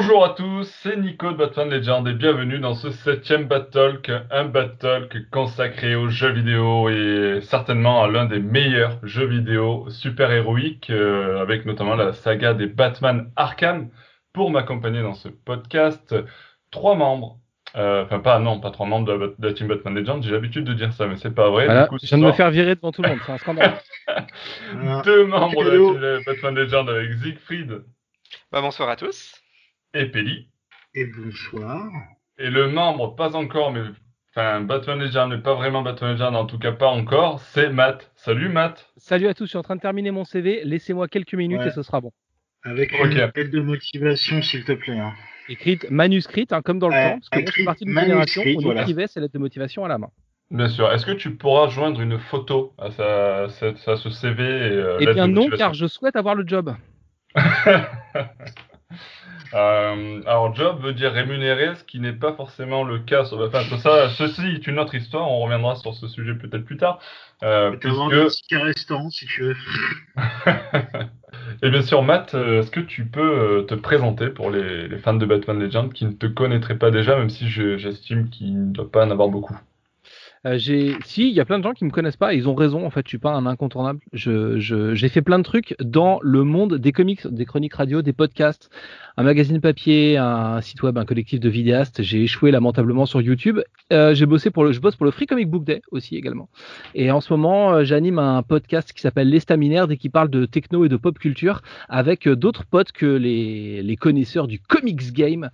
[0.00, 4.48] Bonjour à tous, c'est Nico de Batman Legend et bienvenue dans ce septième Talk, un
[4.48, 11.42] Talk consacré aux jeux vidéo et certainement à l'un des meilleurs jeux vidéo super-héroïques, euh,
[11.42, 13.90] avec notamment la saga des Batman Arkham.
[14.32, 16.14] Pour m'accompagner dans ce podcast,
[16.70, 17.40] trois membres
[17.74, 20.22] euh, enfin, pas, non, pas trois membres de, la team Batman Legend.
[20.22, 21.66] J'ai l'habitude de dire ça, mais c'est pas vrai.
[22.00, 23.80] je viens de me faire virer devant tout le monde, c'est un scandale.
[25.04, 27.82] Deux membres de la team Batman Legend avec Siegfried.
[28.52, 29.37] Bah, bonsoir à tous.
[29.94, 30.48] Et Peli.
[30.94, 31.90] Et bonsoir.
[32.38, 33.82] Et le membre, pas encore, mais
[34.30, 38.10] enfin, Batman Legend, mais pas vraiment Batman Legend, en tout cas pas encore, c'est Matt.
[38.14, 38.92] Salut Matt.
[38.96, 40.62] Salut à tous, je suis en train de terminer mon CV.
[40.64, 42.12] Laissez-moi quelques minutes et ce sera bon.
[42.64, 44.98] Avec une lettre de motivation, s'il te plaît.
[44.98, 45.14] Hein
[45.48, 48.42] écrite manuscrite, hein, comme dans le temps, parce que moi, je suis partie d'une génération
[48.42, 50.10] où on écrivait ces lettres de motivation à la main.
[50.50, 50.90] Bien sûr.
[50.92, 55.48] Est-ce que tu pourras joindre une photo à, ce CV et, euh, Eh bien non,
[55.50, 56.74] car je souhaite avoir le job.
[59.54, 63.24] Euh, alors job veut dire rémunéré, ce qui n'est pas forcément le cas.
[63.32, 65.30] Enfin, ça, ceci est une autre histoire.
[65.30, 66.98] On reviendra sur ce sujet peut-être plus tard.
[67.42, 68.52] Euh, puisque...
[68.52, 69.56] un restaurant si tu veux.
[71.62, 75.14] Et bien sûr, Matt, euh, est-ce que tu peux euh, te présenter pour les, fans
[75.14, 78.90] de Batman Legend qui ne te connaîtraient pas déjà, même si j'estime qu'il ne doit
[78.90, 79.56] pas en avoir beaucoup?
[80.46, 82.32] Euh, j'ai, si, il y a plein de gens qui me connaissent pas.
[82.32, 82.86] Ils ont raison.
[82.86, 84.00] En fait, je suis pas un incontournable.
[84.12, 84.58] Je,
[84.94, 88.70] j'ai fait plein de trucs dans le monde des comics, des chroniques radio, des podcasts,
[89.18, 92.02] un magazine papier, un site web, un collectif de vidéastes.
[92.02, 93.58] J'ai échoué lamentablement sur YouTube.
[93.92, 96.48] Euh, j'ai bossé pour le, je bosse pour le Free Comic Book Day aussi également.
[96.94, 100.46] Et en ce moment, euh, j'anime un podcast qui s'appelle L'Estaminaire et qui parle de
[100.46, 105.50] techno et de pop culture avec d'autres potes que les, les connaisseurs du comics game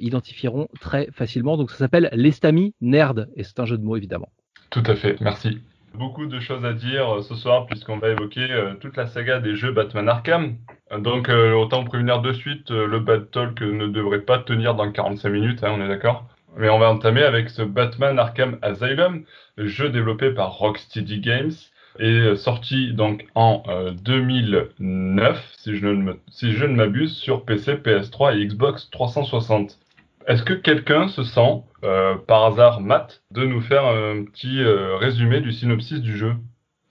[0.00, 1.56] identifieront très facilement.
[1.56, 4.28] Donc ça s'appelle L'Estami Nerd et c'est un jeu de mots évidemment.
[4.68, 5.62] Tout à fait, merci.
[5.94, 9.40] Beaucoup de choses à dire euh, ce soir puisqu'on va évoquer euh, toute la saga
[9.40, 10.56] des jeux Batman Arkham.
[10.98, 15.28] Donc euh, autant prévenir de suite, le Bad Talk ne devrait pas tenir dans 45
[15.28, 16.24] minutes, hein, on est d'accord
[16.56, 19.24] Mais on va entamer avec ce Batman Arkham Asylum,
[19.58, 21.52] jeu développé par Rocksteady Games
[21.98, 23.62] et sorti donc en
[24.02, 29.78] 2009, si je ne, si je ne m'abuse, sur PC, PS3 et Xbox 360.
[30.26, 34.96] Est-ce que quelqu'un se sent, euh, par hasard, Matt, de nous faire un petit euh,
[34.96, 36.34] résumé du synopsis du jeu?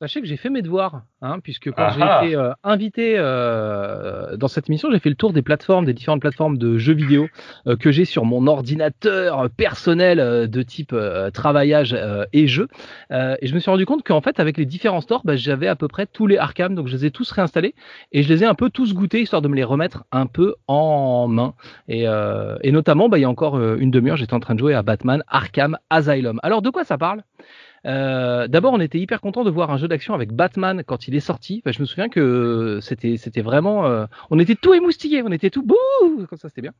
[0.01, 4.47] Sachez que j'ai fait mes devoirs, hein, puisque quand j'ai été euh, invité euh, dans
[4.47, 7.27] cette émission, j'ai fait le tour des plateformes, des différentes plateformes de jeux vidéo
[7.67, 10.95] euh, que j'ai sur mon ordinateur personnel de type
[11.35, 11.95] travaillage
[12.33, 12.67] et jeu.
[13.11, 15.75] et je me suis rendu compte qu'en fait, avec les différents stores, bah, j'avais à
[15.75, 17.75] peu près tous les Arkham, donc je les ai tous réinstallés
[18.11, 20.55] et je les ai un peu tous goûtés histoire de me les remettre un peu
[20.65, 21.53] en main.
[21.87, 22.05] Et,
[22.63, 24.81] et notamment, bah, il y a encore une demi-heure, j'étais en train de jouer à
[24.81, 26.39] Batman Arkham Asylum.
[26.41, 27.21] Alors, de quoi ça parle?
[27.85, 31.15] Euh, d'abord, on était hyper content de voir un jeu d'action avec Batman quand il
[31.15, 31.61] est sorti.
[31.65, 35.63] je me souviens que c'était c'était vraiment, euh, on était tout émoustillés, on était tout
[35.63, 36.73] bouh, comme ça c'était bien.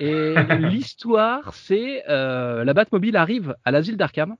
[0.00, 4.36] Et l'histoire, c'est euh, la Batmobile arrive à l'asile d'Arkham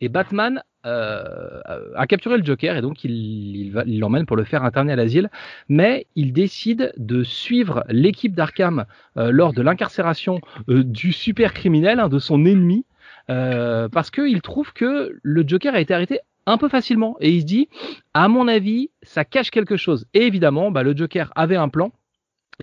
[0.00, 4.96] et Batman a capturé le Joker et donc il l'emmène pour le faire interner à
[4.96, 5.28] l'asile,
[5.68, 12.18] mais il décide de suivre l'équipe d'Arkham lors de l'incarcération du super criminel, hein, de
[12.18, 12.86] son ennemi,
[13.28, 17.40] euh, parce qu'il trouve que le Joker a été arrêté un peu facilement et il
[17.40, 17.68] se dit,
[18.14, 20.06] à mon avis, ça cache quelque chose.
[20.14, 21.92] Et évidemment, bah, le Joker avait un plan.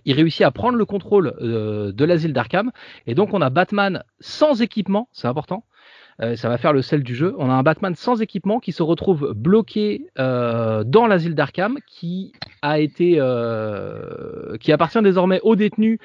[0.05, 2.71] Il réussit à prendre le contrôle euh, de l'asile d'Arkham
[3.07, 5.63] et donc on a Batman sans équipement, c'est important.
[6.19, 7.35] Euh, ça va faire le sel du jeu.
[7.37, 12.79] On a un Batman sans équipement qui se retrouve bloqué dans l'asile d'Arkham, qui a
[12.79, 13.21] été,
[14.59, 15.99] qui appartient désormais aux détenus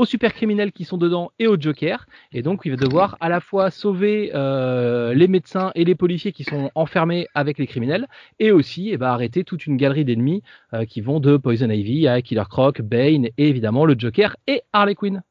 [0.00, 2.06] aux super criminels qui sont dedans et au Joker.
[2.32, 6.32] Et donc, il va devoir à la fois sauver euh, les médecins et les policiers
[6.32, 10.42] qui sont enfermés avec les criminels, et aussi eh ben, arrêter toute une galerie d'ennemis
[10.72, 14.62] euh, qui vont de Poison Ivy à Killer Croc, Bane et évidemment le Joker et
[14.72, 15.22] Harley Quinn.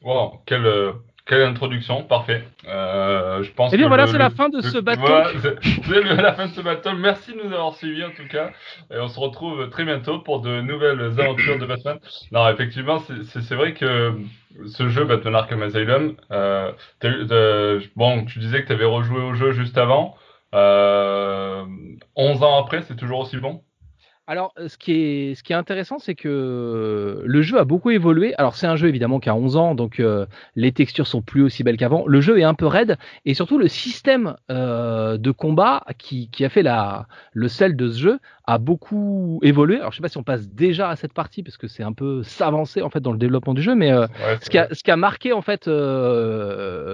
[0.00, 0.92] Wow, quel, euh,
[1.24, 2.44] quelle introduction, parfait.
[2.66, 3.72] Euh, je pense.
[3.72, 5.02] Et eh bien voilà, c'est la fin de ce bateau.
[5.40, 6.90] c'est la fin de ce bateau.
[6.96, 8.50] Merci de nous avoir suivis en tout cas.
[8.90, 11.98] Et on se retrouve très bientôt pour de nouvelles aventures de Batman.
[12.32, 14.14] Non, effectivement, c'est vrai que
[14.66, 16.72] ce jeu Batman Arkham Asylum, euh,
[17.94, 20.16] bon, tu disais que tu avais rejoué au jeu juste avant.
[20.54, 21.64] Euh,
[22.16, 23.62] 11 ans après, c'est toujours aussi bon?
[24.32, 28.34] Alors, ce qui est, ce qui est intéressant, c'est que le jeu a beaucoup évolué.
[28.38, 30.24] Alors, c'est un jeu évidemment qui a 11 ans, donc euh,
[30.56, 32.06] les textures sont plus aussi belles qu'avant.
[32.06, 32.96] Le jeu est un peu raide,
[33.26, 36.64] et surtout le système euh, de combat qui, a fait
[37.34, 39.76] le sel de ce jeu a beaucoup évolué.
[39.76, 41.92] Alors, je sais pas si on passe déjà à cette partie parce que c'est un
[41.92, 44.06] peu s'avancer en fait dans le développement du jeu, mais euh,
[44.40, 45.68] ce, qui a, ce qui a marqué en fait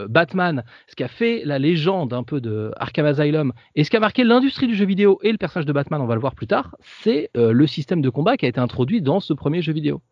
[0.08, 3.96] Batman, ce qui a fait la légende un peu de Arkham Asylum, et ce qui
[3.96, 6.34] a marqué l'industrie du jeu vidéo et le personnage de Batman, on va le voir
[6.34, 9.62] plus tard, c'est euh, le système de combat qui a été introduit dans ce premier
[9.62, 10.02] jeu vidéo.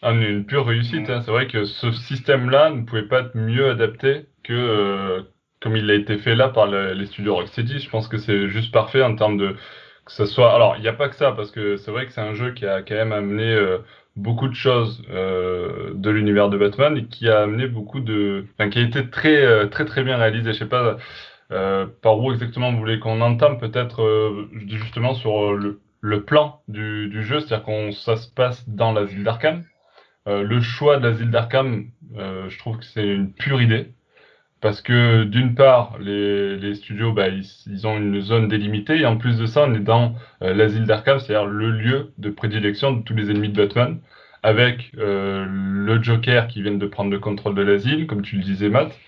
[0.00, 1.08] Ah, une pure réussite.
[1.10, 1.22] Hein.
[1.24, 5.22] C'est vrai que ce système-là ne pouvait pas être mieux adapté que euh,
[5.60, 7.78] comme il a été fait là par les studios Rocksteady.
[7.78, 9.54] Je pense que c'est juste parfait en termes de
[10.06, 10.54] que ce soit.
[10.54, 12.52] Alors, il n'y a pas que ça parce que c'est vrai que c'est un jeu
[12.52, 13.78] qui a quand même amené euh,
[14.16, 18.70] beaucoup de choses euh, de l'univers de Batman et qui a amené beaucoup de, enfin,
[18.70, 20.52] qui a été très très très bien réalisé.
[20.52, 20.96] Je sais pas
[22.02, 27.22] par où exactement vous voulez qu'on entame, peut-être justement sur le, le plan du, du
[27.22, 29.64] jeu, c'est-à-dire qu'on ça se passe dans l'asile d'Arkham.
[30.28, 33.92] Euh, le choix de l'asile d'Arkham, euh, je trouve que c'est une pure idée.
[34.62, 39.18] Parce que d'une part, les, les studios, bah, ils, ont une zone délimitée, et en
[39.18, 43.02] plus de ça, on est dans euh, l'asile d'Arkham, c'est-à-dire le lieu de prédilection de
[43.02, 44.00] tous les ennemis de Batman,
[44.42, 48.68] avec le Joker qui vient de prendre le contrôle de l'asile, comme tu le disais,
[48.68, 48.98] Matt,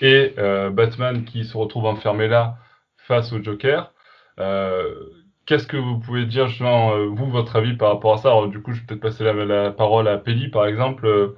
[0.00, 0.34] et
[0.72, 2.58] Batman qui se retrouve enfermé là
[2.98, 3.92] face au Joker.
[5.46, 8.28] Qu'est-ce que vous pouvez dire justement, euh, vous, votre avis par rapport à ça?
[8.28, 11.34] Alors, Du coup, je vais peut-être passer la, parole à Pelli, par exemple.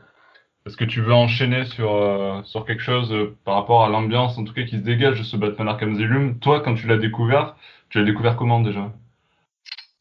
[0.66, 3.14] Euh, est-ce que tu veux enchaîner sur, euh, quelque chose
[3.44, 6.38] par rapport à l'ambiance, en tout cas, qui se dégage de ce Batman Arkham Asylum?
[6.40, 7.56] Toi, quand tu l'as découvert,
[7.88, 8.92] tu l'as découvert comment déjà?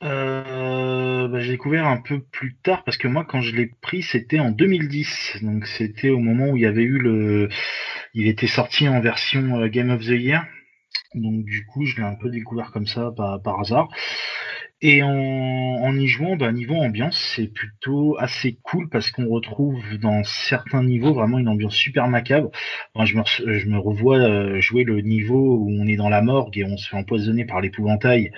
[0.01, 4.39] Bah, J'ai découvert un peu plus tard, parce que moi, quand je l'ai pris, c'était
[4.39, 5.37] en 2010.
[5.41, 7.49] Donc, c'était au moment où il y avait eu le...
[8.13, 10.45] Il était sorti en version Game of the Year.
[11.15, 13.89] Donc du coup, je l'ai un peu découvert comme ça par, hasard.
[14.87, 20.23] Et en, y jouant, bah, niveau ambiance, c'est plutôt assez cool parce qu'on retrouve dans
[20.23, 22.51] certains niveaux vraiment une ambiance super macabre.
[23.03, 23.23] je, me,
[23.57, 26.77] je me revois euh, jouer le niveau où on est dans la morgue et on
[26.77, 28.31] se fait empoisonner par l'épouvantail.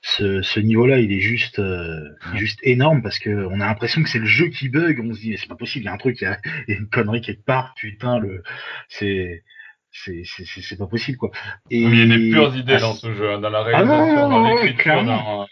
[0.00, 4.18] Ce, niveau-là, il est juste, euh, juste énorme parce que on a l'impression que c'est
[4.18, 4.98] le jeu qui bug.
[4.98, 6.38] On se dit, c'est pas possible, il y a un truc, il y a,
[6.68, 7.74] une connerie quelque part.
[7.76, 8.42] Putain, le,
[8.88, 9.42] c'est,
[9.90, 11.32] c'est pas possible quoi.
[11.70, 11.82] Et...
[11.82, 14.48] Il y a des pures idées dans ce jeu, hein, dans la ah réalisation, dans
[14.48, 15.46] l'écriture, dans,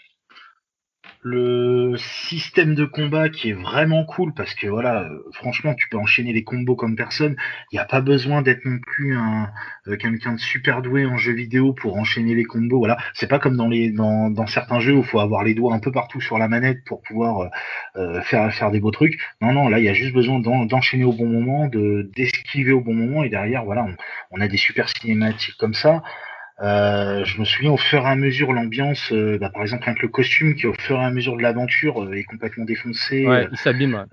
[1.23, 5.99] le système de combat qui est vraiment cool parce que voilà, euh, franchement, tu peux
[5.99, 7.37] enchaîner les combos comme personne.
[7.71, 9.51] Il n'y a pas besoin d'être non plus un
[9.87, 12.79] euh, quelqu'un de super doué en jeu vidéo pour enchaîner les combos.
[12.79, 15.55] Voilà, c'est pas comme dans les dans, dans certains jeux où il faut avoir les
[15.55, 17.51] doigts un peu partout sur la manette pour pouvoir
[17.97, 19.21] euh, faire faire des beaux trucs.
[19.43, 22.81] Non, non, là, il y a juste besoin d'enchaîner au bon moment, de d'esquiver au
[22.81, 23.95] bon moment et derrière, voilà, on,
[24.31, 26.03] on a des super cinématiques comme ça.
[26.63, 30.03] Euh, je me souviens au fur et à mesure l'ambiance, euh, bah, par exemple avec
[30.03, 33.27] le costume qui au fur et à mesure de l'aventure euh, est complètement défoncé.
[33.27, 34.05] Ouais, il s'abîme.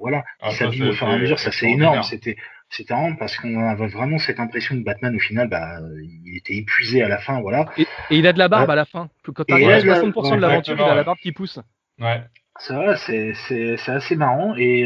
[0.00, 2.02] voilà, il s'abîme au fur et à mesure, ça c'est énorme.
[2.04, 2.36] C'était
[2.70, 5.80] c'était énorme parce qu'on avait vraiment cette impression que Batman au final, bah,
[6.24, 7.66] il était épuisé à la fin, voilà.
[7.78, 9.08] Et, il a de la barbe à la fin.
[9.24, 11.58] Quand à 60% de l'aventure, il a la barbe qui pousse.
[11.98, 12.22] Ouais.
[12.58, 14.84] Ça, c'est assez marrant et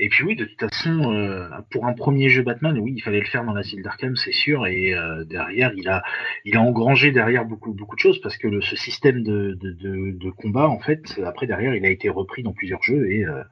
[0.00, 3.20] et puis oui, de toute façon, euh, pour un premier jeu Batman, oui, il fallait
[3.20, 4.66] le faire dans l'asile d'Arkham, c'est sûr.
[4.66, 6.02] Et euh, derrière, il a,
[6.46, 9.72] il a engrangé derrière beaucoup, beaucoup de choses parce que le, ce système de, de,
[9.72, 13.26] de, de, combat, en fait, après derrière, il a été repris dans plusieurs jeux et
[13.26, 13.42] euh,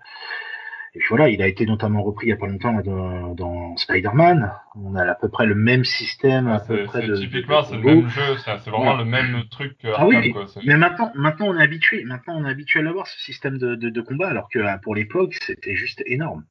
[0.99, 3.77] et puis voilà, il a été notamment repris il n'y a pas longtemps dans, dans
[3.77, 4.53] Spider-Man.
[4.75, 6.49] On a à peu près le même système.
[6.49, 9.77] À peu près de, typiquement, c'est le même jeu, c'est vraiment le même truc.
[9.95, 10.35] ah oui,
[10.65, 12.03] mais maintenant, maintenant, on est habitué.
[12.03, 15.35] Maintenant, on est habitué à l'avoir ce système de, de, combat, alors que pour l'époque,
[15.41, 16.43] c'était juste énorme.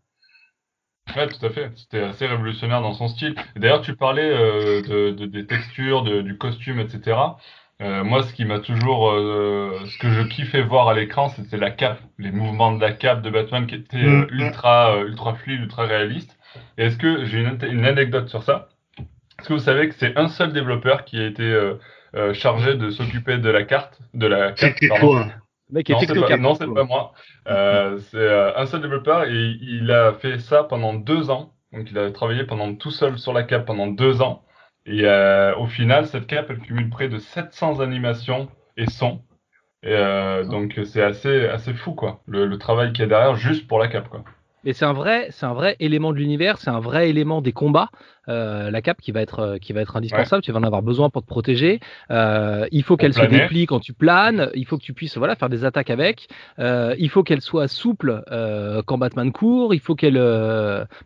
[1.13, 1.69] Ouais, tout à fait.
[1.75, 3.35] C'était assez révolutionnaire dans son style.
[3.57, 7.17] D'ailleurs, tu parlais euh, de, des textures, du costume, etc.
[7.81, 11.57] Euh, moi, ce qui m'a toujours, euh, ce que je kiffais voir à l'écran, c'était
[11.57, 14.27] la cape, les mouvements de la cape de Batman qui étaient euh, mm.
[14.31, 16.35] ultra, ultra fluides, ultra réalistes.
[16.79, 18.69] Et est-ce que j'ai une, une, anecdote sur ça?
[19.39, 21.71] Est-ce que vous savez que c'est un seul développeur qui a été
[22.33, 25.27] chargé de s'occuper de la carte, de la cape, pardon?
[25.69, 27.13] Mec, non, c'est pas, non, c'est pas moi.
[27.45, 31.53] c'est un seul développeur et il a fait ça pendant deux ans.
[31.73, 34.41] Donc, il a travaillé pendant tout seul sur la cape pendant deux ans.
[34.87, 39.23] Et euh, au final, cette cape, elle cumule près de 700 animations et sons.
[39.85, 43.67] Euh, donc c'est assez, assez fou, quoi, le, le travail qu'il y a derrière juste
[43.67, 44.23] pour la cape, quoi.
[44.67, 47.53] Et c'est un vrai, c'est un vrai élément de l'univers, c'est un vrai élément des
[47.53, 47.89] combats.
[48.27, 50.43] Euh, la cape qui va être, euh, qui va être indispensable.
[50.43, 51.79] Tu vas en avoir besoin pour te protéger.
[52.11, 54.49] Euh, il faut qu'elle se déplie quand tu planes.
[54.55, 56.27] Il faut que tu puisses, voilà, faire des attaques avec.
[56.59, 59.73] Euh, il faut qu'elle soit souple euh, quand Batman court.
[59.73, 60.21] Il faut qu'elle,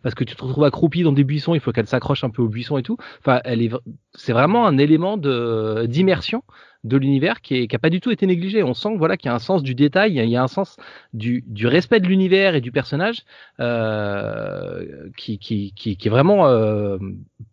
[0.02, 2.42] parce que tu te retrouves accroupi dans des buissons, il faut qu'elle s'accroche un peu
[2.42, 2.96] aux buissons et tout.
[3.20, 3.70] Enfin, elle est,
[4.14, 6.42] c'est vraiment un élément de d'immersion
[6.84, 8.62] de l'univers qui n'a pas du tout été négligé.
[8.62, 10.76] On sent voilà qu'il y a un sens du détail, il y a un sens
[11.12, 13.24] du, du respect de l'univers et du personnage
[13.60, 16.98] euh, qui, qui, qui, qui, est vraiment euh,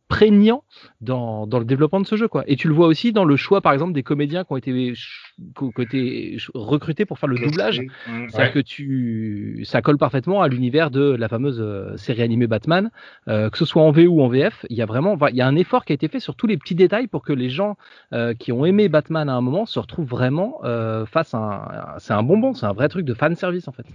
[0.10, 0.64] prégnant
[1.02, 2.44] dans, dans, le développement de ce jeu quoi.
[2.48, 4.94] Et tu le vois aussi dans le choix par exemple des comédiens qui ont été,
[4.94, 7.82] qui ont été recrutés pour faire le doublage.
[8.30, 12.90] C'est que tu ça colle parfaitement à l'univers de la fameuse euh, série animée Batman,
[13.28, 15.42] euh, que ce soit en VO ou en VF, il y a vraiment il y
[15.42, 17.50] a un effort qui a été fait sur tous les petits détails pour que les
[17.50, 17.78] gens
[18.12, 20.60] euh, qui ont aimé Batman à un moment se retrouvent vraiment
[21.06, 23.86] face à un c'est un bonbon, c'est un vrai truc de fan service en fait.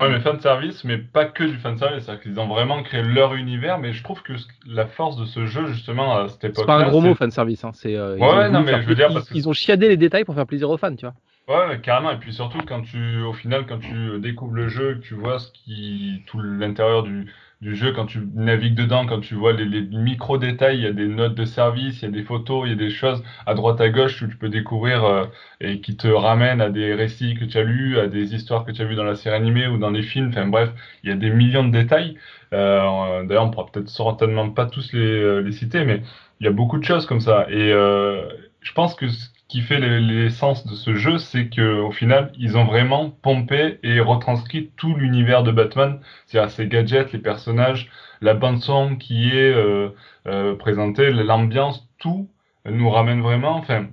[0.00, 2.04] Ouais, mais fan service, mais pas que du fan service.
[2.04, 4.32] C'est-à-dire qu'ils ont vraiment créé leur univers, mais je trouve que
[4.66, 6.60] la force de ce jeu, justement, à cette époque.
[6.60, 7.62] C'est pas un gros mot, fan service.
[7.62, 7.72] Hein.
[7.74, 9.10] C'est, euh, ouais, non, mais je veux dire.
[9.34, 11.14] Ils, ont chiadé les détails pour faire plaisir aux fans, tu vois.
[11.46, 12.10] Ouais, carrément.
[12.10, 15.38] Et puis surtout, quand tu, au final, quand tu découvres le jeu, que tu vois
[15.38, 17.30] ce qui, tout l'intérieur du,
[17.62, 21.06] du jeu, quand tu navigues dedans, quand tu vois les, micro-détails, il y a des
[21.06, 23.80] notes de service, il y a des photos, il y a des choses à droite
[23.80, 25.26] à gauche où tu peux découvrir euh,
[25.60, 28.72] et qui te ramènent à des récits que tu as lus, à des histoires que
[28.72, 30.30] tu as vues dans la série animée ou dans les films.
[30.30, 30.70] Enfin bref,
[31.04, 32.18] il y a des millions de détails.
[32.52, 36.02] Euh, D'ailleurs, on pourra peut-être certainement pas tous les, euh, les, citer, mais
[36.40, 37.46] il y a beaucoup de choses comme ça.
[37.48, 38.28] Et euh,
[38.60, 39.06] je pense que
[39.52, 44.00] qui fait l'essence de ce jeu, c'est que au final, ils ont vraiment pompé et
[44.00, 47.90] retranscrit tout l'univers de Batman, c'est-à-dire ses gadgets, les personnages,
[48.22, 49.90] la bande son qui est euh,
[50.26, 52.30] euh, présentée, l'ambiance, tout
[52.64, 53.56] nous ramène vraiment.
[53.56, 53.88] Enfin,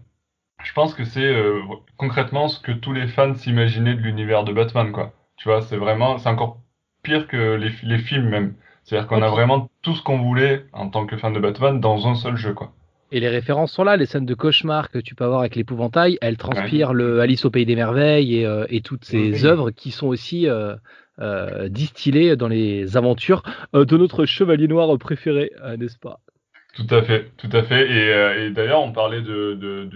[0.64, 1.62] je pense que c'est euh,
[1.98, 5.12] concrètement ce que tous les fans s'imaginaient de l'univers de Batman, quoi.
[5.36, 6.62] Tu vois, c'est vraiment, c'est encore
[7.04, 8.56] pire que les, les films même.
[8.86, 12.08] C'est-à-dire qu'on a vraiment tout ce qu'on voulait en tant que fan de Batman dans
[12.08, 12.72] un seul jeu, quoi.
[13.12, 16.18] Et les références sont là, les scènes de cauchemar que tu peux avoir avec l'épouvantail,
[16.22, 19.92] elles transpirent le Alice au pays des merveilles et, euh, et toutes ces œuvres qui
[19.92, 20.76] sont aussi euh,
[21.20, 26.20] euh, distillées dans les aventures de notre chevalier noir préféré, n'est-ce pas?
[26.76, 27.90] Tout à fait, tout à fait.
[27.90, 29.90] Et, et d'ailleurs, on parlait de, de,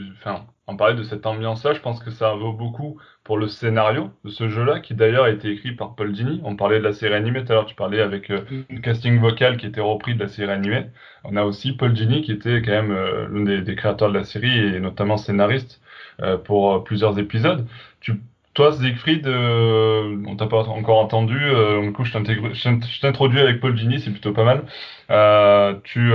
[0.68, 1.74] on parlait de cette ambiance-là.
[1.74, 5.30] Je pense que ça vaut beaucoup pour le scénario de ce jeu-là, qui d'ailleurs a
[5.30, 6.42] été écrit par Paul Dini.
[6.44, 9.18] On parlait de la série animée tout à l'heure, tu parlais avec euh, le casting
[9.20, 10.86] vocal qui était repris de la série animée.
[11.24, 14.18] On a aussi Paul Dini qui était quand même euh, l'un des, des, créateurs de
[14.18, 15.82] la série et notamment scénariste
[16.22, 17.66] euh, pour plusieurs épisodes.
[18.02, 18.20] Tu,
[18.54, 21.40] toi, Siegfried, on t'a pas encore entendu.
[21.82, 25.82] du coup, je t'introduis avec Paul Dini, c'est plutôt pas mal.
[25.84, 26.12] tu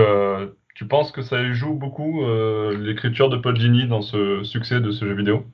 [0.75, 2.23] tu penses que ça joue beaucoup
[2.79, 5.45] l'écriture de Paul Dini dans ce succès de ce jeu vidéo?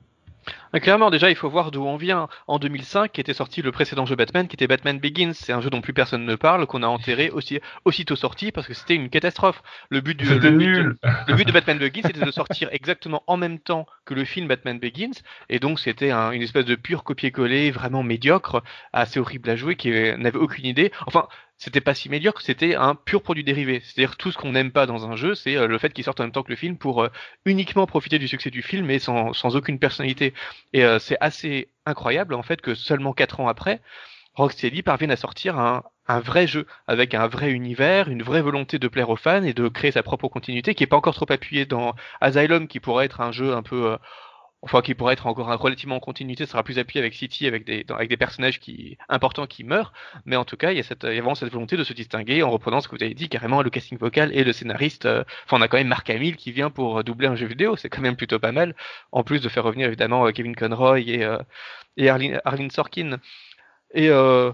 [0.81, 2.27] Clairement, déjà, il faut voir d'où on vient.
[2.47, 5.33] En 2005, était sorti le précédent jeu Batman, qui était Batman Begins.
[5.33, 8.67] C'est un jeu dont plus personne ne parle, qu'on a enterré aussi, aussitôt sorti parce
[8.67, 9.61] que c'était une catastrophe.
[9.89, 10.97] Le but du le nul.
[11.01, 14.25] But, le but de Batman Begins, c'était de sortir exactement en même temps que le
[14.25, 18.63] film Batman Begins, et donc c'était un, une espèce de pur copier-coller, vraiment médiocre,
[18.93, 20.91] assez horrible à jouer, qui n'avait aucune idée.
[21.07, 21.27] Enfin,
[21.57, 23.81] c'était pas si médiocre, c'était un pur produit dérivé.
[23.83, 26.19] C'est-à-dire tout ce qu'on n'aime pas dans un jeu, c'est euh, le fait qu'il sorte
[26.19, 27.09] en même temps que le film pour euh,
[27.45, 30.33] uniquement profiter du succès du film, mais sans, aucune personnalité.
[30.73, 33.81] Et euh, c'est assez incroyable en fait que seulement quatre ans après,
[34.33, 38.77] Rocksteady parvienne à sortir un, un, vrai jeu avec un vrai univers, une vraie volonté
[38.77, 41.31] de plaire aux fans et de créer sa propre continuité, qui est pas encore trop
[41.31, 43.97] appuyée dans Asylum, qui pourrait être un jeu un peu
[44.65, 48.17] enfin qui pourrait être encore relativement en continuité, sera plus appuyé avec City, avec des,
[48.17, 48.59] personnages
[49.07, 49.93] importants qui meurent,
[50.25, 52.49] mais en tout cas, il y a, cette, vraiment cette volonté de se distinguer en
[52.49, 55.05] reprenant ce que vous avez dit, carrément le casting vocal et le scénariste.
[55.05, 57.75] Euh, enfin, on a quand même Mark Hamill qui vient pour doubler un jeu vidéo,
[57.75, 58.75] c'est quand même plutôt pas mal,
[59.11, 61.37] en plus de faire revenir évidemment euh, Kevin Conroy et, euh,
[61.97, 63.19] et Arlene, Arlene Sorkin.
[63.93, 64.51] Et euh,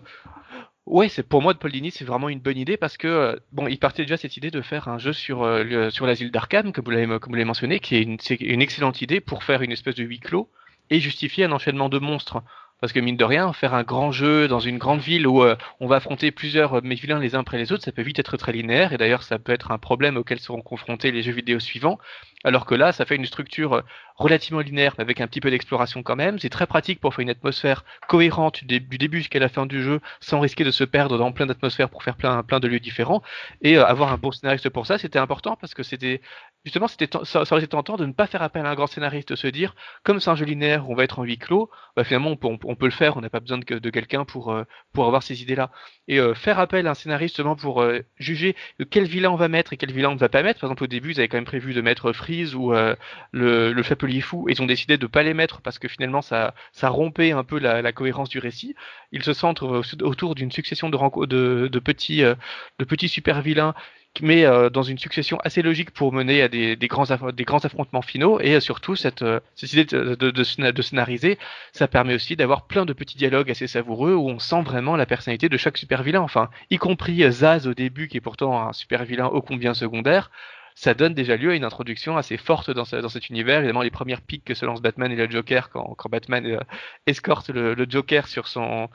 [0.88, 3.36] Ouais, c'est pour moi de Paul Dini, c'est vraiment une bonne idée parce que euh,
[3.52, 6.72] bon, il partait déjà cette idée de faire un jeu sur euh, sur l'asile d'Arkham,
[6.72, 10.04] comme vous l'avez mentionné, qui est une, une excellente idée pour faire une espèce de
[10.04, 10.50] huis clos
[10.90, 12.44] et justifier un enchaînement de monstres.
[12.82, 15.56] Parce que mine de rien, faire un grand jeu dans une grande ville où euh,
[15.80, 18.52] on va affronter plusieurs euh, les uns après les autres, ça peut vite être très
[18.52, 22.00] linéaire, et d'ailleurs ça peut être un problème auquel seront confrontés les jeux vidéo suivants.
[22.44, 23.84] Alors que là, ça fait une structure
[24.22, 26.38] relativement linéaire, mais avec un petit peu d'exploration quand même.
[26.40, 30.00] C'est très pratique pour faire une atmosphère cohérente du, début jusqu'à la fin du jeu,
[30.20, 33.24] sans risquer de se perdre dans plein d'atmosphères pour faire plein, plein de lieux différents.
[33.62, 36.22] Et euh, avoir un bon scénariste pour ça, c'était important parce que c'était
[36.64, 38.88] justement, c'était ça, ça aurait été tentant de ne pas faire appel à un grand
[38.88, 41.72] scénariste, de se dire, comme c'est un jeu linéaire, on va être en huis clos,
[41.96, 44.24] bah, finalement on peut, on, peut le faire, on n'a pas besoin de, de quelqu'un
[44.24, 44.64] pour, euh,
[44.94, 45.72] pour avoir ces idées-là.
[46.08, 47.84] Et euh, faire appel à un scénariste justement pour
[48.18, 48.56] juger
[48.90, 50.60] quel vilain on va mettre et quel vilain on ne va pas mettre.
[50.60, 53.84] Par exemple, au début, ils avaient quand même prévu de mettre Freeze ou le, le
[54.12, 57.60] Ils ont décidé de pas les mettre parce que finalement ça, ça rompait un peu
[57.60, 58.76] la, cohérence du récit.
[59.12, 63.74] Ils se centrent autour d'une succession de, de, petits, de petits super vilains
[64.20, 68.02] mais euh, dans une succession assez logique pour mener à des, grands, des grands affrontements
[68.02, 68.40] finaux.
[68.42, 71.38] Et euh, surtout, cette, euh, cette idée de, de, scénariser,
[71.72, 75.06] ça permet aussi d'avoir plein de petits dialogues assez savoureux où on sent vraiment la
[75.06, 76.22] personnalité de chaque super vilain.
[76.22, 80.30] Enfin, y compris Zaz au début, qui est pourtant un super vilain ô combien secondaire.
[80.76, 83.60] Ça donne déjà lieu à une introduction assez forte dans, ce, dans cet univers.
[83.60, 86.60] Évidemment, les premières piques que se lance Batman et le Joker quand, quand Batman
[87.08, 88.90] escorte le, le Joker sur son,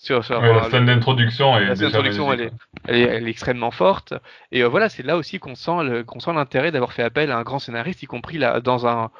[0.00, 2.52] sur, sur ouais, la scène d'introduction est, elle, est,
[2.88, 4.14] elle, est, elle est extrêmement forte.
[4.50, 7.58] Et euh, voilà c'est là aussi qu'on sent l'intérêt d'avoir fait appel à un grand
[7.58, 9.10] scénariste y compris là dans un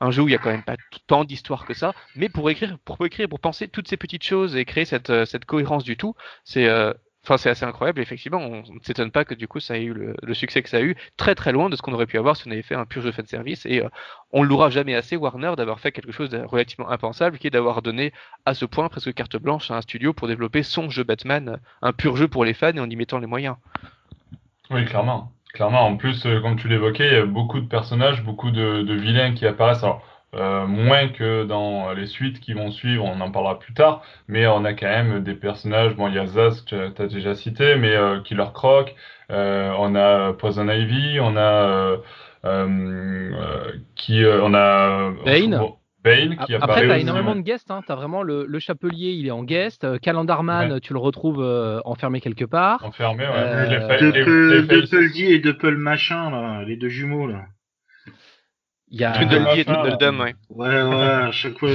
[0.00, 0.76] un jeu où il y a quand même pas
[1.08, 1.92] tant d'histoire que ça.
[2.14, 5.44] Mais pour écrire pour écrire pour penser toutes ces petites choses et créer cette cette
[5.44, 6.92] cohérence du tout c'est euh,
[7.28, 8.38] Enfin, c'est assez incroyable, effectivement.
[8.38, 10.80] On ne s'étonne pas que du coup ça ait eu le, succès que ça a
[10.80, 12.86] eu, très très loin de ce qu'on aurait pu avoir si on avait fait un
[12.86, 13.66] pur jeu fan service.
[13.66, 13.88] Et euh,
[14.32, 17.50] on ne louera jamais assez Warner d'avoir fait quelque chose de relativement impensable, qui est
[17.50, 18.14] d'avoir donné
[18.46, 21.92] à ce point presque carte blanche à un studio pour développer son jeu Batman, un
[21.92, 23.56] pur jeu pour les fans et en y mettant les moyens.
[24.70, 25.30] Oui, clairement.
[25.52, 28.94] Clairement, en plus, euh, comme tu l'évoquais, il y a beaucoup de personnages, beaucoup de,
[28.94, 29.84] vilains qui apparaissent.
[30.34, 34.46] Euh, moins que dans les suites qui vont suivre, on en parlera plus tard, mais
[34.46, 37.34] on a quand même des personnages, bon il y a Zaz que tu as déjà
[37.34, 38.94] cité, mais euh, Killer Croc,
[39.30, 41.96] euh, on a Poison Ivy, on a
[43.94, 45.60] qui on a Bane.
[46.04, 47.70] Bane qui Après, tu as énormément de guests.
[47.70, 47.82] Hein.
[47.84, 49.98] Tu as vraiment le, le, chapelier, il est en guest.
[50.00, 51.42] Calendarman, tu le retrouves
[51.84, 52.84] enfermé quelque part.
[52.84, 53.32] Enfermé, ouais.
[53.34, 54.58] Euh...
[54.60, 57.26] Duppel, et Duppel machin, là, les deux jumeaux.
[57.26, 57.46] là.
[58.90, 60.34] Il y a et Tweedledum, ouais.
[60.50, 61.70] Ouais, ouais, à chaque fois,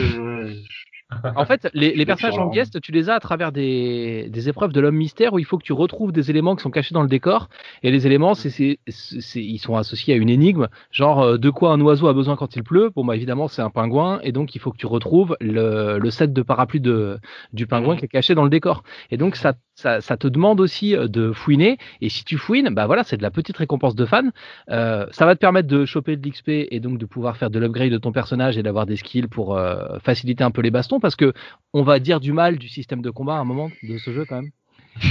[1.36, 4.74] En fait, les, les personnages en guest, tu les as à travers des, des épreuves
[4.74, 7.03] de l'homme mystère où il faut que tu retrouves des éléments qui sont cachés dans
[7.03, 7.50] le décor.
[7.84, 11.72] Et les éléments, c'est, c'est, ils sont associés à une énigme, genre euh, de quoi
[11.72, 12.89] un oiseau a besoin quand il pleut?
[12.96, 16.10] Bon, bah évidemment, c'est un pingouin, et donc il faut que tu retrouves le, le
[16.10, 17.20] set de parapluie de,
[17.53, 18.84] du pingouin qui est caché dans le décor.
[19.12, 21.77] Et donc ça ça, ça, te demande aussi euh, de fouiner.
[22.01, 24.31] Et si tu fouines, bah voilà, c'est de la petite récompense de fan.
[24.69, 27.59] Euh, ça va te permettre de choper de l'XP et donc de pouvoir faire de
[27.59, 30.99] l'upgrade de ton personnage et d'avoir des skills pour euh, faciliter un peu les bastons
[30.99, 31.33] parce que
[31.73, 34.25] on va dire du mal du système de combat à un moment de ce jeu
[34.25, 34.51] quand même.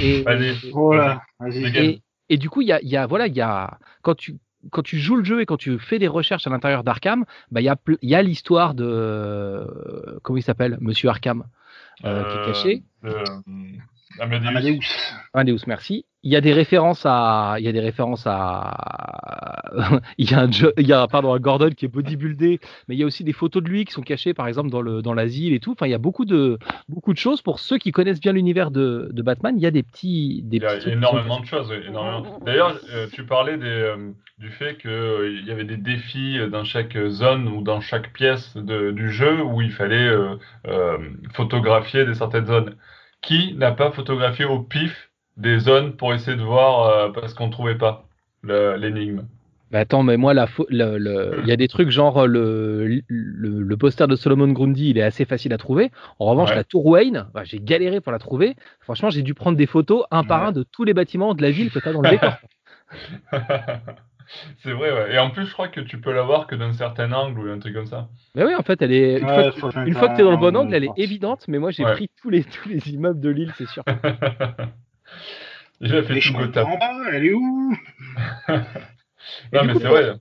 [0.03, 0.23] Et,
[0.73, 4.15] voilà, et, et, du coup, il y a, y a, voilà, il y a quand
[4.15, 4.37] tu
[4.71, 7.61] quand tu joues le jeu et quand tu fais des recherches à l'intérieur d'Arkham, bah
[7.61, 9.67] il y a, y a l'histoire de
[10.23, 11.45] comment il s'appelle, Monsieur Arkham,
[12.05, 12.83] euh, qui est caché.
[14.19, 14.81] Amadeus.
[15.35, 15.67] Amadeus.
[15.67, 16.05] merci.
[16.25, 19.63] Il y a des références à, il y a des références à,
[20.19, 22.99] il y a un, il y a, pardon, un Gordon qui est bodybuildé, mais il
[22.99, 25.15] y a aussi des photos de lui qui sont cachées, par exemple, dans le, dans
[25.15, 25.73] l'asile et tout.
[25.73, 28.71] Enfin, il y a beaucoup de, beaucoup de choses pour ceux qui connaissent bien l'univers
[28.71, 29.55] de, de Batman.
[29.57, 31.73] Il y a des petits, des il y a énormément de choses.
[32.45, 36.65] D'ailleurs, euh, tu parlais des, euh, du fait qu'il euh, y avait des défis dans
[36.65, 40.11] chaque zone ou dans chaque pièce de, du jeu où il fallait
[41.35, 42.77] photographier des certaines zones
[43.23, 47.47] qui n'a pas photographié au pif des zones pour essayer de voir euh, parce qu'on
[47.47, 48.05] ne trouvait pas
[48.45, 49.25] l'énigme
[49.73, 50.35] bah attends, mais moi,
[50.69, 55.25] il y a des trucs genre le, le, poster de Solomon Grundy, il est assez
[55.25, 55.91] facile à trouver.
[56.19, 58.55] En revanche, la tour Wayne, bah, j'ai galéré pour la trouver.
[58.81, 61.51] Franchement, j'ai dû prendre des photos un par un de tous les bâtiments de la
[61.51, 62.35] ville que tu as dans le décor.
[64.63, 65.15] C'est vrai, ouais.
[65.15, 67.51] Et en plus, je crois que tu peux la voir que d'un certain angle ou
[67.51, 68.09] un truc comme ça.
[68.35, 69.19] Mais oui, en fait, elle est.
[69.19, 71.85] Une fois que, tu es dans le bon angle, elle est évidente, mais moi j'ai
[71.85, 73.85] pris tous les, tous les immeubles de l'île, c'est sûr.
[75.83, 76.37] A fait tout.
[76.37, 77.77] En bas, elle est où?
[79.53, 80.19] Non, mais c'est vrai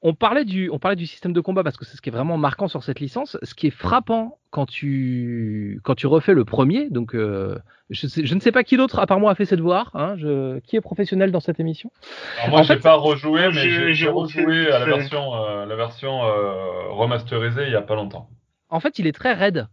[0.00, 2.12] on parlait du, on parlait du système de combat parce que c'est ce qui est
[2.12, 3.36] vraiment marquant sur cette licence.
[3.42, 7.58] Ce qui est frappant quand tu, quand tu refais le premier, donc euh,
[7.90, 9.90] je, ne sais pas qui d'autre à part moi a fait cette devoir.
[9.94, 11.90] Hein, je, qui est professionnel dans cette émission?
[12.38, 16.90] Alors Moi, j'ai pas rejoué, mais j'ai rejoué à la version, euh, la version euh,
[16.90, 18.28] remasterisée il y a pas longtemps.
[18.68, 19.66] En fait, il est très raide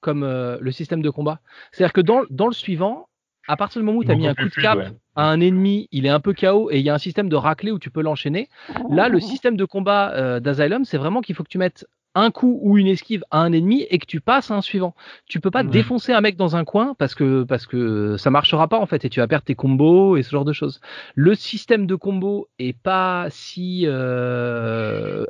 [0.00, 1.40] comme le système de combat.
[1.72, 3.07] C'est-à-dire que dans, dans le suivant,
[3.48, 4.78] à partir du moment où tu as mis un coup de cap
[5.16, 7.36] à un ennemi, il est un peu KO et il y a un système de
[7.36, 8.48] raclée où tu peux l'enchaîner.
[8.90, 12.30] Là, le système de combat euh, d'Asylum, c'est vraiment qu'il faut que tu mettes un
[12.30, 14.94] coup ou une esquive à un ennemi et que tu passes à un suivant.
[15.26, 18.68] Tu peux pas défoncer un mec dans un coin parce que parce que ça marchera
[18.68, 20.80] pas en fait et tu vas perdre tes combos et ce genre de choses.
[21.14, 25.24] Le système de combo est pas si euh,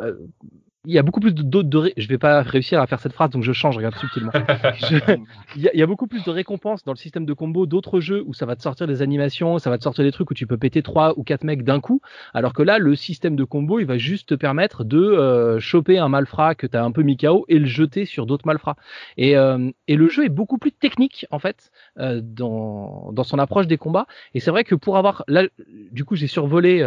[0.87, 3.31] il y a beaucoup plus de, de, je vais pas réussir à faire cette phrase
[3.31, 4.31] donc je change regarde subtilement.
[5.57, 8.33] Il, y a, beaucoup plus de récompenses dans le système de combo d'autres jeux où
[8.35, 10.57] ça va te sortir des animations ça va te sortir des trucs où tu peux
[10.57, 12.01] péter trois ou quatre mecs d'un coup
[12.33, 15.99] alors que là le système de combo il va juste te permettre de euh, choper
[15.99, 18.77] un malfrat que tu as un peu mis KO et le jeter sur d'autres malfrats
[19.17, 23.39] et, euh, et le jeu est beaucoup plus technique en fait euh, dans, dans son
[23.39, 24.07] approche des combats.
[24.35, 25.43] Et c'est vrai que pour avoir là
[25.91, 26.79] du coup j'ai survolé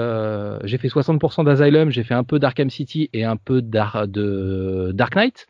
[0.64, 3.62] j'ai fait 60% d'Asylum j'ai fait un peu d'Arkham City et un peu
[4.08, 5.48] de Dark Knight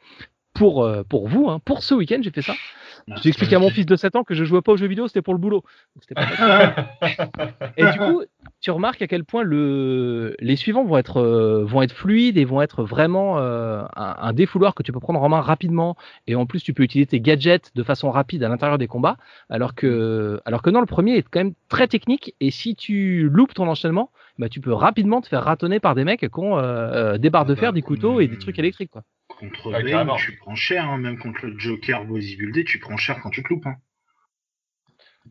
[0.54, 1.60] pour, euh, pour vous, hein.
[1.64, 2.54] pour ce week-end, j'ai fait ça.
[3.10, 4.88] Ah, j'ai expliqué à mon fils de 7 ans que je jouais pas aux jeux
[4.88, 5.64] vidéo, c'était pour le boulot.
[7.78, 8.24] et du coup,
[8.60, 10.36] tu remarques à quel point le...
[10.40, 14.76] les suivants vont être, euh, vont être fluides et vont être vraiment euh, un, défouloir
[14.76, 15.96] que tu peux prendre en main rapidement.
[16.28, 19.18] Et en plus, tu peux utiliser tes gadgets de façon rapide à l'intérieur des combats.
[19.50, 22.36] Alors que, alors que non, le premier est quand même très technique.
[22.40, 26.04] Et si tu loupes ton enchaînement, bah, tu peux rapidement te faire ratonner par des
[26.04, 28.92] mecs qui ont euh, des barres de fer, des couteaux et des trucs électriques.
[28.92, 29.04] Quoi.
[29.28, 33.30] Contre ah, tu prends cher, hein, même contre le Joker Bodybuildé, tu prends cher quand
[33.30, 33.66] tu te loupes.
[33.66, 33.76] Hein.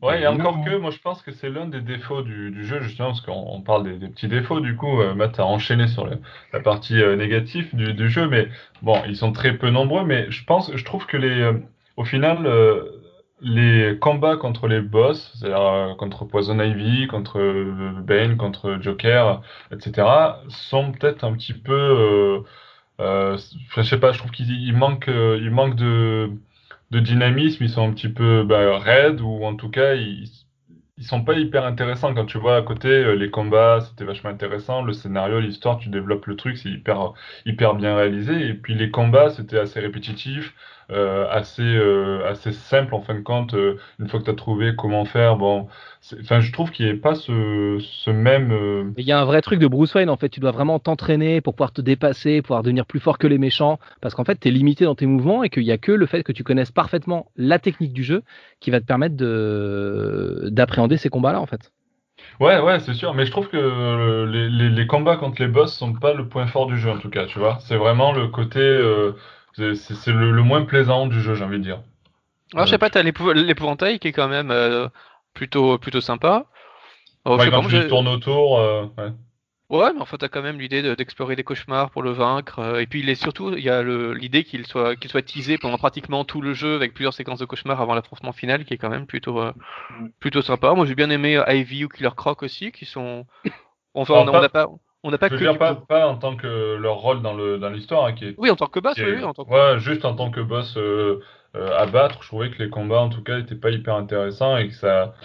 [0.01, 3.09] Ouais, et encore que, moi je pense que c'est l'un des défauts du, jeu, justement,
[3.09, 6.09] parce qu'on parle des, petits défauts, du coup, euh, Matt a enchaîné sur
[6.53, 8.47] la partie euh, négative du, jeu, mais
[8.81, 11.53] bon, ils sont très peu nombreux, mais je pense, je trouve que les, euh,
[11.97, 12.47] au final,
[13.41, 19.41] les combats contre les boss, c'est-à-dire euh, contre Poison Ivy, contre euh, Bane, contre Joker,
[19.71, 20.07] etc.,
[20.49, 21.73] sont peut-être un petit peu.
[21.73, 22.41] Euh,
[23.01, 23.37] euh,
[23.75, 26.31] je sais pas, je trouve qu'il manque, il manque de,
[26.91, 30.29] de dynamisme, ils sont un petit peu bah, raides, ou en tout cas, ils,
[31.01, 32.13] ils sont pas hyper intéressants.
[32.13, 36.27] Quand tu vois à côté, les combats, c'était vachement intéressant, le scénario, l'histoire, tu développes
[36.27, 37.13] le truc, c'est hyper,
[37.45, 40.53] hyper bien réalisé, et puis les combats, c'était assez répétitif.
[40.91, 44.35] Euh, assez, euh, assez simple en fin de compte, euh, une fois que tu as
[44.35, 45.37] trouvé comment faire.
[45.37, 45.69] Bon,
[46.21, 48.93] enfin, je trouve qu'il n'y ait pas ce, ce même.
[48.97, 50.29] Il y a un vrai truc de Bruce Wayne en fait.
[50.29, 53.79] Tu dois vraiment t'entraîner pour pouvoir te dépasser, pouvoir devenir plus fort que les méchants,
[54.01, 56.05] parce qu'en fait, tu es limité dans tes mouvements et qu'il n'y a que le
[56.05, 58.23] fait que tu connaisses parfaitement la technique du jeu
[58.59, 61.71] qui va te permettre de d'appréhender ces combats-là en fait.
[62.39, 65.75] Ouais, ouais, c'est sûr, mais je trouve que les, les, les, combats contre les boss
[65.75, 67.57] sont pas le point fort du jeu en tout cas, tu vois.
[67.61, 68.59] C'est vraiment le côté.
[69.53, 71.81] C'est le, moins plaisant du jeu, j'ai envie de dire.
[72.53, 74.87] Alors, je sais pas, t'as l'épouvantail qui est quand même euh,
[75.33, 76.45] plutôt, plutôt sympa.
[77.25, 79.11] Oh, ouais, quand tu tournes autour, euh, ouais.
[79.69, 82.59] Ouais, mais enfin, t'as quand même l'idée d'explorer des cauchemars pour le vaincre.
[82.59, 85.57] Euh, et puis, il est surtout, il y a l'idée qu'il soit, qu'il soit teasé
[85.57, 88.77] pendant pratiquement tout le jeu avec plusieurs séquences de cauchemars avant l'affrontement final, qui est
[88.77, 89.41] quand même plutôt,
[90.19, 90.73] plutôt sympa.
[90.73, 93.25] Moi, j'ai bien aimé Ivy ou Killer Croc aussi, qui sont.
[93.93, 94.67] Enfin, on n'a pas.
[95.03, 95.39] On n'a pas je que.
[95.39, 97.33] Veux dire, pas, pas, en tant que leur rôle dans
[97.69, 98.35] l'histoire, dans hein, qui est.
[98.37, 99.49] Oui, en tant que boss, oui, en tant que...
[99.49, 103.01] Ouais, juste en tant que boss euh, euh, à battre, je trouvais que les combats,
[103.01, 105.15] en tout cas, n'étaient pas hyper intéressants et que ça.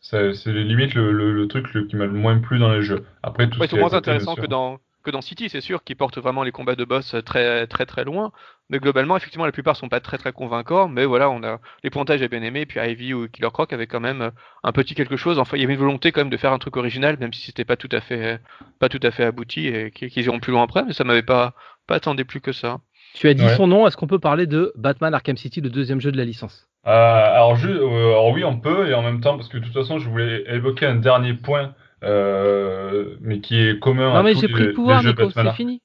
[0.00, 2.82] ça c'est limite le, le, le truc le, qui m'a le moins plu dans les
[2.82, 3.04] jeux.
[3.22, 6.18] Après, tout ouais, c'est moins intéressant que dans, que dans City, c'est sûr, qui porte
[6.18, 8.32] vraiment les combats de boss très très très loin.
[8.70, 10.88] Mais globalement, effectivement, la plupart sont pas très très convaincants.
[10.88, 12.64] Mais voilà, on a les pointages j'ai bien aimé.
[12.66, 14.30] Puis Ivy ou Killer Croc avaient quand même
[14.62, 15.38] un petit quelque chose.
[15.38, 17.42] Enfin, il y avait une volonté quand même de faire un truc original, même si
[17.42, 18.40] c'était pas tout à fait
[18.78, 20.84] pas tout à fait abouti et qu'ils iront plus loin après.
[20.84, 21.54] Mais ça m'avait pas
[21.86, 22.80] pas attendu plus que ça.
[23.14, 23.86] Tu as dit son nom.
[23.86, 26.66] Est-ce qu'on peut parler de Batman Arkham City, le deuxième jeu de la licence?
[26.86, 29.74] Euh, alors, euh, alors oui, on peut, et en même temps, parce que de toute
[29.74, 34.48] façon, je voulais évoquer un dernier point euh, mais qui est commun non, mais j'ai
[34.48, 35.80] pris le pouvoir, Nico, c'est fini.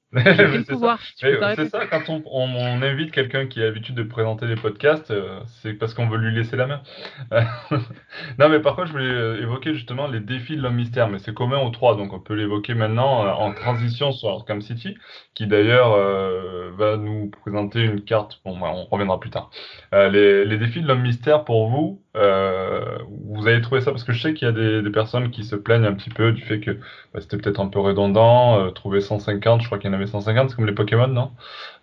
[1.54, 5.40] C'est ça, quand on, on, invite quelqu'un qui a l'habitude de présenter des podcasts, euh,
[5.60, 6.80] c'est parce qu'on veut lui laisser la main.
[8.38, 11.18] non, mais par contre, je voulais euh, évoquer justement les défis de l'homme mystère, mais
[11.18, 14.96] c'est commun aux trois, donc on peut l'évoquer maintenant euh, en transition sur Arkham City,
[15.34, 15.96] qui d'ailleurs
[16.76, 19.50] va nous présenter une carte, bon, bah, on reviendra plus tard.
[19.92, 24.20] Les, les, défis de l'homme mystère pour vous, vous avez trouvé ça, parce que je
[24.20, 26.60] sais qu'il y a des, des, personnes qui se plaignent un petit peu du fait
[26.60, 26.72] que
[27.12, 30.50] bah, c'était peut-être un peu redondant, trouver 150, je crois qu'il y en avait 150,
[30.50, 31.32] c'est comme les Pokémon, non?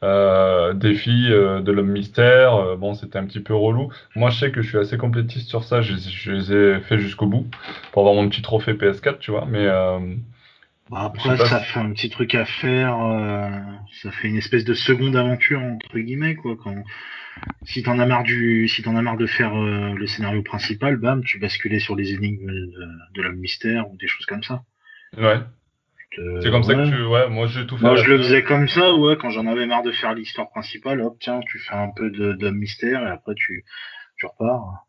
[0.03, 3.91] Euh, Défi euh, de l'homme mystère, euh, bon, c'était un petit peu relou.
[4.15, 7.27] Moi, je sais que je suis assez complétiste sur ça, je, les ai fait jusqu'au
[7.27, 7.47] bout
[7.91, 9.65] pour avoir mon petit trophée PS4, tu vois, mais.
[10.91, 12.97] Bah, après, ça fait un petit truc à faire,
[14.01, 16.75] ça fait une espèce de seconde aventure, entre guillemets, quoi, quand.
[17.63, 21.21] Si t'en as marre du, si t'en as marre de faire le scénario principal, bam,
[21.21, 24.63] tu basculais sur les énigmes de, de l'homme mystère ou des choses comme ça.
[25.17, 25.39] Ouais.
[26.19, 27.05] Euh, c'est comme ça que tu.
[27.05, 27.85] Ouais, moi j'ai tout fait.
[27.85, 31.01] Moi je le faisais comme ça, ouais, quand j'en avais marre de faire l'histoire principale,
[31.01, 33.65] hop, tiens, tu fais un peu de, de mystère et après tu,
[34.17, 34.85] tu repars.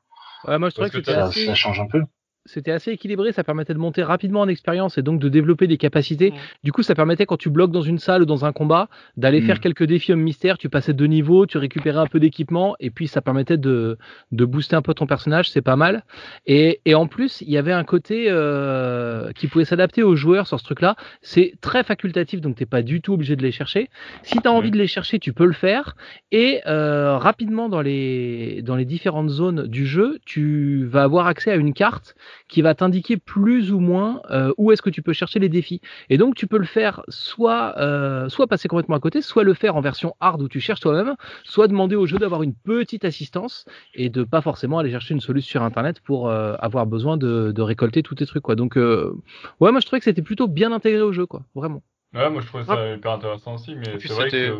[0.46, 2.02] Ouais, moi je trouvais que, ça, ça change un peu
[2.46, 5.76] c'était assez équilibré, ça permettait de monter rapidement en expérience et donc de développer des
[5.76, 6.32] capacités.
[6.64, 9.40] Du coup, ça permettait quand tu bloques dans une salle ou dans un combat d'aller
[9.40, 9.60] faire mm.
[9.60, 13.08] quelques défis hommes mystère, tu passais de niveau, tu récupérais un peu d'équipement et puis
[13.08, 13.98] ça permettait de,
[14.32, 16.04] de booster un peu ton personnage, c'est pas mal.
[16.46, 20.46] Et, et, en plus, il y avait un côté euh, qui pouvait s'adapter aux joueurs
[20.46, 20.96] sur ce truc-là.
[21.22, 23.88] C'est très facultatif, donc t'es pas du tout obligé de les chercher.
[24.22, 25.96] Si tu as envie de les chercher, tu peux le faire.
[26.32, 31.50] Et euh, rapidement dans les, dans les différentes zones du jeu, tu vas avoir accès
[31.50, 32.14] à une carte
[32.48, 35.80] qui va t'indiquer plus ou moins euh, où est-ce que tu peux chercher les défis.
[36.10, 39.54] Et donc tu peux le faire soit, euh, soit passer complètement à côté, soit le
[39.54, 43.04] faire en version hard où tu cherches toi-même, soit demander au jeu d'avoir une petite
[43.04, 47.16] assistance et de pas forcément aller chercher une solution sur internet pour euh, avoir besoin
[47.16, 48.42] de, de, récolter tous tes trucs.
[48.42, 48.56] Quoi.
[48.56, 49.12] Donc ouais,
[49.60, 51.82] moi je trouvais que c'était plutôt bien intégré au jeu, quoi, vraiment.
[52.14, 54.56] Ouais, moi je trouvais ça hyper intéressant aussi, mais c'est vrai que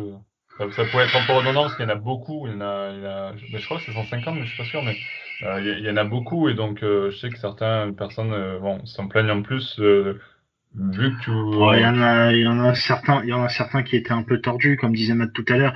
[0.57, 2.47] ça, pourrait être un peu redondant parce qu'il y en a beaucoup.
[2.47, 3.33] Il y en a, il y a...
[3.51, 4.83] Mais je crois que c'est 150, mais je suis pas sûr.
[4.83, 4.97] Mais
[5.43, 8.59] euh, il y, en a beaucoup et donc euh, je sais que certaines personnes euh,
[8.59, 11.31] bon, s'en plaignent en plus vu que tu.
[11.31, 13.95] Il y en a, il y en a certains, il y en a certains qui
[13.95, 15.73] étaient un peu tordus, comme disait Matt tout à l'heure,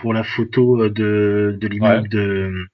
[0.00, 2.66] pour la photo de, de l'immeuble de.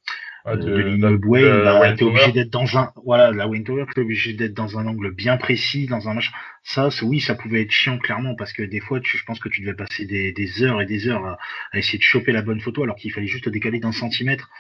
[0.47, 4.55] de, l'immeuble Wayne, t'es obligé d'être dans un, voilà, la Wayne Tower, t'es obligé d'être
[4.55, 6.33] dans un angle bien précis, dans un machin.
[6.65, 9.49] Ça, oui, ça pouvait être chiant clairement parce que des fois, tu, je pense que
[9.49, 11.39] tu devais passer des, des heures et des heures à,
[11.73, 14.51] à, essayer de choper la bonne photo alors qu'il fallait juste décaler d'un centimètre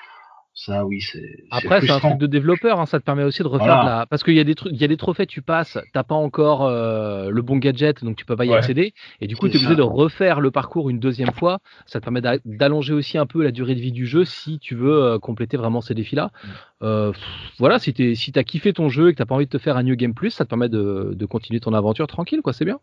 [0.57, 1.45] Ça, oui, c'est.
[1.51, 2.79] Après, c'est un truc de développeur.
[2.79, 4.07] Hein, ça te permet aussi de refaire la.
[4.07, 6.15] Parce qu'il y a des trucs, il y a des trophées, tu passes, t'as pas
[6.15, 8.95] encore euh, le bon gadget, donc tu peux pas y accéder.
[9.21, 11.59] Et du coup, tu es obligé de refaire le parcours une deuxième fois.
[11.87, 14.77] Ça te permet d'allonger aussi un peu la durée de vie du jeu si tu
[14.77, 16.31] veux euh, compléter vraiment ces défis-là.
[16.33, 16.49] Mm.
[16.83, 17.13] Euh,
[17.59, 19.59] voilà, si tu si as kiffé ton jeu et que t'as pas envie de te
[19.59, 22.53] faire un New Game Plus, ça te permet de, de continuer ton aventure tranquille, quoi.
[22.53, 22.79] C'est bien.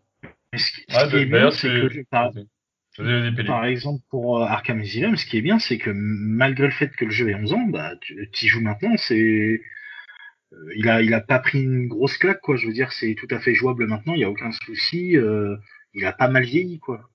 [2.97, 6.89] Par exemple, pour euh, Arkham Asylum, ce qui est bien, c'est que malgré le fait
[6.89, 9.61] que le jeu ait 11 ans, bah, tu y joues maintenant, c'est.
[10.53, 12.57] Euh, il a, il a pas pris une grosse claque, quoi.
[12.57, 15.15] Je veux dire, c'est tout à fait jouable maintenant, il n'y a aucun souci.
[15.15, 15.55] Euh,
[15.93, 17.09] il a pas mal vieilli, quoi.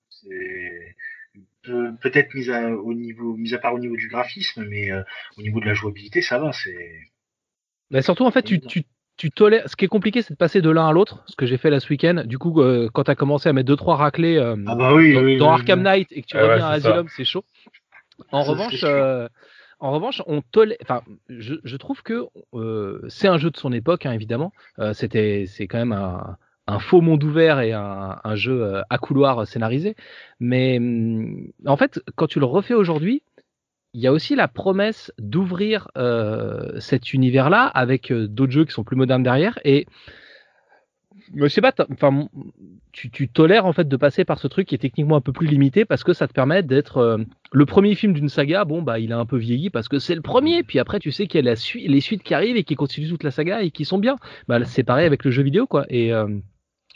[2.00, 4.90] peut-être mis à, au niveau, mis à part au niveau du graphisme, mais
[5.36, 6.52] au niveau de la jouabilité, ça va.
[6.52, 7.00] C'est.
[7.90, 8.84] Mais surtout, en fait, tu, tu,
[9.16, 9.68] tu tolères.
[9.68, 11.70] Ce qui est compliqué, c'est de passer de l'un à l'autre, ce que j'ai fait
[11.70, 12.22] là ce week-end.
[12.24, 14.94] Du coup, euh, quand tu as commencé à mettre deux trois raclés euh, ah bah
[14.94, 17.44] oui, dans, Arkham Knight et que tu reviens à Asylum, c'est chaud.
[18.32, 19.28] En revanche, euh,
[19.80, 20.78] en revanche, on tolère.
[20.82, 22.26] Enfin, je, je, trouve que
[23.08, 24.52] c'est un jeu de son époque, hein, évidemment.
[24.92, 29.46] C'était, c'est quand même un, un, faux monde ouvert et un, un jeu à couloir
[29.46, 29.96] scénarisé.
[30.40, 33.22] Mais hum, en fait, quand tu le refais aujourd'hui,
[33.96, 38.72] il y a aussi la promesse d'ouvrir euh, cet univers-là avec euh, d'autres jeux qui
[38.72, 39.58] sont plus modernes derrière.
[39.64, 39.86] Et
[41.34, 42.28] je sais pas, enfin,
[42.92, 45.46] tu, tolères en fait de passer par ce truc qui est techniquement un peu plus
[45.46, 47.16] limité parce que ça te permet d'être euh,
[47.52, 48.66] le premier film d'une saga.
[48.66, 50.62] Bon, bah, il a un peu vieilli parce que c'est le premier.
[50.62, 53.24] Puis après, tu sais qu'il y a les suites qui arrivent et qui continuent toute
[53.24, 54.16] la saga et qui sont bien.
[54.46, 55.86] Bah, c'est pareil avec le jeu vidéo, quoi.
[55.88, 56.12] Et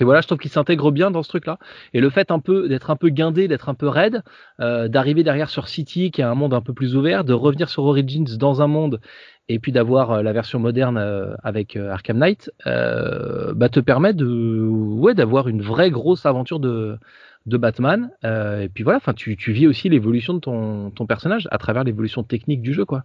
[0.01, 1.59] et voilà, je trouve qu'il s'intègre bien dans ce truc-là.
[1.93, 2.29] Et le fait
[2.69, 4.23] d'être un peu guindé, d'être un peu raide,
[4.61, 7.69] euh, d'arriver derrière sur City, qui est un monde un peu plus ouvert, de revenir
[7.69, 9.01] sur Origins dans un monde,
[9.49, 15.49] et puis d'avoir euh, la version moderne euh, avec Arkham Knight, bah, te permet d'avoir
[15.49, 16.99] une vraie grosse aventure de,
[17.47, 18.11] Batman.
[18.23, 21.85] et puis voilà, enfin, tu, tu vis aussi l'évolution de ton, ton personnage à travers
[21.85, 23.05] l'évolution technique du jeu, quoi.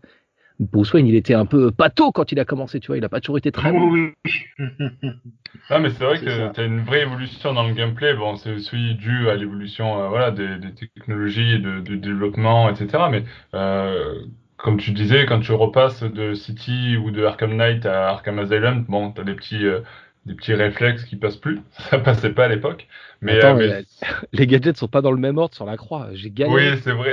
[0.59, 3.09] Bruce Wayne, il était un peu pato quand il a commencé, tu vois, il a
[3.09, 4.11] pas toujours été très bon.
[5.69, 8.13] ah, mais c'est vrai que tu as une vraie évolution dans le gameplay.
[8.13, 10.57] Bon, c'est aussi dû à l'évolution euh, voilà, des,
[10.95, 13.03] technologies, de, de, développement, etc.
[13.11, 14.21] Mais euh,
[14.55, 18.85] comme tu disais, quand tu repasses de City ou de Arkham Knight à Arkham Asylum,
[18.87, 19.81] bon, tu as des petits, euh,
[20.25, 21.59] des petits réflexes qui passent plus.
[21.89, 22.87] Ça passait pas à l'époque.
[23.21, 23.41] Mais,
[24.31, 26.07] les gadgets sont pas dans le même ordre sur la croix.
[26.13, 26.53] J'ai gagné.
[26.53, 27.11] Oui, c'est vrai.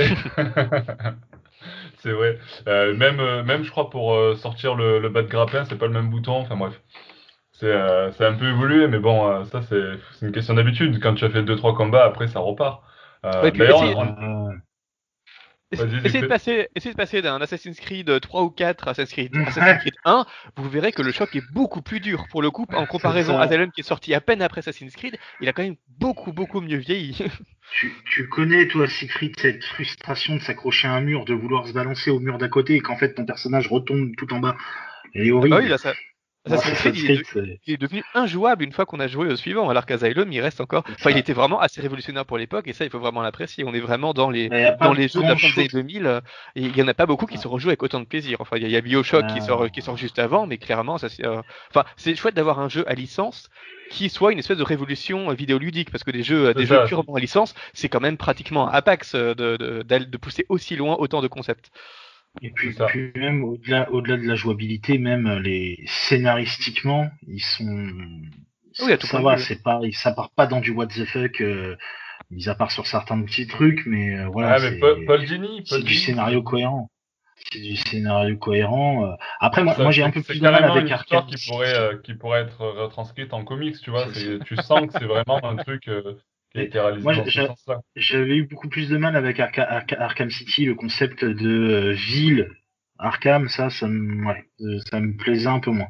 [2.03, 2.39] C'est vrai.
[2.69, 5.79] Euh, même, euh, même, je crois, pour euh, sortir le, le bas de grappin, c'est
[5.79, 6.33] pas le même bouton.
[6.35, 6.81] Enfin, bref.
[7.53, 7.73] C'est
[8.25, 9.81] un peu évolué, mais bon, ça, c'est
[10.21, 11.01] une question d'habitude.
[11.01, 12.83] Quand tu as fait 2-3 combats, après, ça repart.
[13.23, 13.79] D'ailleurs,
[15.73, 19.37] Essayez de, passer, essayez de passer d'un Assassin's Creed 3 ou 4 à Assassin's Creed,
[19.47, 22.27] Assassin's Creed 1, vous verrez que le choc est beaucoup plus dur.
[22.31, 25.17] Pour le coup, en comparaison à Asylum qui est sorti à peine après Assassin's Creed,
[25.41, 27.19] il a quand même beaucoup, beaucoup mieux vieilli.
[27.81, 31.73] Tu, tu connais, toi, Secret, cette frustration de s'accrocher à un mur, de vouloir se
[31.73, 34.57] balancer au mur d'à côté et qu'en fait ton personnage retombe tout en bas.
[35.15, 35.57] Elle est horrible.
[35.57, 35.95] Ah oui, là, ça,
[36.45, 40.31] Assassin's Creed, il, est devenu injouable une fois qu'on a joué au suivant, alors qu'Asylum,
[40.33, 40.83] il reste encore.
[40.95, 43.65] Enfin, il était vraiment assez révolutionnaire pour l'époque, et ça, il faut vraiment l'apprécier.
[43.65, 44.49] On est vraiment dans les,
[44.81, 46.21] dans les jeux de la fin des années 2000,
[46.57, 48.39] et il y en a pas beaucoup qui se rejouent avec autant de plaisir.
[48.41, 51.25] Enfin, il y, a Bioshock qui, sort, qui sort juste avant, mais clairement, ça, c'est,
[51.25, 53.49] euh, enfin, c'est chouette d'avoir un jeu à licence
[53.91, 57.21] qui soit une espèce de révolution vidéoludique, parce que des jeux, des jeux purement à
[57.21, 61.29] licence, c'est quand même pratiquement un apax de, de, de pousser aussi loin autant de
[61.29, 61.71] concepts.
[62.41, 67.93] Et puis, puis même au-delà, au-delà de la jouabilité, même les scénaristiquement, ils sont.
[68.81, 71.77] Oui, tout ça va, c'est pas, ça part pas dans du what the fuck, euh,
[72.31, 74.55] mis à part sur certains petits trucs, mais euh, voilà.
[74.55, 76.89] Ah, mais Paul, Paul Genie, c'est du scénario cohérent.
[77.53, 79.05] C'est du scénario cohérent.
[79.05, 79.15] Euh.
[79.41, 81.27] Après, moi, moi j'ai un peu plus de mal avec Arcane.
[81.27, 84.07] qui pourrait, euh, qui pourrait être retranscrite en comics, tu vois.
[84.11, 85.91] tu sens que c'est vraiment un truc
[86.55, 87.15] moi,
[87.97, 92.51] j'avais eu beaucoup plus de mal avec Arkham City, le concept de euh, ville
[92.99, 95.89] Arkham, ça, ça me, ouais, euh, ça me plaisait un peu moins.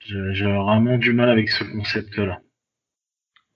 [0.00, 2.38] J'ai vraiment du mal avec ce concept-là.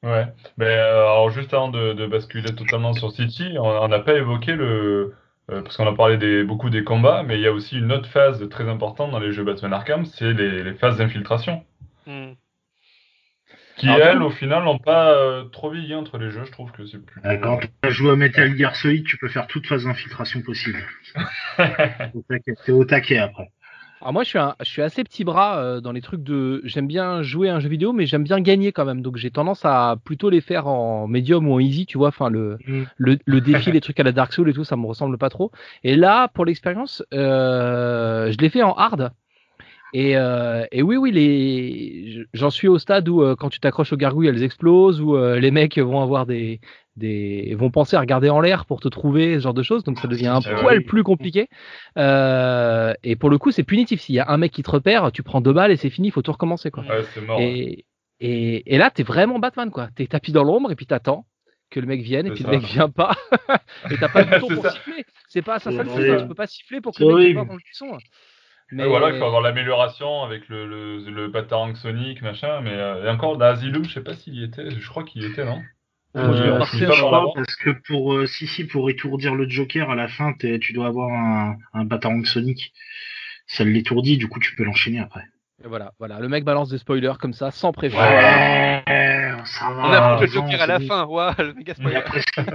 [0.03, 4.53] Ouais, mais euh, alors juste avant de, basculer totalement sur City, on n'a pas évoqué
[4.53, 5.15] le.
[5.47, 8.09] parce qu'on a parlé des, beaucoup des combats, mais il y a aussi une autre
[8.09, 11.65] phase très importante dans les jeux Batman Arkham, c'est les, phases d'infiltration.
[12.07, 12.33] Hmm
[13.81, 16.45] qui elles, au final, n'ont pas euh, trop vieilli entre les jeux.
[16.45, 17.21] Je trouve que c'est plus.
[17.25, 20.79] Euh, quand tu joues à Metal Gear Solid, tu peux faire toute phase d'infiltration possible.
[22.65, 23.51] c'est au taquet après.
[24.03, 26.61] Alors moi, je suis, je suis assez petit bras euh, dans les trucs de.
[26.65, 29.03] J'aime bien jouer à un jeu vidéo, mais j'aime bien gagner quand même.
[29.03, 32.09] Donc j'ai tendance à plutôt les faire en médium ou en easy, tu vois.
[32.09, 32.85] Enfin, le, mm.
[32.99, 35.53] le, défi, les trucs à la Dark Souls et tout, ça me ressemble pas trop.
[35.85, 39.13] Et là, pour l'expérience, je l'ai fait en hard.
[39.93, 42.25] Et, euh, et, oui, oui, les...
[42.33, 45.41] j'en suis au stade où euh, quand tu t'accroches aux gargouilles, elles explosent, où euh,
[45.41, 46.61] les mecs vont avoir des,
[46.97, 49.83] des, vont penser à regarder en l'air pour te trouver, ce genre de choses.
[49.85, 51.49] Donc ça devient un poil plus compliqué.
[51.97, 54.01] et pour le coup, c'est punitif.
[54.01, 56.09] S'il y a un mec qui te repère, tu prends deux balles et c'est fini,
[56.09, 56.71] il faut tout recommencer.
[56.71, 56.85] Quoi.
[56.85, 57.41] Ouais, c'est mort.
[57.41, 57.85] Et,
[58.21, 59.89] et, et, là, t'es vraiment Batman, quoi.
[59.97, 61.27] T'es tapis dans l'ombre et puis t'attends
[61.71, 63.15] que le mec vienne et puis le mec vient pas
[63.91, 65.05] et t'as pas de bouton pour siffler.
[65.29, 67.61] C'est pas ça, ça tu peux pas siffler pour que le mec vienne dans le
[67.65, 67.97] buisson.
[68.73, 72.61] Mais voilà, il faut avoir l'amélioration avec le, le, le Batarang Sonic, machin.
[72.61, 74.71] Mais euh, et encore, dans Asylum, je sais pas s'il y était.
[74.71, 75.61] Je crois qu'il y était, non?
[76.17, 80.73] Euh, parce que pour euh, si si pour étourdir le Joker à la fin, tu
[80.73, 82.73] dois avoir un, un Batarang Sonic.
[83.47, 85.25] Ça l'étourdit, du coup tu peux l'enchaîner après.
[85.63, 88.01] Et voilà, voilà, le mec balance des spoilers comme ça, sans prévenir.
[88.01, 88.83] Ouais,
[89.45, 89.83] ça va.
[89.83, 92.03] On a le Joker à la fin, ouais, le méga spoiler.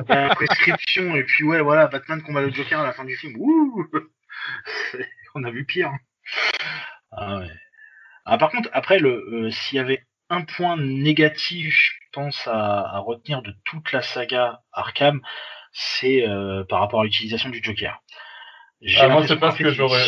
[0.09, 3.35] La, prescription, et puis ouais, voilà, Batman combat le Joker à la fin du film.
[3.37, 3.87] Ouh
[5.35, 5.91] On a vu pire.
[7.11, 7.51] Ah ouais.
[8.25, 12.95] Ah, par contre, après, le euh, s'il y avait un point négatif, je pense, à,
[12.95, 15.21] à retenir de toute la saga Arkham,
[15.71, 18.01] c'est euh, par rapport à l'utilisation du Joker.
[18.97, 20.03] Ah, moi, c'est pas ce que j'aurais.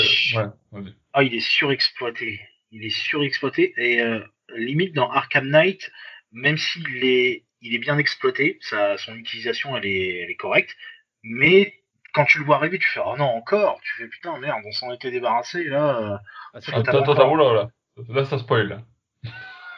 [0.72, 4.20] Ouais, ah, il est surexploité il est surexploité et euh,
[4.56, 5.90] limite dans Arkham Knight,
[6.32, 10.76] même s'il est, il est bien exploité, sa, son utilisation elle est, elle est correcte,
[11.24, 11.74] mais
[12.18, 14.72] quand tu le vois arriver, tu fais oh non encore, tu fais putain merde, on
[14.72, 16.20] s'en était débarrassé là.
[16.56, 17.70] Euh, attends, attends, là, là,
[18.10, 18.78] là ça spoil là.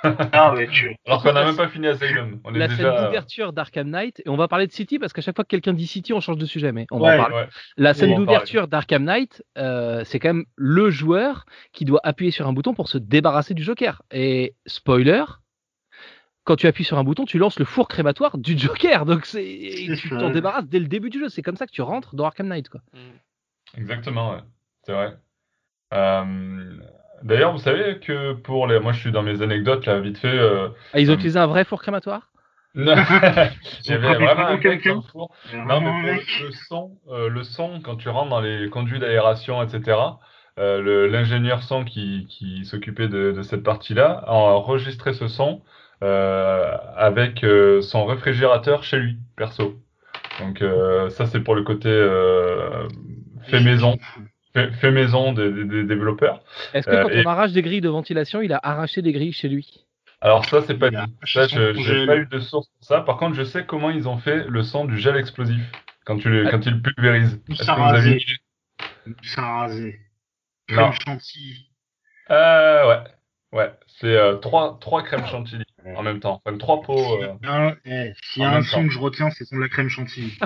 [0.32, 0.96] Ah, tu...
[1.06, 2.40] Alors qu'on n'a même pas fini Asylum.
[2.46, 5.22] On la est scène d'ouverture d'Arkham Knight, et on va parler de City parce qu'à
[5.22, 7.48] chaque fois que quelqu'un dit City, on change de sujet, mais on va en parler.
[7.76, 12.48] La scène d'ouverture d'Arkham Knight, euh, c'est quand même le joueur qui doit appuyer sur
[12.48, 14.02] un bouton pour se débarrasser du Joker.
[14.12, 15.26] Et spoiler,
[16.50, 19.06] quand tu appuies sur un bouton, tu lances le four crématoire du Joker.
[19.06, 21.30] Donc tu t'en débarrasses dès le début du jeu.
[21.30, 22.70] C'est comme ça que tu rentres dans Arkham Knight.
[22.70, 22.82] Quoi.
[23.78, 24.40] Exactement, ouais.
[24.84, 25.16] C'est vrai.
[25.94, 26.74] Euh,
[27.22, 28.80] D'ailleurs, vous savez que pour les.
[28.80, 30.28] Moi, je suis dans mes anecdotes, là, vite fait.
[30.28, 32.32] Euh, ah, ils ont euh, utilisé un vrai four crématoire?
[32.74, 32.96] Non,
[33.86, 35.02] j'avais vraiment un quelqu'un.
[35.12, 35.32] four.
[35.54, 39.62] Non, mais pour le, son, euh, le son, quand tu rentres dans les conduits d'aération,
[39.62, 39.98] etc.,
[40.58, 45.62] l'ingénieur son qui, qui s'occupait de, de, cette partie-là a enregistré ce son
[46.02, 47.46] avec
[47.82, 49.76] son réfrigérateur chez lui, perso.
[50.40, 50.64] Donc,
[51.10, 51.90] ça, c'est pour le côté
[53.48, 53.98] fait maison
[54.54, 56.42] fait, maison des, développeurs.
[56.74, 59.34] Est-ce que quand euh, on arrache des grilles de ventilation, il a arraché des grilles
[59.34, 59.86] chez lui?
[60.22, 60.98] Alors ça, c'est pas dit.
[61.24, 63.02] Ça, je n'ai pas eu de source pour ça.
[63.02, 65.62] Par contre, je sais comment ils ont fait le son du gel explosif
[66.06, 67.42] quand, tu le, quand ils le pulvérisent.
[67.50, 68.20] Avez
[69.24, 70.00] Ça rasé.
[70.68, 71.70] Crème chantilly.
[72.32, 73.04] Euh, ouais.
[73.52, 75.64] Ouais, c'est euh, trois, trois crèmes chantilly
[75.96, 76.42] en même temps.
[76.46, 77.22] Enfin, trois pots.
[77.22, 79.90] Euh, eh, S'il y a un son que je retiens, c'est son de la crème
[79.90, 80.38] chantilly.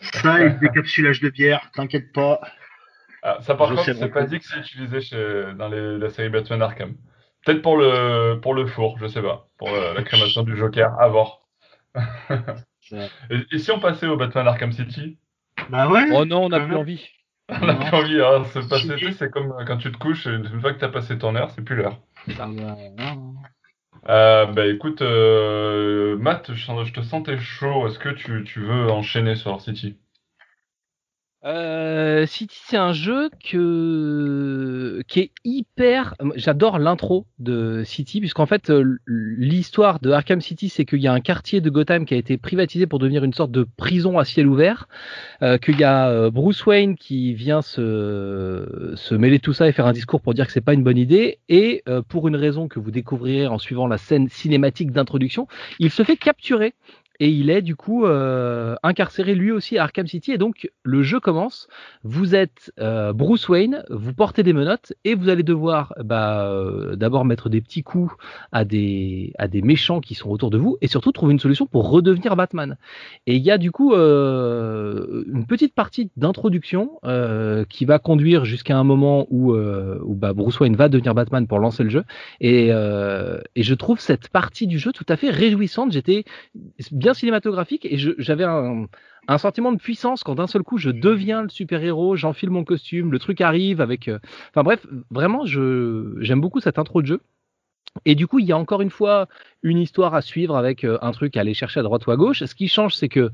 [0.00, 2.40] Ça et le décapsulage de bière, t'inquiète pas.
[3.22, 6.28] Ah, ça par contre, c'est pas dit que c'est utilisé chez, dans les, la série
[6.28, 6.94] Batman Arkham.
[7.44, 9.48] Peut-être pour le, pour le four, je sais pas.
[9.58, 11.40] Pour la, crémation du Joker, à voir.
[13.30, 15.18] et, si on passait au Batman Arkham City?
[15.70, 16.04] Bah ouais.
[16.12, 17.08] Oh non, on n'a plus envie.
[17.48, 18.20] on n'a plus envie.
[18.20, 18.44] Hein.
[19.12, 21.76] c'est comme quand tu te couches, une fois que t'as passé ton heure, c'est plus
[21.76, 21.98] l'heure.
[22.36, 27.86] Ah bah, euh, bah écoute, euh, Matt, je, te sentais chaud.
[27.86, 29.98] Est-ce que tu, tu veux enchaîner sur City?
[31.44, 33.56] Euh, City, c'est un jeu qui
[35.20, 36.14] est hyper.
[36.34, 41.12] J'adore l'intro de City, puisqu'en fait, euh, l'histoire de Arkham City, c'est qu'il y a
[41.12, 44.24] un quartier de Gotham qui a été privatisé pour devenir une sorte de prison à
[44.24, 44.88] ciel ouvert,
[45.42, 49.86] euh, qu'il y a euh, Bruce Wayne qui vient se, mêler tout ça et faire
[49.86, 52.78] un discours pour dire que c'est pas une bonne idée, et pour une raison que
[52.78, 55.48] vous découvrirez en suivant la scène cinématique d'introduction,
[55.78, 56.74] il se fait capturer
[57.20, 61.02] et il est du coup euh, incarcéré lui aussi à Arkham City et donc le
[61.02, 61.68] jeu commence.
[62.04, 66.94] Vous êtes euh, Bruce Wayne, vous portez des menottes et vous allez devoir bah, euh,
[66.96, 68.14] d'abord mettre des petits coups
[68.52, 72.36] à des méchants qui sont autour de vous et surtout trouver une solution pour redevenir
[72.36, 72.76] Batman.
[73.26, 77.00] Et il y a du coup une petite partie d'introduction
[77.68, 81.58] qui va conduire jusqu'à un moment où, où bah, Bruce Wayne va devenir Batman pour
[81.58, 82.04] lancer le jeu
[82.40, 85.92] et, et je trouve cette partie du jeu tout à fait réjouissante.
[85.92, 86.24] J'étais
[86.92, 88.86] bien cinématographique et j'avais un,
[89.28, 93.12] un, sentiment de puissance quand d'un seul coup je deviens le super-héros, j'enfile mon costume,
[93.12, 94.08] le truc arrive avec.
[94.08, 94.18] Euh,
[94.50, 97.20] enfin bref, vraiment, j'aime beaucoup cette intro de jeu.
[98.04, 99.28] Et du coup, il y a encore une fois
[99.62, 102.16] une histoire à suivre avec euh, un truc à aller chercher à droite ou à
[102.16, 102.44] gauche.
[102.44, 103.30] Ce qui change, c'est que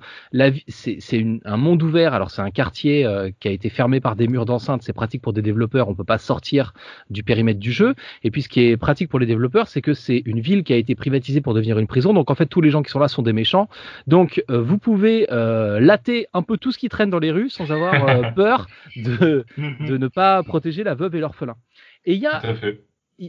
[0.69, 2.15] c'est un monde ouvert.
[2.15, 4.83] Alors, c'est un quartier euh, qui a été fermé par des murs d'enceinte.
[4.83, 5.89] C'est pratique pour des développeurs.
[5.89, 6.73] On peut pas sortir
[7.11, 7.95] du périmètre du jeu.
[8.23, 10.73] Et puis, ce qui est pratique pour les développeurs, c'est que c'est une ville qui
[10.73, 12.15] a été privatisée pour devenir une prison.
[12.15, 13.69] Donc, en fait, tous les gens qui sont là sont des méchants.
[14.07, 17.71] Donc, euh, vous pouvez latter un peu tout ce qui traîne dans les rues sans
[17.71, 17.93] avoir
[18.35, 21.57] peur de, de ne pas protéger la veuve et l'orphelin.
[22.05, 22.43] Et il y a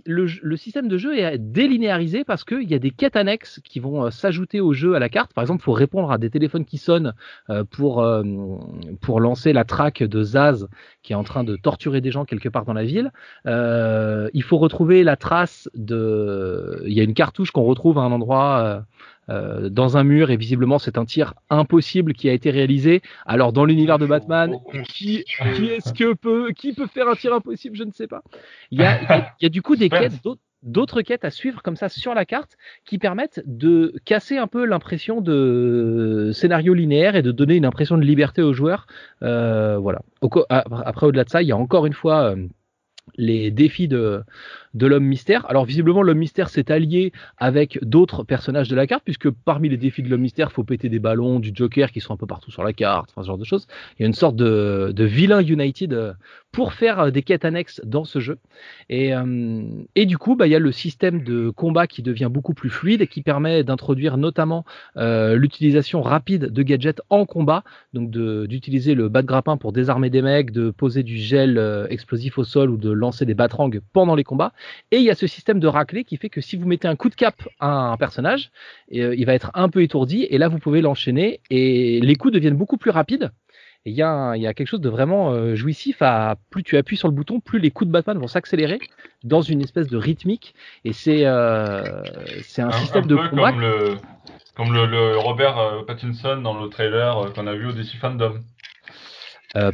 [0.06, 4.06] le, système de jeu est délinéarisé parce qu'il y a des quêtes annexes qui vont
[4.06, 5.34] euh, s'ajouter au jeu à la carte.
[5.34, 7.14] Par exemple, il faut répondre à des téléphones qui sonnent
[7.50, 8.24] euh, pour, euh,
[9.02, 10.68] pour lancer la traque de Zaz
[11.04, 13.12] qui est en train de torturer des gens quelque part dans la ville.
[13.46, 16.82] il faut retrouver la trace de...
[16.88, 18.86] Il y a une cartouche qu'on retrouve à un endroit
[19.30, 23.02] euh, dans un mur et visiblement c'est un tir impossible qui a été réalisé.
[23.26, 24.56] Alors dans l'univers de Batman,
[24.88, 27.76] qui, qui est-ce que peut, qui peut faire un tir impossible?
[27.76, 28.22] Je ne sais pas.
[28.72, 30.22] Il y a, il y a du coup des quêtes
[30.66, 34.66] d'autres quêtes à suivre comme ça sur la carte qui permettent de casser un peu
[34.66, 38.88] l'impression de scénario linéaire et de donner une impression de liberté aux joueurs.
[39.22, 40.02] Euh, voilà.
[40.50, 42.48] Après, au-delà de ça, il y a encore une fois euh,
[43.16, 44.24] les défis de,
[44.76, 45.50] de l'homme mystère.
[45.50, 49.78] Alors visiblement l'homme mystère s'est allié avec d'autres personnages de la carte puisque parmi les
[49.78, 52.52] défis de l'homme mystère, faut péter des ballons, du Joker qui sont un peu partout
[52.52, 53.68] sur la carte, enfin ce genre de choses.
[53.98, 56.14] Il y a une sorte de, de vilain United euh,
[56.52, 58.38] pour faire euh, des quêtes annexes dans ce jeu.
[58.90, 59.64] Et, euh,
[59.96, 63.02] du coup, bah, il y a le système de combat qui devient beaucoup plus fluide
[63.02, 64.66] et qui permet d'introduire notamment
[64.96, 67.64] l'utilisation rapide de gadgets en combat,
[67.94, 71.60] donc d'utiliser le bas de grappin pour désarmer des mecs, de poser du gel
[71.90, 74.54] explosif au sol ou de lancer des batrangs pendant les combats.
[74.92, 76.96] Et il y a ce système de raclée qui fait que si vous mettez un
[76.96, 78.52] coup de cap à un personnage,
[78.94, 82.34] euh, il va être un peu étourdi et là vous pouvez l'enchaîner et les coups
[82.34, 83.32] deviennent beaucoup plus rapides.
[83.88, 87.08] Et il y, a, quelque chose de vraiment euh, jouissif à plus tu appuies sur
[87.08, 88.80] le bouton, plus les coups de Batman vont s'accélérer
[89.24, 90.56] dans une espèce de rythmique.
[90.86, 92.02] Et c'est euh,
[92.58, 93.52] un, système de combat.
[93.52, 93.96] Comme le,
[94.56, 98.40] comme le, Robert Pattinson dans le trailer qu'on a vu au DC Fandom.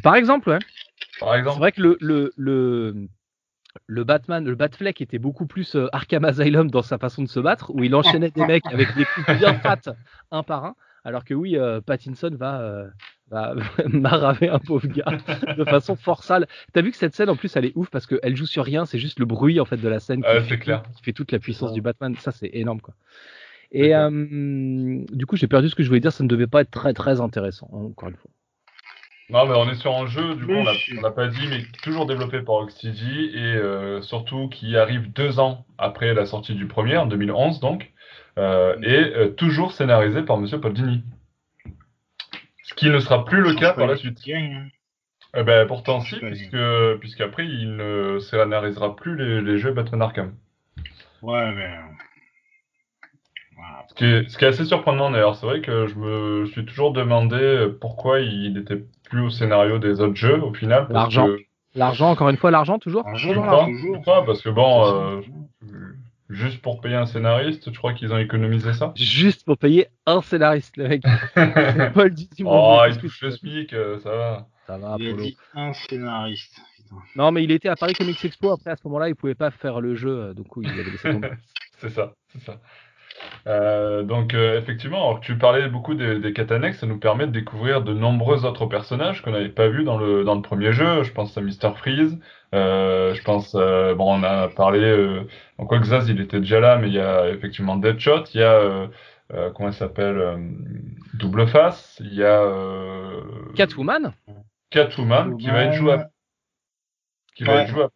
[0.04, 0.60] par exemple, ouais.
[1.22, 1.54] Par exemple.
[1.54, 3.08] C'est vrai que le, le le
[4.04, 7.72] Batman, le Batfleck était beaucoup plus euh, Arkham Asylum dans sa façon de se battre,
[7.74, 9.80] où il enchaînait des mecs avec des coups bien fat
[10.32, 12.88] un par un, alors que oui, euh, Pattinson va, euh,
[13.30, 13.56] va
[13.88, 15.18] maraver un pauvre gars
[15.58, 16.48] de façon fort sale.
[16.74, 18.86] T'as vu que cette scène en plus elle est ouf parce qu'elle joue sur rien,
[18.86, 20.84] c'est juste le bruit en fait de la scène qui, fait, clair.
[20.96, 22.16] qui fait toute la puissance du Batman.
[22.18, 22.94] Ça c'est énorme quoi.
[23.72, 26.72] Et du coup j'ai perdu ce que je voulais dire, ça ne devait pas être
[26.72, 28.32] très très intéressant encore une fois.
[29.32, 32.06] Non, mais on est sur un jeu, du coup, on l'a pas dit, mais toujours
[32.06, 36.98] développé par Oxygen et euh, surtout qui arrive deux ans après la sortie du premier,
[36.98, 37.94] en 2011 donc,
[38.38, 41.06] euh, et euh, toujours scénarisé par Monsieur Paul Dini.
[42.64, 44.20] Ce qui ne sera plus le cas par la suite.
[44.28, 50.36] Eh ben, pourtant si, puisque puisqu'après il ne scénarisera plus les, les jeux Batman Arkham.
[51.22, 51.70] Ouais, mais
[53.88, 56.66] ce qui, est, ce qui, est, assez surprenant d'ailleurs, c'est vrai que je me suis
[56.66, 60.88] toujours demandé pourquoi il n'était plus au scénario des autres jeux au final.
[60.90, 61.28] L'argent.
[61.76, 63.68] L'argent, encore une fois, l'argent toujours Je crois,
[64.02, 65.22] crois, parce que bon, euh,
[66.30, 68.92] juste pour payer un scénariste, je crois qu'ils ont économisé ça?
[68.96, 71.04] Juste pour payer un scénariste, le mec.
[71.94, 72.14] Paul
[72.46, 74.48] oh, il touche le SMIC, euh, ça va.
[74.68, 76.62] Ça va, il a dit un scénariste.
[77.16, 78.52] Non, mais il était à Paris Comics Expo.
[78.52, 81.10] Après, à ce moment-là, il pouvait pas faire le jeu, euh, donc il avait laissé
[81.10, 81.32] tomber.
[81.78, 82.60] c'est ça, c'est ça.
[83.48, 87.26] Euh, donc euh, effectivement, alors tu parlais beaucoup des, des quêtes annexes, ça nous permet
[87.26, 90.74] de découvrir de nombreux autres personnages qu'on n'avait pas vus dans le, dans le premier
[90.74, 91.04] jeu.
[91.04, 91.74] Je pense à Mr.
[91.76, 92.20] Freeze,
[92.54, 96.60] euh, je pense, euh, bon on a parlé, euh, en quoi Xaz il était déjà
[96.60, 98.90] là, mais il y a effectivement Deadshot, il y a,
[99.56, 100.38] comment elle s'appelle,
[101.16, 102.46] Double Face, il y a...
[103.56, 104.14] Catwoman
[104.70, 106.10] Catwoman, qui va être jouable.
[107.36, 107.92] Qui va être jouable.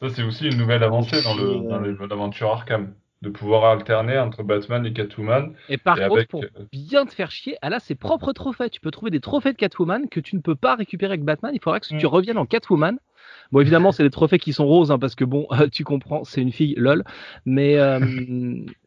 [0.00, 4.42] Ça c'est aussi une nouvelle avancée dans le dans l'aventure Arkham de pouvoir alterner entre
[4.42, 5.52] Batman et Catwoman.
[5.68, 8.70] Et par contre, pour euh, bien te faire chier, elle a ses propres trophées.
[8.70, 11.52] Tu peux trouver des trophées de Catwoman que tu ne peux pas récupérer avec Batman.
[11.54, 12.06] Il faudra que tu mm.
[12.06, 12.98] reviennes en Catwoman
[13.50, 16.42] Bon, évidemment, c'est des trophées qui sont roses, hein, parce que bon, tu comprends, c'est
[16.42, 17.04] une fille, lol.
[17.46, 17.98] Mais, euh,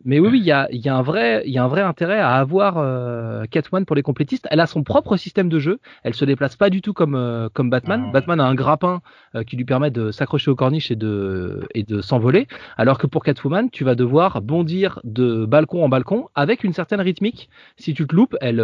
[0.05, 2.19] mais oui, oui, il y a, y, a un vrai, y a un vrai intérêt
[2.19, 4.47] à avoir euh, Catwoman pour les complétistes.
[4.51, 5.79] Elle a son propre système de jeu.
[6.03, 8.05] Elle se déplace pas du tout comme, euh, comme Batman.
[8.07, 8.11] Ah.
[8.11, 9.01] Batman a un grappin
[9.47, 12.47] qui lui permet de s'accrocher aux corniches et de, et de s'envoler.
[12.77, 16.99] Alors que pour Catwoman, tu vas devoir bondir de balcon en balcon avec une certaine
[16.99, 17.49] rythmique.
[17.77, 18.61] Si tu te loupes, elle,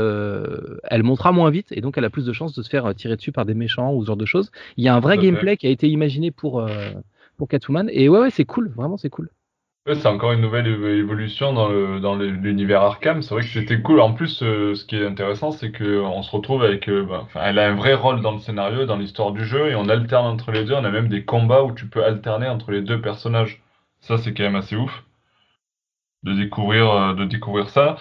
[0.83, 3.15] elle montera moins vite et donc elle a plus de chances de se faire tirer
[3.15, 4.51] dessus par des méchants ou ce genre de choses.
[4.75, 6.91] Il y a un vrai gameplay qui a été imaginé pour, euh,
[7.37, 7.89] pour Catwoman.
[7.91, 9.29] Et ouais, ouais, c'est cool, vraiment, c'est cool.
[9.95, 13.21] C'est encore une nouvelle évolution dans, le, dans l'univers Arkham.
[13.21, 14.01] C'est vrai que c'était cool.
[14.01, 16.89] En plus, euh, ce qui est intéressant, c'est qu'on se retrouve avec.
[16.89, 19.75] Euh, bah, elle a un vrai rôle dans le scénario, dans l'histoire du jeu, et
[19.75, 20.73] on alterne entre les deux.
[20.73, 23.61] On a même des combats où tu peux alterner entre les deux personnages.
[24.01, 25.03] Ça, c'est quand même assez ouf
[26.23, 27.97] de découvrir, de découvrir ça.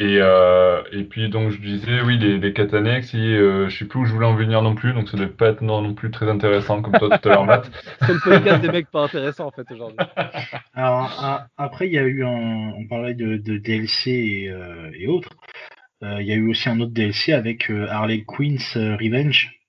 [0.00, 4.04] Et, euh, et puis donc je disais oui les, les euh, je sais plus où
[4.06, 6.26] je voulais en venir non plus, donc ça devait pas être non, non plus très
[6.26, 7.70] intéressant comme toi tout à l'heure Matt.
[8.06, 9.98] C'est le podcast des mecs pas intéressants en fait aujourd'hui.
[10.74, 15.06] Alors après il y a eu un, on parlait de, de DLC et, euh, et
[15.06, 15.34] autres,
[16.02, 19.59] euh, il y a eu aussi un autre DLC avec euh, Harley Quinn's Revenge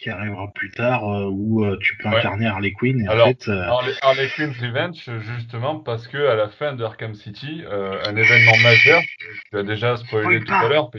[0.00, 3.04] qui arrivera plus tard euh, où euh, tu peux incarner Harley Quinn.
[3.04, 3.62] Et Alors, en fait, euh,
[4.02, 9.02] Harley, Quinn's Revenge, justement parce que à la fin de Arkham City, un événement majeur,
[9.50, 10.90] tu as déjà spoilé tout à l'heure,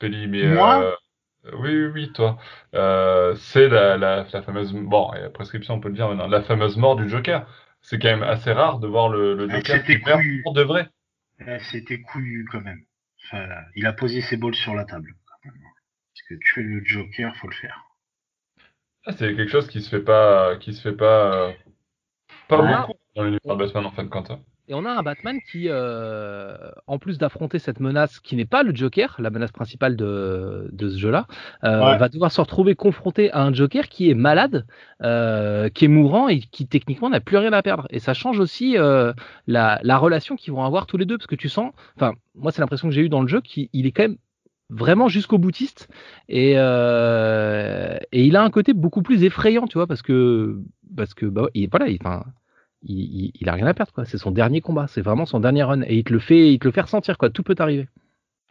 [0.00, 0.96] Peli, mais Moi?
[1.52, 2.38] oui, oui, oui, toi.
[2.72, 6.76] c'est la, la, la, fameuse, bon, la prescription, on peut le dire maintenant, la fameuse
[6.76, 7.46] mort du Joker.
[7.82, 9.98] C'est quand même assez rare de voir le, le Joker qui
[10.42, 10.88] pour de vrai.
[11.70, 12.80] C'était couillu quand même.
[13.26, 15.14] Enfin, il a posé ses balles sur la table.
[15.42, 17.83] Parce que tuer le Joker, faut le faire.
[19.06, 21.52] Ah, c'est quelque chose qui se fait pas, qui se fait pas, euh,
[22.48, 24.30] pas beaucoup dans l'univers Batman en fin de compte.
[24.30, 24.40] Hein.
[24.66, 28.62] Et on a un Batman qui, euh, en plus d'affronter cette menace qui n'est pas
[28.62, 31.26] le Joker, la menace principale de, de ce jeu-là,
[31.64, 34.64] euh, va devoir se retrouver confronté à un Joker qui est malade,
[35.02, 37.86] qui est mourant et qui techniquement n'a plus rien à perdre.
[37.90, 41.36] Et ça change aussi la, la, relation qu'ils vont avoir tous les deux, parce que
[41.36, 44.04] tu sens, enfin, moi c'est l'impression que j'ai eu dans le jeu qu'il est quand
[44.04, 44.16] même
[44.70, 45.88] vraiment jusqu'au boutiste.
[46.28, 50.58] Et, euh, et il a un côté beaucoup plus effrayant tu vois parce que
[50.96, 54.04] parce que bah il, voilà il, il, a rien à perdre quoi.
[54.04, 54.86] C'est son dernier combat.
[54.86, 55.82] C'est vraiment son dernier run.
[55.82, 57.30] Et il te le fait il te le fait ressentir quoi.
[57.30, 57.88] Tout peut arriver.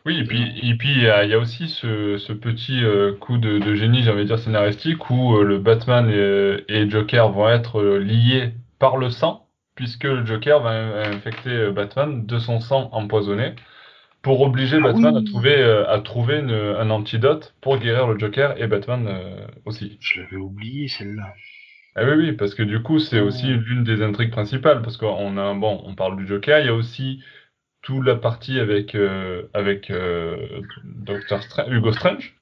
[0.06, 4.04] Oui et puis et puis il y a, aussi ce, petit euh, coup de, génie
[4.04, 8.98] j'ai envie de dire scénaristique où euh, le Batman et, Joker vont être liés par
[8.98, 13.56] le sang puisque le Joker va infecter Batman de son sang empoisonné
[14.24, 18.60] pour obliger ah Batman à trouver, euh, à trouver un antidote pour guérir le Joker
[18.60, 19.98] et Batman euh, aussi.
[20.00, 21.34] Je l'avais oublié celle-là.
[21.96, 25.38] Ah oui, oui, parce que du coup, c'est aussi l'une des intrigues principales, parce qu'on
[25.38, 27.22] a, bon, on parle du Joker, il y a aussi
[27.84, 29.92] toute la partie avec, euh, avec
[30.86, 32.34] Doctor Hugo Strange.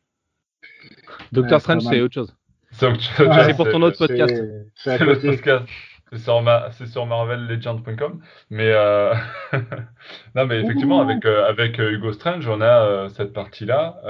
[1.32, 2.36] Doctor Strange, c'est autre chose.
[2.72, 4.42] C'est pour ton autre podcast.
[4.76, 5.66] C'est le podcast.
[6.12, 8.20] C'est sur, ma, sur marvellegend.com.
[8.49, 9.14] Mais, euh...
[10.36, 14.01] non, mais effectivement, avec, euh, avec euh, Hugo Strange, on a euh, cette partie-là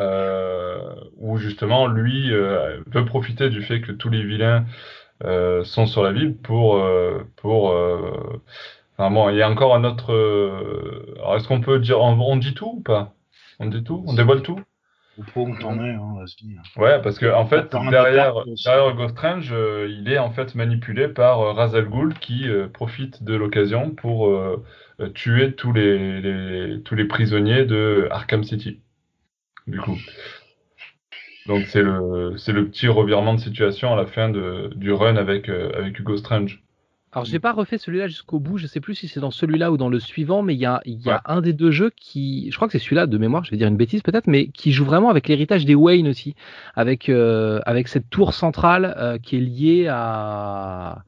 [1.17, 4.65] où justement, lui veut profiter du fait que tous les vilains
[5.63, 6.83] sont sur la ville pour.
[7.35, 7.65] pour
[8.97, 10.11] enfin bon, il y a encore un autre.
[11.17, 11.99] Alors, est-ce qu'on peut dire.
[12.01, 13.13] on dit tout ou pas?
[13.59, 14.03] On dit tout?
[14.07, 14.59] On dévoile tout?
[16.57, 18.33] Hein, ouais, parce que en fait, derrière,
[18.65, 22.67] derrière Ghost Strange, euh, il est en fait manipulé par euh, Razal Ghul qui euh,
[22.67, 24.31] profite de l'occasion pour
[25.15, 28.79] tuer tous les, tous les prisonniers de Arkham City.
[29.67, 29.97] Du coup.
[31.47, 35.15] Donc c'est le c'est le petit revirement de situation à la fin de, du run
[35.15, 36.61] avec avec Hugo Strange.
[37.13, 38.57] Alors, j'ai pas refait celui-là jusqu'au bout.
[38.57, 40.81] Je sais plus si c'est dans celui-là ou dans le suivant, mais il y a,
[40.85, 43.43] y a un des deux jeux qui, je crois que c'est celui-là de mémoire.
[43.43, 46.35] Je vais dire une bêtise peut-être, mais qui joue vraiment avec l'héritage des Wayne aussi,
[46.73, 51.03] avec euh, avec cette tour centrale euh, qui est liée à,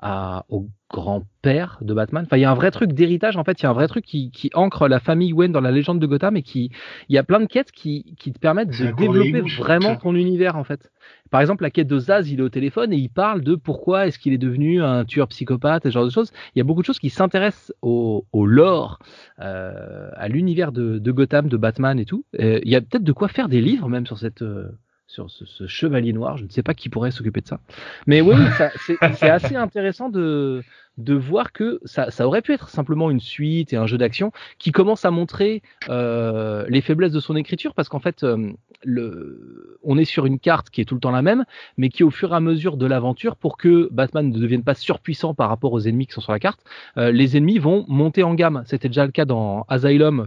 [0.00, 2.24] à au grand-père de Batman.
[2.24, 3.88] Enfin, il y a un vrai truc d'héritage, en fait, il y a un vrai
[3.88, 6.70] truc qui, qui, ancre la famille Wayne dans la légende de Gotham et qui,
[7.08, 10.56] il y a plein de quêtes qui, qui te permettent de développer vraiment ton univers,
[10.56, 10.90] en fait.
[11.30, 14.06] Par exemple, la quête de Zaz, il est au téléphone et il parle de pourquoi
[14.06, 16.32] est-ce qu'il est devenu un tueur psychopathe, et ce genre de choses.
[16.54, 18.98] Il y a beaucoup de choses qui s'intéressent au, au, lore,
[19.40, 22.24] euh, à l'univers de, de, Gotham, de Batman et tout.
[22.38, 24.70] il y a peut-être de quoi faire des livres même sur cette, euh,
[25.08, 26.36] sur ce, chevalier noir.
[26.36, 27.60] Je ne sais pas qui pourrait s'occuper de ça.
[28.06, 28.36] Mais oui,
[29.14, 30.62] c'est assez intéressant de,
[30.98, 34.32] de voir que ça, ça, aurait pu être simplement une suite et un jeu d'action
[34.58, 38.52] qui commence à montrer euh, les faiblesses de son écriture parce qu'en fait, euh,
[38.84, 41.44] le, on est sur une carte qui est tout le temps la même,
[41.78, 44.74] mais qui au fur et à mesure de l'aventure, pour que Batman ne devienne pas
[44.74, 46.60] surpuissant par rapport aux ennemis qui sont sur la carte,
[46.98, 48.62] euh, les ennemis vont monter en gamme.
[48.66, 50.26] C'était déjà le cas dans Asylum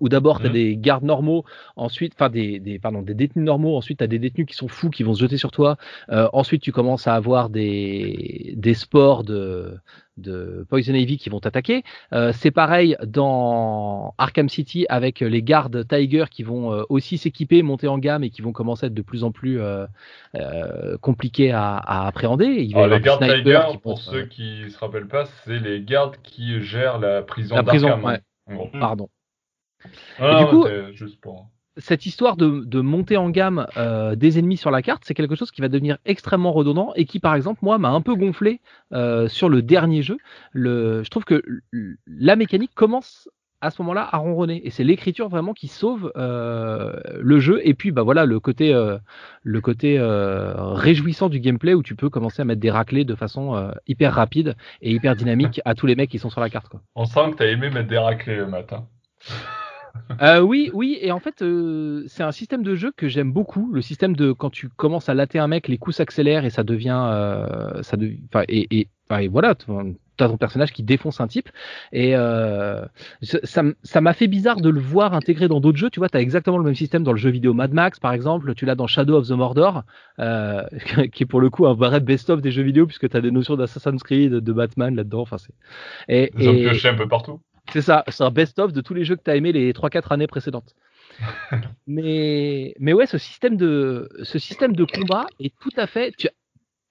[0.00, 0.52] où d'abord tu as mmh.
[0.52, 1.44] des gardes normaux,
[1.76, 4.68] ensuite, enfin des, des, pardon, des détenus normaux, ensuite tu as des détenus qui sont
[4.68, 5.76] fous, qui vont se jeter sur toi,
[6.10, 9.76] euh, ensuite tu commences à avoir des, des sports de,
[10.16, 11.82] de Poison Ivy qui vont t'attaquer.
[12.12, 17.62] Euh, c'est pareil dans Arkham City avec les gardes Tiger qui vont euh, aussi s'équiper,
[17.62, 19.86] monter en gamme et qui vont commencer à être de plus en plus euh,
[20.34, 22.46] euh compliqués à, à, appréhender.
[22.46, 26.60] Il va les gardes Tiger, pour ceux qui se rappellent pas, c'est les gardes qui
[26.62, 28.20] gèrent la prison La prison, ouais.
[28.78, 29.08] Pardon.
[30.18, 30.66] Ah, du coup,
[31.78, 35.34] cette histoire de, de, montée en gamme euh, des ennemis sur la carte, c'est quelque
[35.34, 38.60] chose qui va devenir extrêmement redondant et qui, par exemple, moi, m'a un peu gonflé
[38.92, 40.18] euh, sur le dernier jeu.
[40.52, 41.42] Le, je trouve que
[42.06, 43.28] la mécanique commence
[43.62, 44.66] à ce moment-là à ronronner.
[44.66, 47.60] Et c'est l'écriture vraiment qui sauve euh, le jeu.
[47.64, 48.98] Et puis, bah voilà, le côté, euh,
[49.44, 53.14] le côté euh, réjouissant du gameplay où tu peux commencer à mettre des raclés de
[53.14, 56.68] façon hyper rapide et hyper dynamique à tous les mecs qui sont sur la carte.
[56.68, 56.80] Quoi.
[56.96, 58.84] On sent que tu as aimé mettre des raclés le matin.
[60.42, 61.44] Oui, oui, et en fait,
[62.06, 63.72] c'est un système de jeu que j'aime beaucoup.
[63.72, 66.62] Le système de quand tu commences à latter un mec, les coups s'accélèrent et ça
[66.62, 67.46] devient,
[67.82, 68.88] ça devient, et, et,
[69.20, 69.54] et, voilà,
[70.16, 71.48] t'as ton personnage qui défonce un type
[71.92, 72.84] et euh,
[73.22, 76.20] ça m'a fait bizarre de le voir intégré dans d'autres jeux tu vois tu as
[76.20, 78.86] exactement le même système dans le jeu vidéo Mad Max par exemple tu l'as dans
[78.86, 79.82] Shadow of the Mordor
[80.18, 80.62] euh,
[81.12, 83.30] qui est pour le coup un vrai best-of des jeux vidéo puisque tu as des
[83.30, 85.54] notions d'Assassin's Creed de Batman là-dedans enfin c'est
[86.08, 87.40] et, et un peu partout
[87.72, 90.12] c'est ça c'est un best-of de tous les jeux que tu as aimé les 3-4
[90.12, 90.74] années précédentes
[91.86, 96.28] mais mais ouais ce système de ce système de combat est tout à fait tu,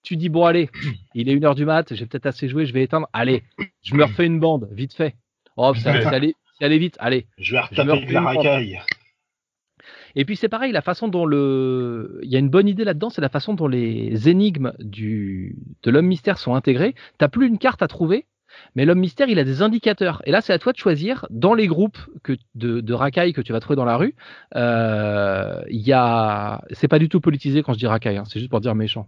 [0.04, 0.70] tu dis bon allez,
[1.14, 3.08] il est une heure du mat, j'ai peut-être assez joué, je vais éteindre.
[3.14, 3.44] Allez,
[3.84, 5.16] je me refais une bande, vite fait.
[5.58, 7.28] Oh, ça, ça, allait, vite, allez.
[7.38, 8.80] Je vais retaper la racaille.
[10.16, 13.10] Et puis c'est pareil, la façon dont le, il y a une bonne idée là-dedans,
[13.10, 16.96] c'est la façon dont les énigmes du de l'homme mystère sont intégrées.
[17.18, 18.26] T'as plus une carte à trouver,
[18.76, 20.22] mais l'homme mystère, il a des indicateurs.
[20.26, 23.42] Et là, c'est à toi de choisir dans les groupes que, de, de racailles que
[23.42, 24.16] tu vas trouver dans la rue.
[24.56, 28.40] Euh, il y a, c'est pas du tout politisé quand je dis racaille, hein, c'est
[28.40, 29.08] juste pour dire méchant.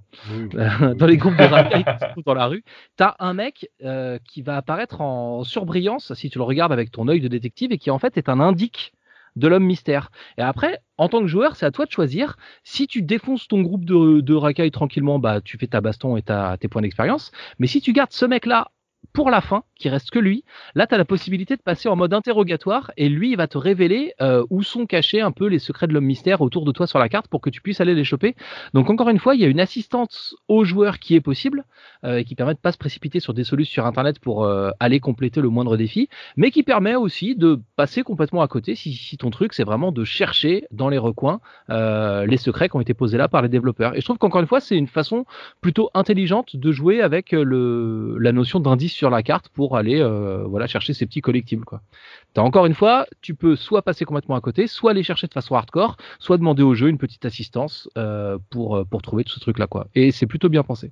[0.53, 2.63] dans les groupes de racailles que tu trouves dans la rue,
[2.95, 7.07] t'as un mec euh, qui va apparaître en surbrillance si tu le regardes avec ton
[7.07, 8.93] œil de détective et qui en fait est un indique
[9.35, 10.11] de l'homme mystère.
[10.37, 12.35] Et après, en tant que joueur, c'est à toi de choisir.
[12.63, 16.21] Si tu défonces ton groupe de, de racailles tranquillement, bah tu fais ta baston et
[16.21, 17.31] ta, tes points d'expérience.
[17.59, 18.69] Mais si tu gardes ce mec-là
[19.13, 20.43] pour la fin, qui reste que lui,
[20.73, 24.13] là, tu as la possibilité de passer en mode interrogatoire et lui, va te révéler
[24.21, 26.97] euh, où sont cachés un peu les secrets de l'homme mystère autour de toi sur
[26.97, 28.35] la carte pour que tu puisses aller les choper.
[28.73, 31.65] Donc, encore une fois, il y a une assistance aux joueurs qui est possible
[32.05, 34.71] euh, et qui permet de pas se précipiter sur des solutions sur Internet pour euh,
[34.79, 39.17] aller compléter le moindre défi, mais qui permet aussi de passer complètement à côté si,
[39.17, 41.39] ton truc, c'est vraiment de chercher dans les recoins
[41.69, 43.95] les secrets qui ont été posés là par les développeurs.
[43.95, 45.25] Et je trouve qu'encore une fois, c'est une façon
[45.61, 50.93] plutôt intelligente de jouer avec la notion d'indice la carte pour aller euh, voilà chercher
[50.93, 51.81] ces petits collectibles quoi.
[52.37, 55.55] Encore une fois, tu peux soit passer complètement à côté, soit aller chercher de façon
[55.55, 59.39] hardcore, soit demander au jeu une petite assistance euh, pour euh, pour trouver tout ce
[59.39, 59.87] truc là quoi.
[59.95, 60.91] Et c'est plutôt bien pensé.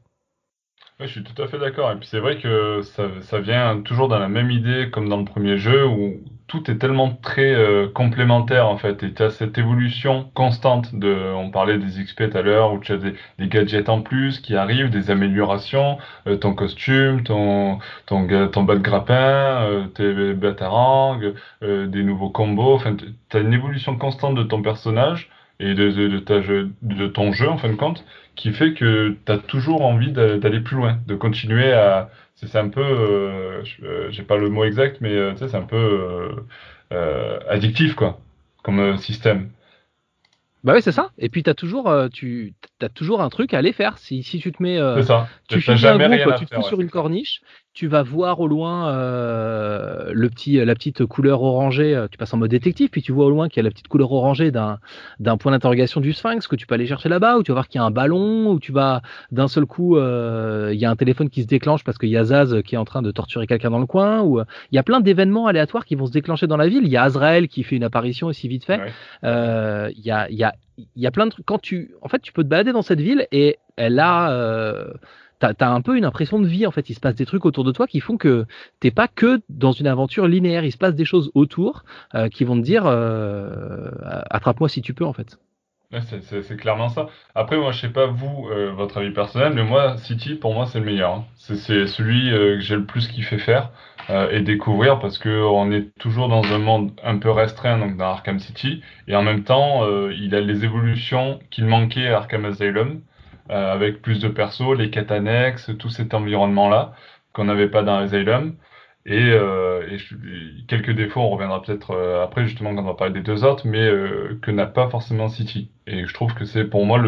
[1.02, 1.92] Oui, je suis tout à fait d'accord.
[1.92, 5.18] Et puis c'est vrai que ça, ça, vient toujours dans la même idée comme dans
[5.18, 9.02] le premier jeu où tout est tellement très euh, complémentaire en fait.
[9.02, 11.34] Et tu as cette évolution constante de.
[11.36, 14.56] On parlait des XP tout à l'heure où tu as des, gadgets en plus qui
[14.56, 15.98] arrivent, des améliorations,
[16.28, 21.20] euh, ton costume, ton, ton, ton bas de grappin, euh, tes batarangs,
[21.62, 22.76] des nouveaux combos.
[22.76, 25.30] Enfin, tu as une évolution constante de ton personnage
[25.60, 28.06] et de, de, de ton jeu en fin de compte
[28.36, 32.10] qui fait que tu as toujours envie d'aller plus loin, de continuer à.
[32.36, 32.82] C'est un peu.
[32.82, 36.36] Euh, euh, j'ai pas le mot exact, mais euh, c'est un peu
[37.50, 38.20] addictif, quoi,
[38.64, 39.50] comme système.
[40.64, 41.12] Bah oui, c'est ça.
[41.18, 43.98] Et puis, tu as, toujours, tu as toujours un truc à aller faire.
[43.98, 44.80] Si, si tu te mets.
[44.98, 45.28] c'est ça.
[45.48, 47.42] Tu fais jamais un groupe, tu te fous sur une corniche,
[47.74, 51.96] tu vas voir au loin euh, le petit, la petite couleur orangée.
[51.96, 53.72] Euh, tu passes en mode détective, puis tu vois au loin qu'il y a la
[53.72, 54.80] petite couleur orangée d'un,
[55.20, 57.70] d'un point d'interrogation du sphinx que tu peux aller chercher là-bas, ou tu vas voir
[57.70, 59.02] qu'il y a un ballon, ou tu vas
[59.32, 62.18] d'un seul coup, euh, il y a un téléphone qui se déclenche parce qu'il y
[62.18, 64.80] a Zaz qui est en train de torturer quelqu'un dans le coin, ou il y
[64.80, 66.84] a plein d'événements aléatoires qui vont se déclencher dans la ville.
[66.84, 68.82] Il y a Azrael qui fait une apparition aussi vite fait.
[69.24, 71.46] Il y a, y a, il y a plein de trucs.
[71.46, 74.88] Quand tu, en fait, tu peux te balader dans cette ville et elle a
[75.42, 76.90] t'as as un peu une impression de vie en fait.
[76.90, 78.46] Il se passe des trucs autour de toi qui font que
[78.80, 80.64] t'es pas que dans une aventure linéaire.
[80.64, 81.84] Il se passe des choses autour
[82.16, 83.90] euh, qui vont te dire euh,
[84.30, 85.38] attrape-moi si tu peux en fait.
[85.92, 87.08] c'est clairement ça.
[87.36, 90.66] Après, moi, je sais pas vous, euh, votre avis personnel, mais moi, City, pour moi,
[90.68, 91.14] c'est le meilleur.
[91.14, 91.26] Hein.
[91.36, 93.72] C'est celui que j'ai le plus kiffé faire
[94.32, 98.12] et découvrir parce que on est toujours dans un monde un peu restreint, donc dans
[98.12, 103.02] Arkham City, et en même temps, il a les évolutions qu'il manquait à Arkham Asylum.
[103.50, 106.94] Euh, avec plus de persos, les quêtes annexes, tout cet environnement-là
[107.34, 108.56] qu'on n'avait pas dans Asylum.
[109.06, 109.98] Et, euh, et,
[110.68, 113.68] quelques défauts, on reviendra peut-être euh, après justement quand on va parler des deux autres,
[113.68, 113.90] mais
[114.42, 115.72] que n'a pas forcément City.
[115.88, 117.00] Et je trouve que c'est pour moi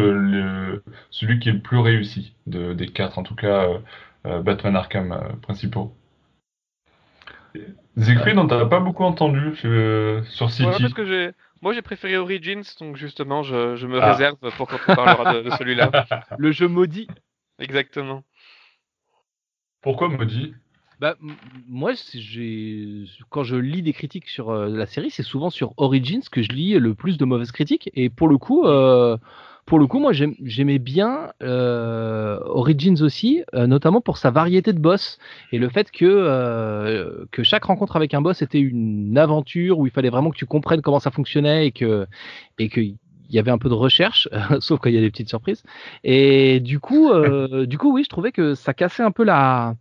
[1.10, 3.68] celui qui est le plus réussi de, des quatre, en tout cas
[4.24, 5.94] Batman Arkham principaux.
[7.96, 9.54] Siegfried, on t'a pas beaucoup entendu
[10.24, 10.66] sur City.
[10.66, 11.32] Ouais, parce que
[11.64, 14.12] moi, j'ai préféré Origins, donc justement, je, me ah.
[14.12, 15.90] réserve pour quand on parlera de, celui-là.
[16.38, 17.08] Le jeu maudit.
[17.58, 18.22] Exactement.
[19.80, 20.52] Pourquoi maudit?
[21.00, 21.16] Bah,
[21.66, 21.92] moi,
[23.30, 26.50] quand je lis des critiques sur euh, la série, c'est souvent sur Origins que je
[26.50, 27.90] lis le plus de mauvaises critiques.
[27.94, 29.16] Et pour le coup, euh,
[29.66, 34.78] pour le coup, moi j'aimais bien euh, Origins aussi, euh, notamment pour sa variété de
[34.78, 35.18] boss
[35.52, 39.86] et le fait que, euh, que chaque rencontre avec un boss était une aventure où
[39.86, 42.06] il fallait vraiment que tu comprennes comment ça fonctionnait et que
[42.58, 44.28] et que il y avait un peu de recherche,
[44.60, 45.62] sauf quand il y a des petites surprises.
[46.04, 47.10] Et du coup,
[47.66, 49.76] du coup, oui, je trouvais que ça cassait un peu la.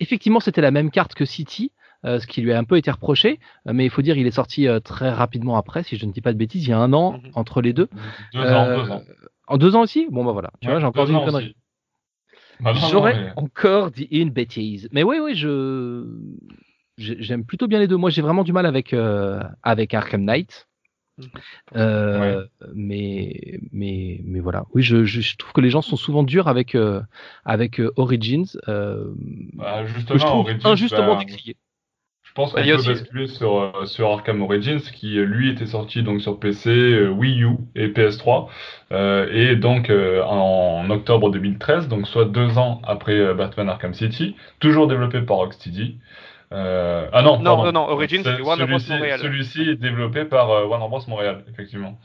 [0.00, 2.90] Effectivement, c'était la même carte que City, euh, ce qui lui a un peu été
[2.90, 3.40] reproché.
[3.66, 6.12] Euh, mais il faut dire, il est sorti euh, très rapidement après, si je ne
[6.12, 7.30] dis pas de bêtises, il y a un an mhm.
[7.34, 7.88] entre les deux.
[8.34, 9.02] Deux ans, deux ans.
[9.46, 10.06] En deux ans aussi?
[10.10, 10.50] Bon, bah voilà.
[10.60, 11.56] Tu vois, j'ai encore dit une connerie.
[12.60, 14.88] Bah J'aurais encore dit une bêtise.
[14.92, 16.04] Mais oui, oui, je
[16.96, 17.96] j'aime plutôt bien les deux.
[17.96, 18.94] Moi, j'ai vraiment du mal avec
[19.62, 20.66] avec Arkham Knight.
[21.74, 22.46] Mhm.
[22.76, 26.76] mais mais mais voilà oui je, je, trouve que les gens sont souvent durs avec
[27.44, 31.67] avec Origins bah, justement, je trouve Origins, injustement bah, décrié je
[32.38, 36.38] pense qu'on peut basculer sur, euh, sur Arkham Origins, qui lui était sorti donc sur
[36.38, 38.48] PC, euh, Wii U et PS3,
[38.92, 44.86] euh, et donc en octobre 2013, donc soit deux ans après Batman Arkham City, toujours
[44.86, 45.98] développé par Rocksteady.
[46.52, 48.78] ah non, non, non, non, Origins, c'est Warner Bros.
[48.88, 49.18] Montréal.
[49.20, 51.00] Celui-ci est développé par Warner Bros.
[51.08, 51.98] Montréal, effectivement.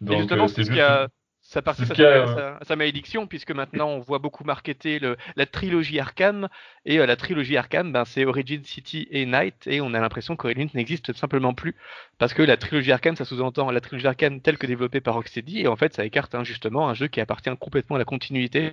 [0.00, 0.78] Donc, justement, c'est juste...
[0.80, 1.06] a
[1.48, 6.48] ça participe à, sa, malédiction, puisque maintenant on voit beaucoup marketer le, la trilogie Arkham,
[6.84, 10.34] et euh, la trilogie Arkham, ben, c'est Origin City et Night, et on a l'impression
[10.34, 11.76] qu'Origin n'existe simplement plus,
[12.18, 15.60] parce que la trilogie Arkham, ça sous-entend la trilogie Arkham telle que développée par Rocksteady,
[15.60, 18.72] et en fait ça écarte hein, justement un jeu qui appartient complètement à la continuité,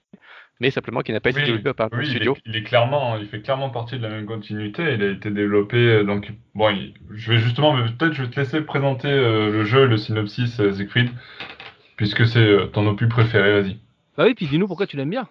[0.59, 2.35] mais simplement qui n'a pas été développé par le studio.
[2.45, 5.77] Il, est, clairement, il fait clairement partie de la même continuité, il a été développé,
[5.77, 6.75] euh, donc bon,
[7.11, 11.11] je vais justement, peut-être je vais te laisser présenter euh, le jeu, le synopsis Siegfried,
[11.95, 13.77] Puisque c'est euh, ton opus préféré, vas-y.
[14.17, 15.27] Bah oui, puis dis-nous pourquoi tu l'aimes bien.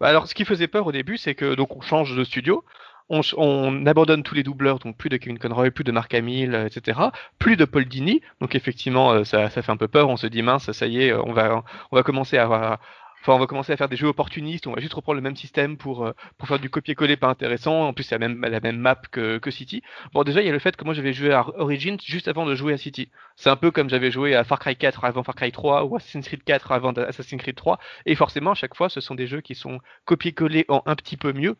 [0.00, 2.64] Bah alors, ce qui faisait peur au début, c'est que donc on change de studio,
[3.08, 6.66] on, abandonne tous les doubleurs, donc plus de Kevin Conroy, plus de Mark Hamill, euh,
[6.66, 6.98] etc.,
[7.38, 10.26] plus de Paul Dini, donc effectivement euh, ça, ça, fait un peu peur, on se
[10.26, 12.78] dit mince, ça y est, on va, on va commencer à, avoir
[13.24, 15.34] Enfin, on va commencer à faire des jeux opportunistes, on va juste reprendre le même
[15.34, 16.12] système pour, euh,
[16.44, 17.88] faire du copier-coller pas intéressant.
[17.88, 19.82] En plus, c'est la même, map que, City.
[20.12, 22.44] Bon, déjà, il y a le fait que moi, j'avais joué à Origins juste avant
[22.44, 23.10] de jouer à City.
[23.36, 25.96] C'est un peu comme j'avais joué à Far Cry 4 avant Far Cry 3 ou
[25.96, 27.78] Assassin's Creed 4 avant Assassin's Creed 3.
[28.04, 31.16] Et forcément, à chaque fois, ce sont des jeux qui sont copier-coller en un petit
[31.16, 31.56] peu mieux.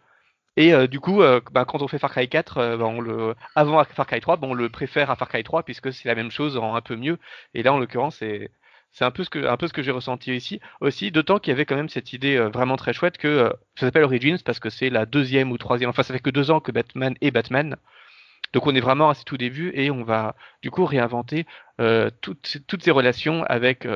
[0.56, 4.06] Et euh, du coup, euh, bah, quand on fait Far Cry 4, bah, avant Far
[4.06, 6.58] Cry 3, bah, on le préfère à Far Cry 3 puisque c'est la même chose
[6.58, 7.18] en un peu mieux.
[7.54, 8.50] Et là, en l'occurrence, c'est
[8.94, 9.28] c'est un peu ce
[9.72, 12.76] que, j'ai ressenti ici aussi, d'autant qu'il y avait quand même cette idée euh, vraiment
[12.76, 16.04] très chouette que euh, ça s'appelle Origins parce que c'est la deuxième ou troisième, enfin
[16.04, 17.76] ça fait que deux ans que Batman est Batman.
[18.52, 21.44] Donc on est vraiment à ses tout débuts et on va du coup réinventer
[21.80, 23.86] euh, toutes, toutes ces relations avec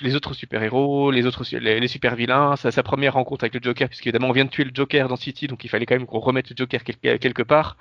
[0.00, 4.30] les autres super-héros, les autres les, super-vilains, sa, sa, première rencontre avec le Joker, puisqu'évidemment
[4.30, 6.48] on vient de tuer le Joker dans City, donc il fallait quand même qu'on remette
[6.48, 7.76] le Joker quelque part.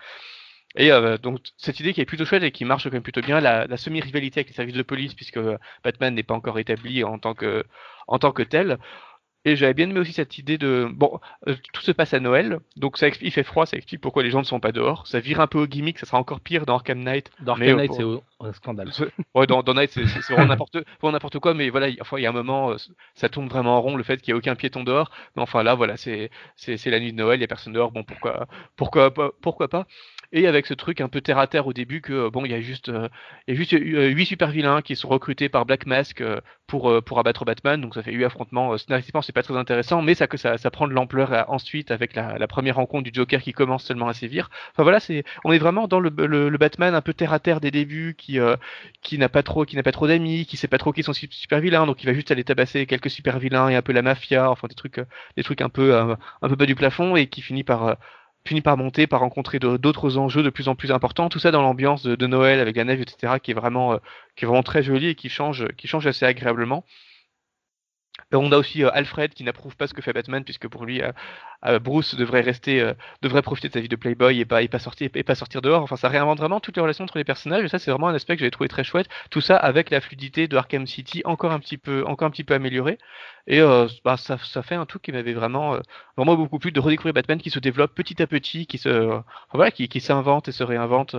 [0.75, 3.21] Et euh, donc cette idée qui est plutôt chouette et qui marche quand même plutôt
[3.21, 5.39] bien, la, la semi-rivalité avec les services de police, puisque
[5.83, 7.65] Batman n'est pas encore établi en tant que,
[8.07, 8.77] en tant que tel,
[9.43, 12.59] et j'avais bien aimé aussi cette idée de bon, euh, tout se passe à Noël,
[12.75, 15.07] donc ça explique, il fait froid, ça explique pourquoi les gens ne sont pas dehors.
[15.07, 17.31] Ça vire un peu au gimmick, ça sera encore pire dans Arkham Knight.
[17.39, 18.03] Dans Arkham Knight, c'est
[18.39, 18.91] un scandale.
[19.33, 20.45] Ouais, dans, dans Knight, c'est vraiment
[21.11, 22.75] n'importe quoi, mais voilà, enfin, il y a un moment, euh,
[23.15, 25.09] ça tourne vraiment en rond le fait qu'il n'y ait aucun piéton dehors.
[25.35, 26.29] Mais enfin là, voilà, c'est
[26.67, 27.91] la nuit de Noël, il y a personne dehors.
[27.91, 29.11] Bon, pourquoi pourquoi
[29.41, 29.87] pourquoi pas?
[30.31, 32.55] Et avec ce truc un peu terre à terre au début que bon il y
[32.55, 32.91] a juste
[33.47, 36.23] il y a juste huit super vilains qui sont recrutés par Black Mask
[36.67, 37.81] pour pour abattre Batman.
[37.81, 38.77] Donc ça fait huit affrontements.
[38.77, 41.91] Scénaristiquement c'est pas très intéressant mais ça que ça, ça prend de l'ampleur euh, ensuite
[41.91, 44.49] avec la, première rencontre du Joker qui commence seulement à sévir.
[44.71, 47.59] Enfin voilà, c'est on est vraiment dans le, le, Batman un peu terre à terre
[47.59, 48.55] des débuts qui euh,
[49.01, 51.13] qui n'a pas trop qui n'a pas trop d'amis, qui sait pas trop qui sont
[51.13, 54.01] super vilains, donc il va juste aller tabasser quelques super vilains et un peu la
[54.01, 55.05] mafia, enfin des trucs euh,
[55.37, 57.97] des trucs un peu un peu bas du plafond et qui finit par
[58.45, 61.29] finit par monter, par rencontrer d'autres enjeux de plus en plus importants.
[61.29, 63.99] Tout ça dans l'ambiance de, de, Noël avec la neige, etc., qui est vraiment,
[64.35, 66.83] qui est vraiment très jolie et qui change, qui change assez agréablement.
[68.33, 70.85] Euh, on a aussi euh, Alfred qui n'approuve pas ce que fait Batman puisque pour
[70.85, 72.91] lui euh, Bruce devrait rester
[73.21, 75.61] devrait profiter de sa vie de playboy et pas et pas sortir et pas sortir
[75.61, 75.83] dehors.
[75.83, 78.15] Enfin ça réinvente vraiment toutes les relations entre les personnages et ça c'est vraiment un
[78.15, 79.07] aspect que j'avais trouvé très chouette.
[79.29, 82.43] Tout ça avec la fluidité de Arkham City encore un petit peu encore un petit
[82.43, 82.97] peu améliorée
[83.47, 83.59] et
[84.03, 85.77] bah, ça, ça fait un tout qui m'avait vraiment
[86.17, 89.21] vraiment beaucoup plu de redécouvrir Batman qui se développe petit à petit, qui se
[89.53, 91.15] voilà qui, qui s'invente et se réinvente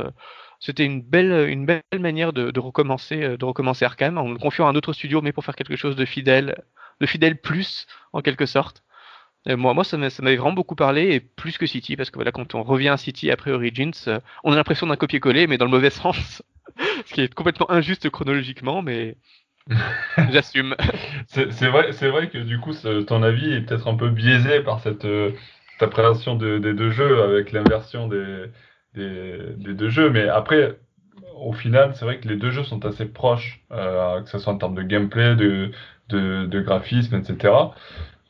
[0.61, 4.69] c'était une belle, une belle manière de, de, recommencer, de recommencer Arkham en le confiant
[4.69, 6.55] à un autre studio, mais pour faire quelque chose de fidèle
[7.03, 8.83] de fidèle plus en quelque sorte.
[9.47, 12.55] moi, moi, ça m'avait vraiment beaucoup parlé et plus que City parce que voilà, quand
[12.55, 15.71] on revient à City après Origins, euh, on a l'impression d'un copier-coller, mais dans le
[15.73, 16.43] mauvais sens,
[17.05, 19.17] ce qui est complètement injuste chronologiquement, mais
[20.31, 20.77] j'assume.
[21.27, 22.73] c'est vrai, c'est vrai que du coup,
[23.07, 25.33] ton avis est peut-être un peu biaisé par cette euh,
[25.81, 28.45] appréhension des deux jeux avec l'inversion des,
[28.95, 30.79] des, des, deux jeux, mais après,
[31.35, 34.59] au final, c'est vrai que les deux jeux sont assez proches, que ce soit en
[34.59, 35.73] termes de gameplay, de,
[36.15, 37.55] de, graphisme, etc.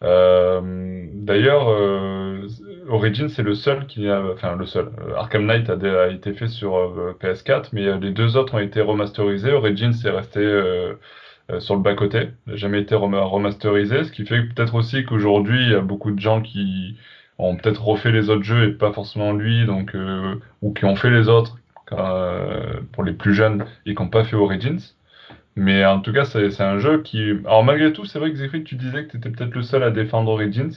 [0.03, 2.49] Euh, D'ailleurs, euh,
[2.89, 4.91] Origin c'est le seul qui a, enfin le seul.
[5.07, 8.81] Euh, Arkham Knight a, été fait sur euh, PS4, mais les deux autres ont été
[8.81, 9.53] remasterisés.
[9.53, 10.41] Origin c'est resté
[11.61, 15.73] sur le bas côté, n'a jamais été remasterisé, ce qui fait peut-être aussi qu'aujourd'hui il
[15.73, 16.97] y a beaucoup de gens qui
[17.39, 19.95] ont peut-être refait les autres jeux et pas forcément lui, donc
[20.63, 21.59] ou qui ont fait les autres
[22.93, 24.81] pour les plus jeunes et qui n'ont pas fait Origins.
[25.55, 27.21] Mais en tout cas, c'est un jeu qui.
[27.45, 29.83] Alors, malgré tout, c'est vrai que Zephyr, tu disais que tu étais peut-être le seul
[29.83, 30.73] à défendre Origins.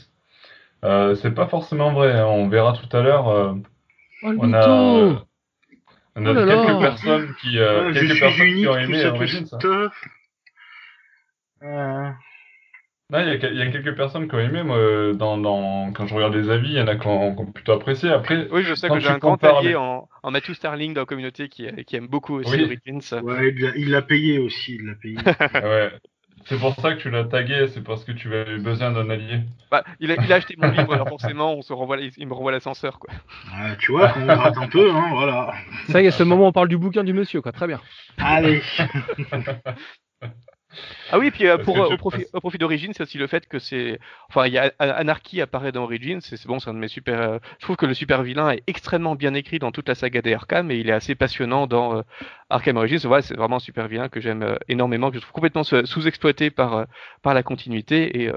[0.84, 2.12] Euh, c'est pas forcément vrai.
[2.12, 2.26] Hein.
[2.26, 3.30] On verra tout à l'heure.
[3.30, 3.54] Euh,
[4.24, 4.68] oh, on a,
[6.16, 9.48] on a oh quelques personnes qui, euh, quelques personnes qui ont aimé Origins.
[13.14, 13.22] Hein.
[13.24, 16.50] Il y, a quelques personnes qui ont aimé, moi, dans, dans, quand je regarde les
[16.50, 18.10] avis, il y en a qui ont, plutôt apprécié.
[18.10, 21.06] Après, oui, je sais que j'ai un grand allié en, en Matthew Starling dans la
[21.06, 23.22] communauté qui, qui aime beaucoup aussi Origins.
[23.22, 25.18] Ouais, il l'a payé aussi, il l'a payé.
[25.54, 25.92] ouais.
[26.48, 29.40] C'est pour ça que tu l'as tagué, c'est parce que tu avais besoin d'un allié.
[29.72, 32.34] Bah, il, a, il a acheté mon livre, alors forcément, on se renvoie, il me
[32.34, 33.12] renvoie l'ascenseur, quoi.
[33.80, 35.54] Tu vois, on rate un peu, hein, voilà.
[35.90, 37.52] Ça y est, ce moment, on parle du bouquin du monsieur, quoi.
[37.52, 37.82] Très bien.
[38.18, 38.62] Allez.
[41.12, 43.60] Ah oui, puis euh, pour, au, profit, au profit d'Origins, c'est aussi le fait que
[43.60, 44.00] c'est.
[44.30, 47.20] Enfin, il y a Anarchy apparaît dans Origins, c'est bon, c'est un de mes super.
[47.20, 50.22] Euh, je trouve que le super vilain est extrêmement bien écrit dans toute la saga
[50.22, 52.02] des Arkham et il est assez passionnant dans euh,
[52.50, 53.00] Arkham Origins.
[53.04, 56.86] Voilà, c'est vraiment un super vilain que j'aime énormément, que je trouve complètement sous-exploité par,
[57.22, 58.32] par la continuité et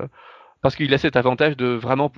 [0.61, 2.13] parce qu'il a cet avantage de vraiment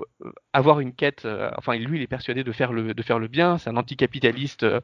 [0.52, 1.26] avoir une quête.
[1.56, 3.58] enfin, lui, il est persuadé de faire le, de faire le bien.
[3.58, 4.80] C'est un anticapitaliste euh,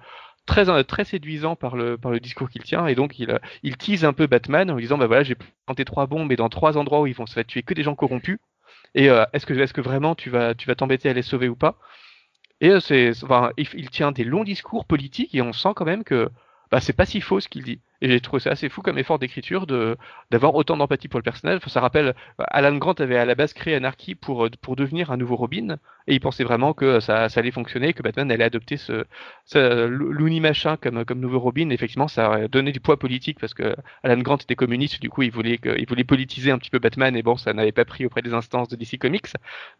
[0.46, 2.86] très séduisant par le, par le discours qu'il tient.
[2.86, 5.36] Et donc, il, euh, il tease un peu Batman en lui disant bah voilà, j'ai
[5.66, 7.82] planté trois bombes, mais dans trois endroits où ils vont se faire tuer que des
[7.82, 8.38] gens corrompus.
[8.94, 11.48] Et euh, est-ce que, est que vraiment tu vas, tu vas t'embêter à les sauver
[11.48, 11.78] ou pas?
[12.60, 16.30] Et c'est, enfin, il, tient des longs discours politiques et on sent quand même que
[16.70, 17.80] bah, c'est pas si faux ce qu'il dit.
[18.00, 19.96] Et j'ai trouvé ça assez fou comme effort d'écriture de
[20.30, 21.60] d'avoir autant d'empathie pour le personnage.
[21.66, 25.36] ça rappelle, Alan Grant avait à la base créé Anarchy pour pour devenir un nouveau
[25.36, 25.76] Robin,
[26.06, 29.04] et il pensait vraiment que ça, ça allait fonctionner, que Batman allait adopter ce,
[29.44, 31.70] ce Looney machin comme comme nouveau Robin.
[31.70, 35.22] effectivement, ça a donné du poids politique parce que Alan Grant était communiste, du coup,
[35.22, 38.06] il voulait il voulait politiser un petit peu Batman, et bon, ça n'avait pas pris
[38.06, 39.32] auprès des instances de DC Comics.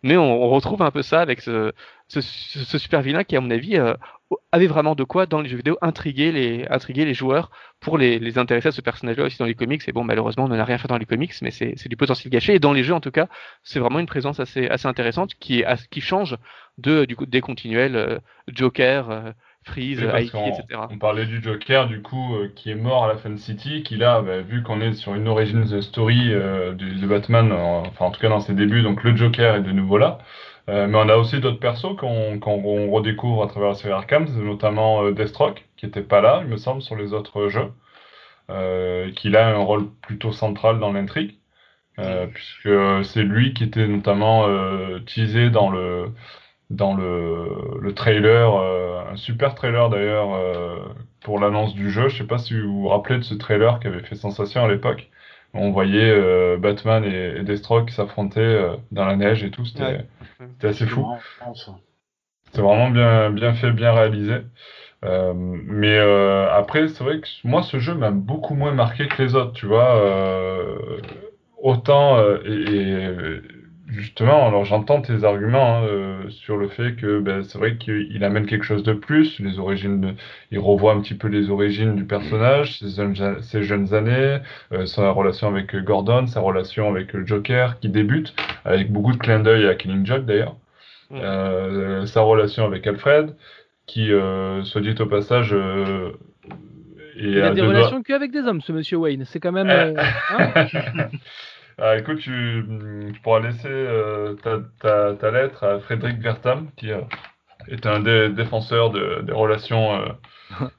[0.03, 1.73] Mais on retrouve un peu ça avec ce,
[2.09, 3.95] ce, ce, super vilain qui, à mon avis, euh,
[4.53, 7.51] avait vraiment de quoi dans les jeux vidéo intriguer les intriguer les joueurs
[7.81, 9.83] pour les, les intéresser à ce personnage-là aussi dans les comics.
[9.87, 12.33] Et bon, malheureusement, on n'en a rien fait dans les comics, mais c'est du potentiel
[12.33, 12.55] gâché.
[12.55, 13.29] Et dans les jeux, en tout cas,
[13.63, 16.37] c'est vraiment une présence assez, assez intéressante qui, est, qui change
[16.79, 19.33] de, du coup, des continuels euh, Joker, euh,
[19.65, 20.81] Freeze, oui, etc.
[20.91, 23.97] On parlait du Joker, du coup, euh, qui est mort à la de City, qui
[23.97, 28.21] là, bah, vu qu'on est sur une origin story de, de, Batman, enfin en tout
[28.21, 30.19] cas dans ses débuts, donc le Joker est de nouveau là.
[30.69, 35.05] Euh, mais on a aussi d'autres persos qu'on redécouvre à travers la série Arkham, notamment
[35.05, 37.73] euh, Deathstroke, qui n'était pas là, il me semble, sur les autres jeux,
[38.51, 41.39] euh, qui a un rôle plutôt central dans l'intrigue,
[41.99, 42.71] euh, puisque
[43.05, 46.13] c'est lui qui était notamment euh, teasé dans le
[46.71, 48.55] dans le, le trailer,
[49.11, 50.31] un super trailer d'ailleurs
[51.21, 52.09] pour l'annonce du jeu.
[52.09, 54.69] Je sais pas si vous vous rappelez de ce trailer qui avait fait sensation à
[54.69, 55.09] l'époque
[55.57, 59.65] on voyait euh, Batman et, et Deathstroke s'affronter euh, dans la neige et tout.
[59.65, 60.07] C'était
[60.63, 61.07] assez fou.
[62.45, 64.37] C'était vraiment bien, bien fait, bien réalisé.
[65.05, 69.35] Euh, mais après, c'est vrai que moi, ce jeu m'a beaucoup moins marqué que les
[69.35, 70.01] autres, tu vois.
[71.63, 73.41] autant, et,
[73.89, 78.25] Justement, alors j'entends tes arguments hein, euh, sur le fait que ben, c'est vrai qu'il
[78.25, 80.17] amène quelque chose de plus, les origines,
[80.51, 84.39] il revoit un petit peu les origines du personnage, ses, jeunes, ses jeunes années,
[84.73, 88.35] euh, sa relation avec Gordon, sa relation avec le Joker qui débute,
[88.65, 90.57] avec beaucoup de clins d'œil à Killing Joke d'ailleurs,
[91.13, 93.37] euh, sa relation avec Alfred,
[93.87, 94.11] qui,
[94.65, 95.55] soit dit au passage,
[97.17, 99.25] il a des relations qu'avec des hommes, ce monsieur Wayne.
[99.27, 99.71] C'est quand même.
[99.71, 101.09] Hein?
[101.79, 102.65] Ah, écoute, tu,
[103.23, 107.03] pourras laisser euh, ta, ta, ta, lettre à Frédéric Vertam, qui euh,
[107.69, 110.07] est un des défenseurs de, des relations euh,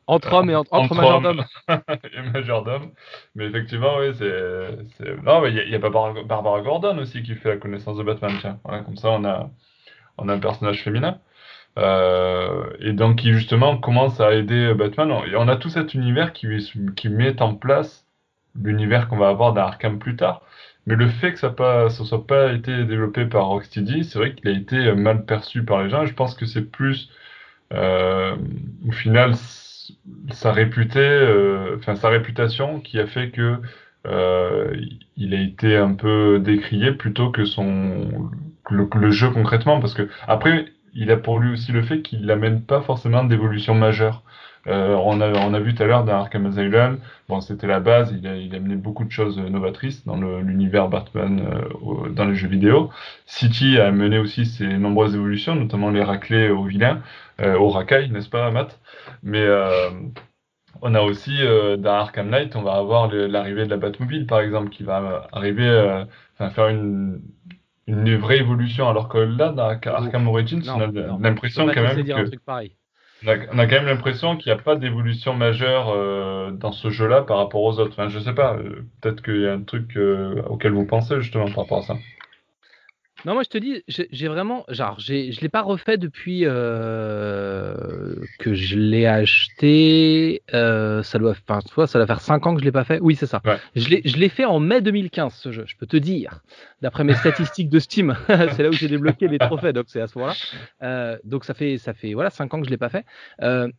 [0.08, 1.44] entre hommes et entre, entre majordomes.
[1.70, 2.90] et majordomes.
[3.36, 5.14] Mais effectivement, oui, c'est.
[5.24, 8.32] Non, mais il y, a, pas Barbara Gordon aussi qui fait la connaissance de Batman,
[8.42, 8.60] tiens.
[8.64, 9.52] Voilà, comme ça, on a,
[10.18, 11.20] on a un personnage féminin.
[11.78, 15.12] Et donc qui justement commence à aider Batman.
[15.28, 16.48] Et on a tout cet univers qui,
[16.96, 18.08] qui met en place
[18.60, 20.42] l'univers qu'on va avoir dans Arkham plus tard.
[20.88, 24.48] Mais le fait que ça ne soit pas été développé par Rocksteady, c'est vrai qu'il
[24.48, 26.06] a été euh, mal perçu par les gens.
[26.06, 27.12] Je pense que c'est plus,
[27.74, 28.38] euh,
[28.88, 29.34] au final,
[30.32, 33.58] sa réputé, euh, enfin sa réputation qui a fait que
[35.18, 38.30] il a été un peu décrié plutôt que son
[38.70, 39.82] le, le, jeu concrètement.
[39.82, 43.76] Parce que après, il a pour lui aussi le fait qu'il n'amène pas forcément d'évolution
[43.76, 44.24] majeure.
[44.68, 47.00] On, a, on a vu tout à l'heure dans Arkham Asylum,
[47.30, 50.90] bon, c'était la base, il a, il a amené beaucoup de choses novatrices dans l'univers
[50.90, 51.42] Batman
[52.12, 52.90] dans les jeux vidéo.
[53.26, 57.02] City a mené aussi ses nombreuses évolutions, notamment les raclés aux vilains,
[57.40, 58.80] au racailles, n'est-ce pas, Matt?
[59.24, 59.48] Mais
[60.82, 61.38] on a aussi
[61.78, 66.06] dans Arkham Knight, on va avoir l'arrivée de la Batmobile, par exemple, qui va arriver,
[66.36, 67.22] enfin, faire une
[67.88, 68.90] une vraie évolution.
[68.90, 72.32] Alors que là, dans Arkham Origins, on a l'impression quand même que.
[73.26, 77.24] On a, quand même l'impression qu'il n'y a pas d'évolution majeure euh, dans ce jeu-là
[77.24, 77.94] par rapport aux autres.
[77.94, 81.20] Enfin, je sais pas, euh, peut-être qu'il y a un truc euh, auquel vous pensez
[81.22, 81.98] justement par rapport à ça.
[83.26, 88.54] Non, moi je te dis, j'ai vraiment, genre, je l'ai pas refait depuis euh, que
[88.54, 90.44] je l'ai acheté.
[90.54, 93.00] Euh, ça doit, enfin, ça doit faire 5 ans que je l'ai pas fait.
[93.02, 93.42] Oui, c'est ça.
[93.76, 95.64] Je l'ai fait en mai 2015 ce jeu.
[95.66, 96.42] Je peux te dire,
[96.82, 99.74] d'après mes statistiques de Steam, c'est là où j'ai débloqué les trophées.
[99.74, 100.36] Donc c'est à ce moment-là.
[100.84, 103.06] Euh, donc ça fait, ça fait, voilà, 5 ans que je l'ai pas fait.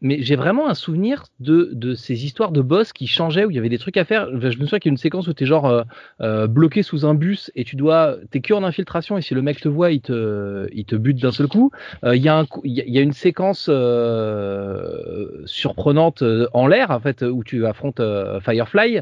[0.00, 3.54] mais j'ai vraiment un souvenir de, de ces histoires de boss qui changeaient où il
[3.54, 4.28] y avait des trucs à faire.
[4.40, 5.84] Je me souviens qu'il y a une séquence où tu es genre
[6.20, 9.60] bloqué sous un bus et tu dois, t'es que en infiltration et si le mec
[9.60, 11.70] te voit, il te, il te bute d'un seul coup.
[12.02, 12.30] Euh, il y,
[12.64, 18.00] y, a une séquence euh, surprenante euh, en l'air, en fait, où tu affrontes
[18.40, 19.00] Firefly,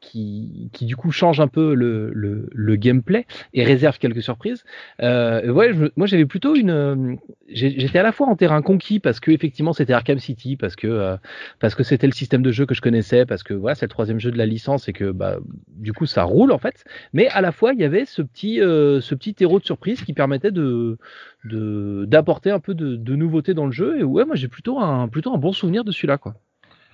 [0.00, 4.64] qui, qui du coup change un peu le, le, le gameplay et réserve quelques surprises.
[5.00, 7.18] ouais, moi j'avais plutôt une,
[7.48, 11.16] j'étais à la fois en terrain conquis parce que effectivement c'était Arkham City, parce que
[11.60, 14.20] parce c'était le système de jeu que je connaissais, parce que voilà c'est le troisième
[14.20, 16.84] jeu de la licence et que bah du coup ça roule en fait.
[17.12, 20.14] Mais à la fois il y avait ce petit ce petit terreau de surprise qui
[20.14, 20.96] permettait de
[21.44, 23.98] d'apporter un peu de, de, nouveauté dans le jeu.
[23.98, 26.34] Et ouais, moi j'ai plutôt un plutôt un bon souvenir de celui-là, quoi.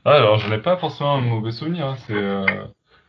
[0.04, 1.86] Ah, alors je n'ai pas forcément un mauvais souvenir.
[1.86, 2.44] Hein, c'est euh,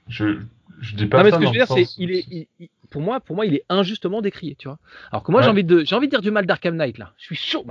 [0.08, 0.40] je
[0.82, 2.48] je dis pas mais ce que je veux dire, c'est il est
[2.90, 4.78] pour moi pour moi il est injustement décrié, tu vois.
[5.12, 7.14] Alors que moi j'ai envie de j'ai envie de dire du mal d'Arkham Knight là.
[7.18, 7.66] Je suis chaud.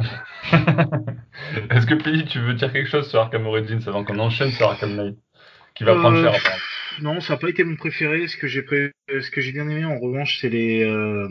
[1.71, 4.69] Est-ce que Pili, tu veux dire quelque chose sur Arkham Origins avant qu'on enchaîne sur
[4.69, 5.19] Arkham Knight?
[5.75, 6.59] Qui va prendre cher euh, après
[7.03, 8.27] non, ça n'a pas été mon préféré.
[8.29, 8.65] Ce que j'ai
[9.09, 11.29] ce que j'ai bien aimé en revanche, c'est les euh,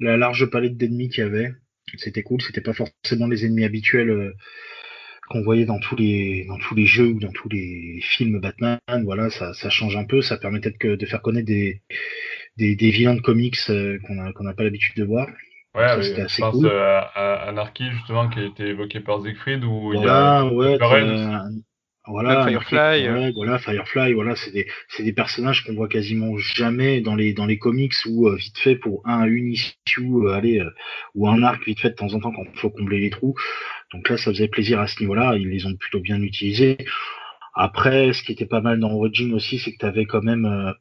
[0.00, 1.52] la large palette d'ennemis qu'il y avait.
[1.96, 2.40] C'était cool.
[2.42, 4.34] C'était pas forcément les ennemis habituels euh,
[5.28, 8.78] qu'on voyait dans tous les dans tous les jeux ou dans tous les films Batman.
[9.04, 10.22] Voilà, ça, ça change un peu.
[10.22, 11.82] Ça permet peut-être de faire connaître des
[12.56, 15.28] des, des vilains de comics euh, qu'on a qu'on n'a pas l'habitude de voir.
[15.74, 16.68] Ouais, je pense cool.
[16.68, 20.78] à, à, Anarchy justement qui a été évoqué par Siegfried où il y a ouais,
[22.06, 23.32] voilà, Firefly, euh.
[23.34, 27.46] voilà, Firefly, voilà, c'est des, c'est des personnages qu'on voit quasiment jamais dans les, dans
[27.46, 30.62] les comics ou euh, vite fait pour un, une issue, euh, allez,
[31.14, 33.34] ou un arc vite fait de temps en temps quand il faut combler les trous.
[33.92, 36.76] Donc là, ça faisait plaisir à ce niveau-là, ils les ont plutôt bien utilisés.
[37.54, 40.74] Après, ce qui était pas mal dans Origin aussi, c'est que tu avais quand même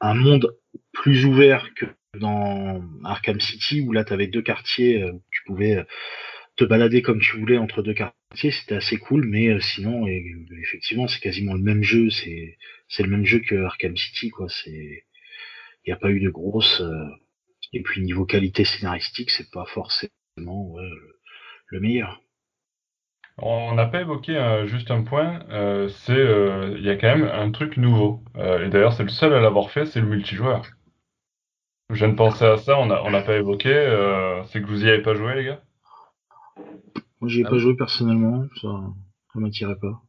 [0.00, 0.56] un monde
[0.92, 1.86] plus ouvert que
[2.18, 5.84] dans Arkham City, où là, tu avais deux quartiers, où tu pouvais
[6.60, 10.22] te balader comme tu voulais entre deux quartiers c'était assez cool, mais euh, sinon, et,
[10.62, 12.10] effectivement, c'est quasiment le même jeu.
[12.10, 14.48] C'est le même jeu que Arkham City, quoi.
[14.48, 15.04] C'est
[15.84, 16.80] il n'y a pas eu de grosse.
[16.80, 17.06] Euh,
[17.72, 20.76] et puis niveau qualité scénaristique, c'est pas forcément
[21.66, 22.20] le meilleur.
[23.38, 25.40] On n'a pas évoqué euh, juste un point,
[25.88, 26.24] c'est
[26.76, 28.22] il y a quand même un truc nouveau.
[28.36, 30.66] et d'ailleurs, c'est le seul à l'avoir fait, c'est le multijoueur.
[31.90, 33.72] Je viens de penser à ça, on n'a on pas évoqué.
[34.46, 35.62] c'est que vous y avez pas joué, les gars?
[37.20, 38.68] Moi, j'ai ah pas joué personnellement, ça,
[39.32, 40.02] ça m'attirait pas.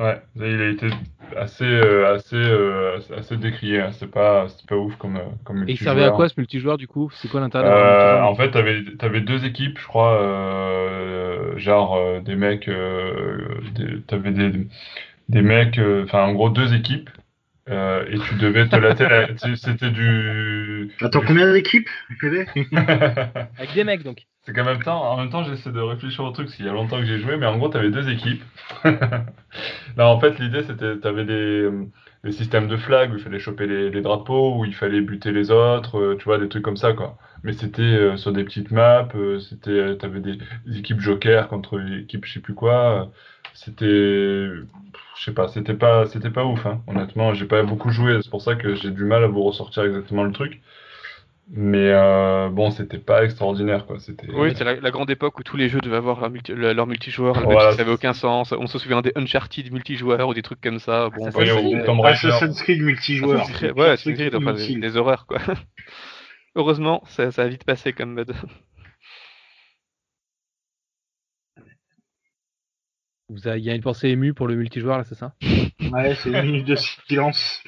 [0.00, 0.88] Ouais, il a été
[1.36, 3.80] assez, euh, assez, euh, assez décrié.
[3.80, 3.90] Hein.
[3.92, 6.88] C'est pas, pas ouf comme, euh, comme Et il servait à quoi ce multijoueur du
[6.88, 7.10] coup?
[7.14, 12.34] C'est quoi l'intérêt euh, En fait, t'avais avais deux équipes, je crois, euh, genre des
[12.34, 14.66] mecs, des, t'avais des,
[15.28, 17.10] des mecs, enfin en gros deux équipes.
[17.68, 19.28] et tu devais te la...
[19.56, 20.90] C'était du.
[21.00, 21.88] Attends, combien d'équipes?
[22.20, 24.26] Avec des mecs donc.
[24.44, 26.72] C'est qu'en même temps, en même temps, j'essaie de réfléchir au truc, parce y a
[26.72, 28.42] longtemps que j'ai joué, mais en gros, tu avais deux équipes.
[29.96, 31.70] Là, en fait, l'idée, c'était, tu avais des,
[32.24, 35.50] des, systèmes de flag où il fallait choper les, drapeaux, où il fallait buter les
[35.50, 37.16] autres, euh, tu vois, des trucs comme ça, quoi.
[37.42, 40.38] Mais c'était euh, sur des petites maps, euh, c'était, des,
[40.78, 43.10] équipes joker contre équipes je sais plus quoi.
[43.54, 44.46] C'était,
[45.16, 46.82] je sais pas, c'était pas, c'était pas ouf, hein.
[46.86, 49.84] honnêtement, j'ai pas beaucoup joué, c'est pour ça que j'ai du mal à vous ressortir
[49.84, 50.60] exactement le truc.
[51.50, 53.98] Mais euh, bon, c'était pas extraordinaire, quoi.
[53.98, 54.30] C'était.
[54.30, 57.36] Oui, c'est la, grande époque où tous les jeux devaient avoir leur, multi, leur multijoueur.
[57.36, 58.52] ça avait aucun sens.
[58.52, 61.10] On se souvient des Uncharted multijoueurs ou des trucs comme ça.
[61.10, 63.46] Bon, Assassin's Creed multijoueur.
[63.76, 65.38] Ouais, Assassin's Creed, enfin, des, des, horreurs, quoi.
[66.56, 68.34] Heureusement, ça, ça a vite passé comme mode.
[73.30, 75.32] Il y a une pensée émue pour le multijoueur là, c'est ça?
[75.92, 77.62] Ouais, c'est une minute de silence.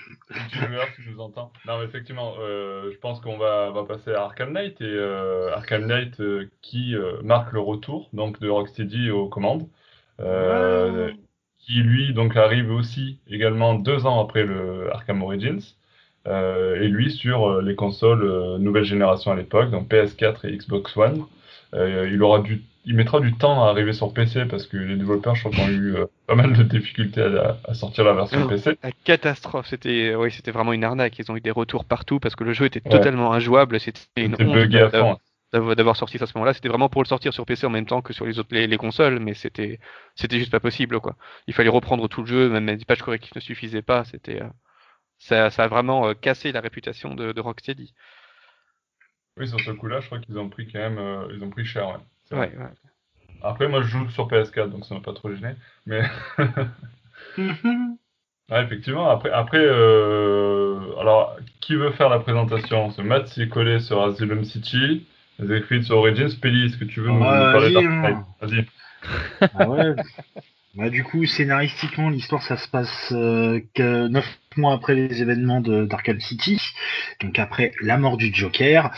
[0.51, 1.53] Tu meurs, tu nous entends.
[1.67, 5.55] Non, mais effectivement, euh, je pense qu'on va, va, passer à Arkham Knight et euh,
[5.55, 9.67] Arkham Knight euh, qui marque le retour donc de Rocksteady aux commandes.
[11.59, 15.63] qui lui donc arrive aussi également deux ans après le Arkham Origins.
[16.27, 21.27] et lui sur les consoles nouvelle génération à l'époque, donc PS4 et Xbox One.
[21.75, 25.35] il aura du il mettra du temps à arriver sur PC parce que les développeurs,
[25.35, 28.79] je crois, ont eu euh, pas mal de difficultés à, sortir la version oh, PC.
[28.81, 31.19] La catastrophe, c'était, oui, c'était vraiment une arnaque.
[31.19, 33.81] Ils ont eu des retours partout parce que le jeu était totalement injouable.
[33.81, 35.21] C'était une honte
[35.53, 36.55] d'avoir sorti ça à ce moment-là.
[36.55, 38.77] C'était vraiment pour le sortir sur PC en même temps que sur les autres les,
[38.77, 39.81] consoles, mais c'était,
[40.15, 41.17] c'était juste pas possible, quoi.
[41.49, 44.05] Il fallait reprendre tout le jeu, même les pages correctifs ne suffisaient pas.
[44.05, 44.49] C'était, euh,
[45.19, 47.95] ça, ça, a vraiment euh, cassé la réputation de, de, Rocksteady.
[49.39, 51.89] Oui, sur ce coup-là, je crois qu'ils ont pris quand même, ils ont pris cher,
[51.89, 52.01] ouais.
[52.33, 52.53] Ouais,
[53.43, 55.55] Après, moi, je joue sur PS4, donc ça m'a pas trop gêné.
[55.87, 56.03] Mais.
[58.51, 59.09] effectivement.
[59.11, 60.99] Après, après euh...
[61.01, 62.91] alors, qui veut faire la présentation?
[62.91, 65.07] Ce Matt s'y est collé sur Asylum City,
[65.39, 66.35] les sur Origins.
[66.41, 68.67] Peli, est-ce que tu veux nous, parler d'Arkane Vas-y.
[69.55, 69.95] Ah ouais.
[70.75, 74.09] Bah, du coup, scénaristiquement, l'histoire, ça se passe euh, que
[74.57, 76.61] mois après les événements de d'Arkham City,
[77.21, 78.91] donc après la mort du Joker.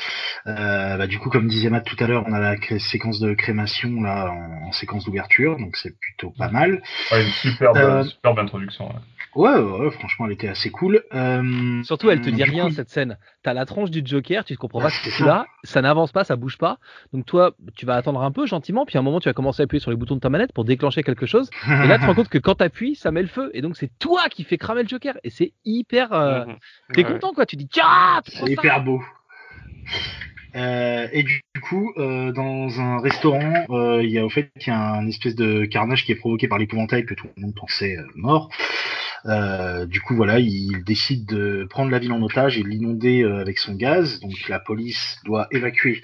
[0.46, 3.34] Euh, bah, du coup, comme disait Matt tout à l'heure, on a la séquence de
[3.34, 6.82] crémation là en, séquence d'ouverture, donc c'est plutôt pas mal.
[7.11, 8.88] Ouais, une superbe, euh, superbe introduction.
[8.88, 9.00] Ouais,
[9.34, 11.02] ouais, franchement, elle était assez cool.
[11.14, 13.18] Euh, Surtout, elle te dit rien cette scène.
[13.42, 16.12] T'as la tranche du Joker, tu ne comprends pas ce que c'est là, ça n'avance
[16.12, 16.78] pas, ça bouge pas.
[17.12, 19.62] Donc toi, tu vas attendre un peu gentiment, puis à un moment, tu vas commencer
[19.62, 21.50] à appuyer sur les boutons de ta manette pour déclencher quelque chose.
[21.66, 23.50] et là, tu te rends compte que quand t'appuies, ça met le feu.
[23.54, 25.16] Et donc, c'est toi qui fais cramer le Joker.
[25.24, 26.12] Et c'est hyper.
[26.12, 26.44] Euh...
[26.44, 26.56] Mhm.
[26.94, 27.46] T'es content, quoi.
[27.46, 29.00] Tu dis, tiens, c'est hyper beau.
[30.54, 34.72] Euh, et du coup, euh, dans un restaurant, euh, il y a au fait qu'il
[34.72, 37.54] y a un espèce de carnage qui est provoqué par l'épouvantail que tout le monde
[37.54, 38.48] pensait mort.
[39.24, 43.58] Du coup, voilà, il décide de prendre la ville en otage et de l'inonder avec
[43.58, 44.20] son gaz.
[44.20, 46.02] Donc la police doit évacuer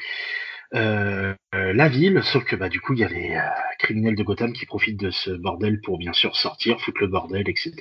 [0.73, 3.39] la ville, sauf que bah du coup il y a les
[3.79, 7.49] criminels de Gotham qui profitent de ce bordel pour bien sûr sortir, foutre le bordel,
[7.49, 7.73] etc.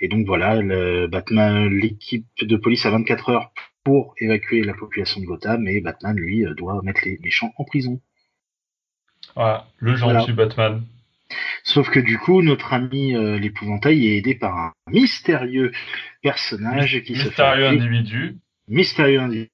[0.00, 3.52] Et donc voilà, le Batman, l'équipe de police a 24 heures
[3.84, 7.64] pour évacuer la population de Gotham, et Batman, lui, euh, doit mettre les méchants en
[7.64, 8.00] prison.
[9.34, 10.82] Voilà, le gentil Batman.
[11.62, 15.72] Sauf que du coup, notre ami euh, l'épouvantail est aidé par un mystérieux
[16.22, 18.36] personnage qui se fait individu.
[18.68, 19.50] Mystérieux individu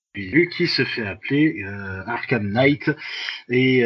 [0.57, 2.89] qui se fait appeler euh, Arkham Knight
[3.49, 3.85] et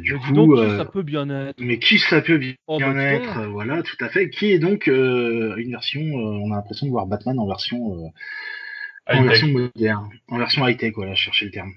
[0.00, 1.56] du coup ça peut bien être?
[1.58, 3.44] mais qui ça peut bien, oh, bah, être?
[3.46, 7.40] voilà tout à fait qui est donc une version on a l'impression de voir Batman
[7.40, 8.12] en version
[9.08, 11.72] en version moderne, en version high-tech, voilà, chercher le terme.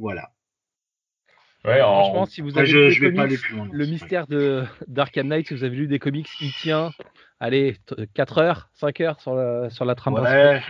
[0.00, 0.30] Voilà.
[1.64, 5.64] Ouais, Franchement, si vous avez lu je comics, le mystère de d'Arkham Knight, si vous
[5.64, 6.92] avez lu des comics, il tient,
[7.40, 7.76] allez,
[8.14, 10.60] 4 heures, 5 heures sur la, sur la trame ouais.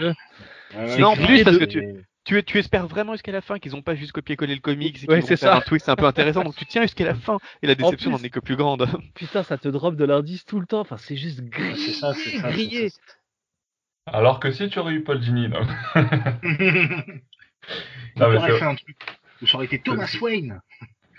[1.00, 3.96] non, plus parce que tu, tu, tu, espères vraiment jusqu'à la fin qu'ils n'ont pas
[3.96, 6.44] juste copié-collé le comics et qu'ils vont un twist un peu intéressant.
[6.44, 8.86] Donc tu tiens jusqu'à la fin et la déception n'en est que plus grande.
[9.14, 10.80] Putain, ça te drop de l'indice tout le temps.
[10.80, 11.92] Enfin, c'est juste grillé.
[11.92, 12.50] Ça, ça.
[12.50, 12.92] Grillé.
[14.06, 15.60] Alors que si tu aurais eu Paul Dini, non.
[18.16, 18.96] non mais fait un truc.
[19.46, 20.60] Ça aurait été Thomas Wayne.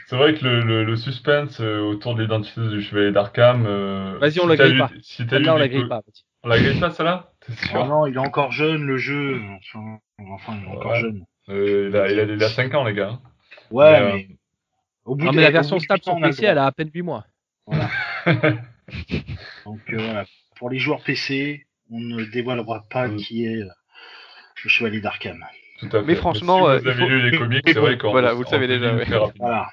[0.07, 3.65] C'est vrai que le, le, suspense euh, autour de l'identité du chevalier d'Arkham.
[3.65, 4.91] Euh, Vas-y, on la grille pas.
[5.01, 6.01] Si on la grille pas.
[6.43, 7.31] On la grille pas, celle-là
[7.73, 9.41] oh Non, il est encore jeune, le jeu.
[10.19, 11.25] Enfin, il est encore jeune.
[11.49, 13.19] Euh, il, a, il, a, il, a, 5 ans, les gars.
[13.71, 14.27] Ouais, mais.
[15.05, 17.25] Au bout non, mais la version stable sur PC, elle a à peine 8 mois.
[17.65, 17.89] Voilà.
[19.65, 20.25] Donc, voilà.
[20.57, 23.15] Pour les joueurs PC, on ne dévoilera pas mm.
[23.17, 23.69] qui est euh,
[24.63, 25.43] le chevalier d'Arkham.
[26.05, 28.11] Mais franchement, si vous euh, avez lu les comics, c'est vrai qu'on.
[28.11, 28.95] Voilà, vous le savez déjà.
[29.39, 29.67] Voilà.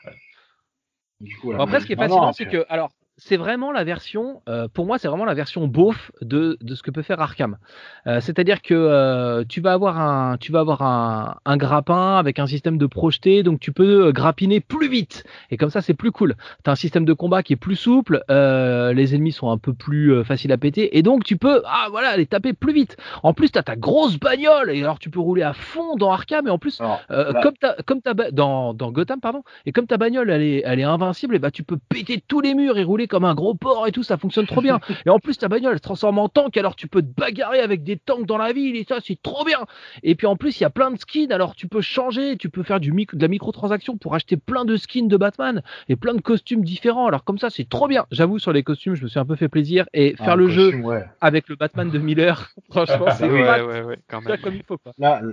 [1.21, 4.69] Du coup, Après, ce qui est fascinant, c'est que, alors, c'est vraiment la version, euh,
[4.73, 7.59] pour moi, c'est vraiment la version beauf de, de ce que peut faire Arkham.
[8.07, 12.39] Euh, c'est-à-dire que euh, tu vas avoir un, tu vas avoir un, un, grappin avec
[12.39, 15.25] un système de projeté, donc tu peux grappiner plus vite.
[15.51, 16.37] Et comme ça, c'est plus cool.
[16.65, 19.75] Tu as un système de combat qui est plus souple, les ennemis sont un peu
[19.75, 22.97] plus faciles à péter, et donc tu peux, ah voilà, les taper plus vite.
[23.23, 26.11] En plus, tu as ta grosse bagnole, et alors tu peux rouler à fond dans
[26.11, 29.99] Arkham, et en plus, comme ta, comme ta, dans, dans Gotham, pardon, et comme ta
[29.99, 32.85] bagnole, elle est, elle est invincible, et bah tu peux péter tous les murs et
[32.85, 34.81] rouler comme un gros porc et tout, ça fonctionne trop bien.
[35.07, 37.61] Et en plus, ta bagnole elle se transforme en tank, alors tu peux te bagarrer
[37.61, 39.61] avec des tanks dans la ville et ça, c'est trop bien.
[40.03, 42.51] Et puis en plus, il y a plein de skins, alors tu peux changer, tu
[42.51, 46.15] peux faire du de la microtransaction pour acheter plein de skins de Batman et plein
[46.15, 47.07] de costumes différents.
[47.07, 48.07] Alors comme ça, c'est trop bien.
[48.11, 50.73] J'avoue, sur les costumes, je me suis un peu fait plaisir et faire le jeu
[51.21, 53.99] avec le Batman de Miller, franchement, c'est ouais,
[54.43, 54.79] comme il faut.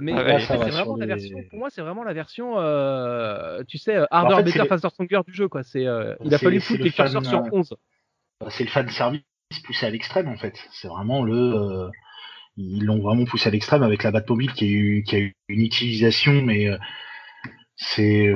[0.01, 4.43] Mais c'est vraiment la version, pour moi, c'est vraiment la version, euh, tu sais, Harder,
[4.43, 5.63] Better, Faster, Stronger du jeu, quoi.
[5.63, 7.58] C'est, euh, il a fallu foutre les curseurs sur 11.
[8.39, 9.21] Bah, c'est le fan service
[9.65, 10.55] poussé à l'extrême en fait.
[10.71, 11.89] C'est vraiment le euh,
[12.57, 15.35] ils l'ont vraiment poussé à l'extrême avec la Batmobile qui a eu qui a eu
[15.49, 16.77] une utilisation mais euh,
[17.77, 18.35] c'est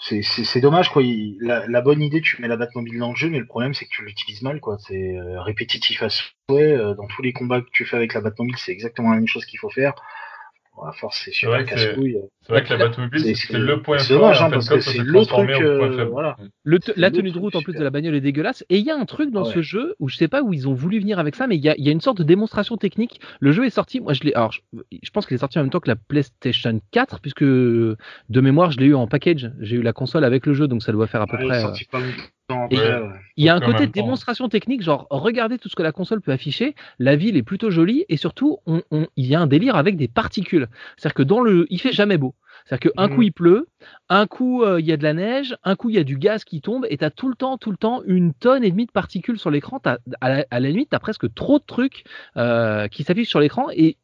[0.00, 1.02] c'est dommage quoi.
[1.40, 3.90] la, bonne idée, tu mets la Batmobile dans le jeu, mais le problème c'est que
[3.90, 4.78] tu l'utilises mal quoi.
[4.78, 6.76] C'est euh, répétitif à souhait.
[6.96, 9.44] Dans tous les combats que tu fais avec la Batmobile, c'est exactement la même chose
[9.44, 9.94] qu'il faut faire.
[10.84, 12.18] À force, c'est super casse-couille.
[12.42, 14.20] C'est vrai que la Batmobile, c'est le point fort.
[14.20, 15.50] dommage, hein, parce que c'est le truc.
[15.50, 16.36] Euh, voilà.
[16.96, 18.64] la tenue de route en plus de la bagnole est dégueulasse.
[18.68, 20.68] Et il y a un truc dans ce jeu où je sais pas où ils
[20.68, 22.76] ont voulu venir avec ça, mais il y a, y a, une sorte de démonstration
[22.76, 23.20] technique.
[23.40, 24.00] Le jeu est sorti.
[24.00, 24.34] Moi, je l'ai.
[24.34, 27.96] Alors, je, pense qu'il est sorti en même temps que la PlayStation 4, puisque de
[28.30, 29.50] mémoire, je l'ai eu en package.
[29.60, 31.62] J'ai eu la console avec le jeu, donc ça doit faire à peu près.
[32.50, 36.20] Il y a un côté de démonstration technique, genre regardez tout ce que la console
[36.20, 36.74] peut afficher.
[36.98, 38.82] La ville est plutôt jolie et surtout, on,
[39.16, 40.68] il y a un délire avec des particules.
[40.96, 42.34] C'est-à-dire que dans le, il fait jamais beau.
[42.64, 43.24] C'est-à-dire qu'un coup mmh.
[43.24, 43.68] il pleut,
[44.08, 46.18] un coup euh, il y a de la neige, un coup il y a du
[46.18, 48.70] gaz qui tombe, et tu as tout le temps, tout le temps une tonne et
[48.70, 49.80] demie de particules sur l'écran.
[49.84, 49.98] À,
[50.28, 52.04] la, à la limite, tu as presque trop de trucs
[52.36, 53.96] euh, qui s'affichent sur l'écran, et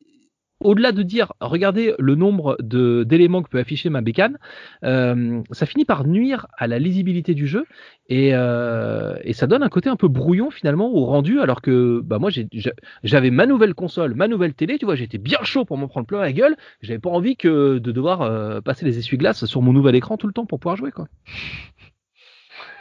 [0.65, 4.39] au-delà de dire, regardez le nombre d'éléments que peut afficher ma bécane,
[4.83, 7.67] euh, ça finit par nuire à la lisibilité du jeu
[8.11, 12.19] euh, et, ça donne un côté un peu brouillon finalement au rendu, alors que bah
[12.19, 12.31] moi
[13.03, 16.07] j'avais ma nouvelle console, ma nouvelle télé, tu vois, j'étais bien chaud pour m'en prendre
[16.07, 19.73] plein la gueule, j'avais pas envie que de devoir euh, passer les essuie-glaces sur mon
[19.73, 21.09] nouvel écran tout le temps pour pouvoir jouer quoi.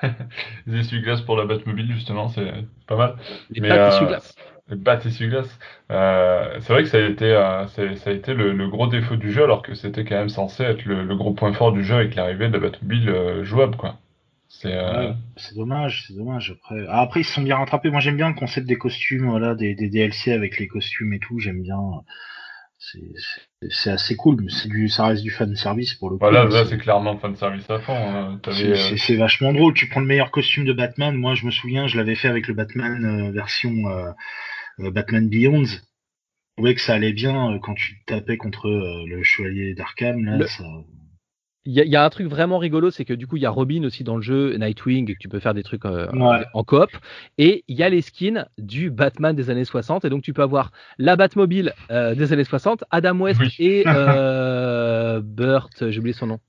[0.68, 2.52] les essuie-glaces pour la Batmobile justement, c'est
[2.88, 3.16] pas mal.
[3.50, 3.70] Les Mais.
[4.70, 5.60] Le bat essuie-glace.
[5.92, 9.32] Euh, c'est vrai que ça a été, euh, ça a été le, gros défaut du
[9.32, 12.16] jeu, alors que c'était quand même censé être le, gros point fort du jeu avec
[12.16, 13.98] l'arrivée de la Batmobile euh, jouable, quoi.
[14.48, 16.52] C'est dommage, c'est dommage.
[16.52, 16.86] Après...
[16.88, 17.90] Ah, après, ils se sont bien rattrapés.
[17.90, 21.20] Moi, j'aime bien le concept des costumes, voilà, des, des DLC avec les costumes et
[21.20, 21.40] tout.
[21.40, 21.80] J'aime bien.
[23.70, 26.20] C'est assez cool, mais du, ça reste du fan service pour le coup.
[26.20, 27.96] Voilà, là, c'est clairement fan service à fond.
[27.96, 28.40] Hein.
[28.98, 29.74] C'est vachement drôle.
[29.74, 31.16] Tu prends le meilleur costume de Batman.
[31.16, 34.12] Moi, je me souviens, je l'avais fait avec le Batman version euh,
[34.80, 35.78] Batman Beyond, je
[36.56, 40.24] trouvais que ça allait bien euh, quand tu tapais contre euh, le chevalier d'Arkham.
[40.24, 40.46] Là,
[41.66, 43.84] Il y, a, un truc vraiment rigolo, c'est que du coup, il y a Robin
[43.86, 46.90] aussi dans le jeu, Nightwing, et que tu peux faire des trucs en coop.
[47.38, 50.04] Et il y a les skins du Batman des années 60.
[50.04, 53.84] Et donc, tu peux avoir la Batmobile des années 60, Adam West et
[55.22, 56.40] Burt, j'ai oublié son nom.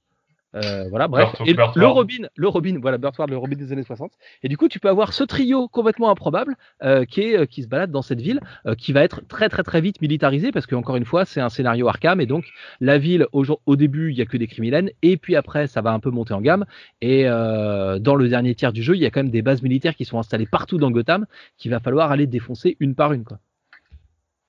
[0.54, 1.30] Euh, voilà, bref.
[1.44, 4.12] et le Robin, le Robin, voilà, Ward, le Robin des années 60.
[4.42, 7.62] Et du coup, tu peux avoir ce trio complètement improbable euh, qui, est, euh, qui
[7.62, 8.40] se balade dans cette ville,
[8.78, 11.48] qui va être très très très vite militarisé parce que encore une fois, c'est un
[11.48, 12.44] scénario Arkham et donc
[12.80, 15.80] la ville au, au début, il y a que des criminels et puis après, ça
[15.80, 16.64] va un peu monter en gamme.
[17.00, 19.94] Et dans le dernier tiers du jeu, il y a quand même des bases militaires
[19.94, 21.26] qui sont installées partout dans Gotham
[21.56, 23.38] qu'il va falloir aller défoncer une par une, quoi.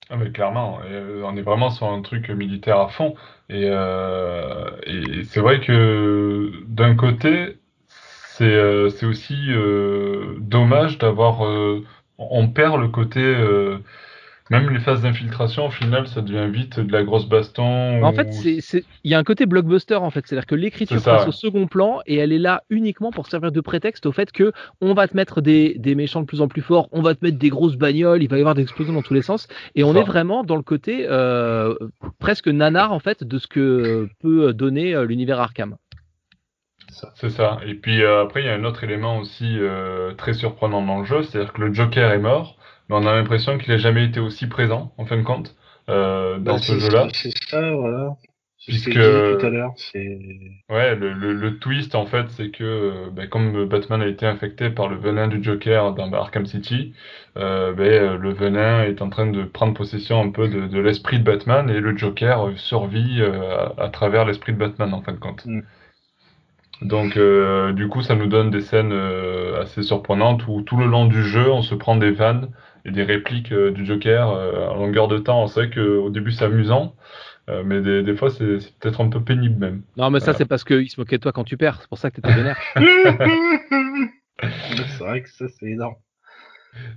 [0.10, 3.16] Ah mais clairement, euh, on est vraiment sur un truc militaire à fond.
[3.50, 7.58] Et, euh, et c'est vrai que d'un côté,
[7.88, 9.36] c'est euh, c'est aussi
[10.40, 11.42] dommage d'avoir...
[12.18, 13.22] on perd le côté
[14.52, 18.04] même les phases d'infiltration, au final, ça devient vite de la grosse baston.
[18.04, 20.26] En fait, il y a un côté blockbuster, en fait.
[20.28, 23.60] C'est-à-dire que l'écriture passe au second plan et elle est là uniquement pour servir de
[23.62, 24.52] prétexte au fait que
[24.82, 27.40] on va te mettre des, méchants de plus en plus forts, on va te mettre
[27.40, 29.48] des grosses bagnoles, il va y avoir des explosions dans tous les sens.
[29.74, 31.74] Et on est vraiment dans le côté euh,
[32.20, 35.76] presque nanar, en fait, de ce que peut donner euh, l'univers Arkham.
[37.16, 37.58] C'est ça.
[37.66, 39.58] Et puis euh, après, il y a un autre élément aussi
[40.18, 42.58] très surprenant dans le jeu, c'est-à-dire que le Joker est mort
[42.90, 45.56] mais on a l'impression qu'il n'a jamais été aussi présent, en fin de compte,
[45.90, 47.08] euh, dans bah, ce jeu-là.
[47.14, 48.16] C'est ça, voilà.
[48.68, 49.76] Puisque tout à l'heure.
[50.70, 54.88] Ouais, le, le, twist en fait, c'est que bah, comme Batman a été infecté par
[54.88, 56.94] le venin du Joker dans Arkham City,
[57.38, 61.20] euh, bah, le venin est en train de prendre possession un peu de, de l'esprit
[61.20, 65.20] de Batman et le Joker survit euh, à, travers l'esprit de Batman en fin de
[65.20, 65.46] compte.
[65.46, 65.62] Mm.
[66.82, 70.86] Donc, euh, du coup, ça nous donne des scènes euh, assez surprenantes où tout le
[70.86, 72.50] long du jeu, on se prend des vannes
[72.86, 75.44] et des répliques euh, du Joker euh, en longueur de temps.
[75.44, 76.96] On sait qu'au début c'est amusant,
[77.50, 79.82] euh, mais des, des fois c'est peut-être un peu pénible même.
[79.98, 81.98] Non, mais ça c'est parce qu'il se moquait de toi quand tu perds, c'est pour
[81.98, 82.58] ça que t'étais vénère.
[84.42, 85.96] c'est vrai que ça c'est énorme.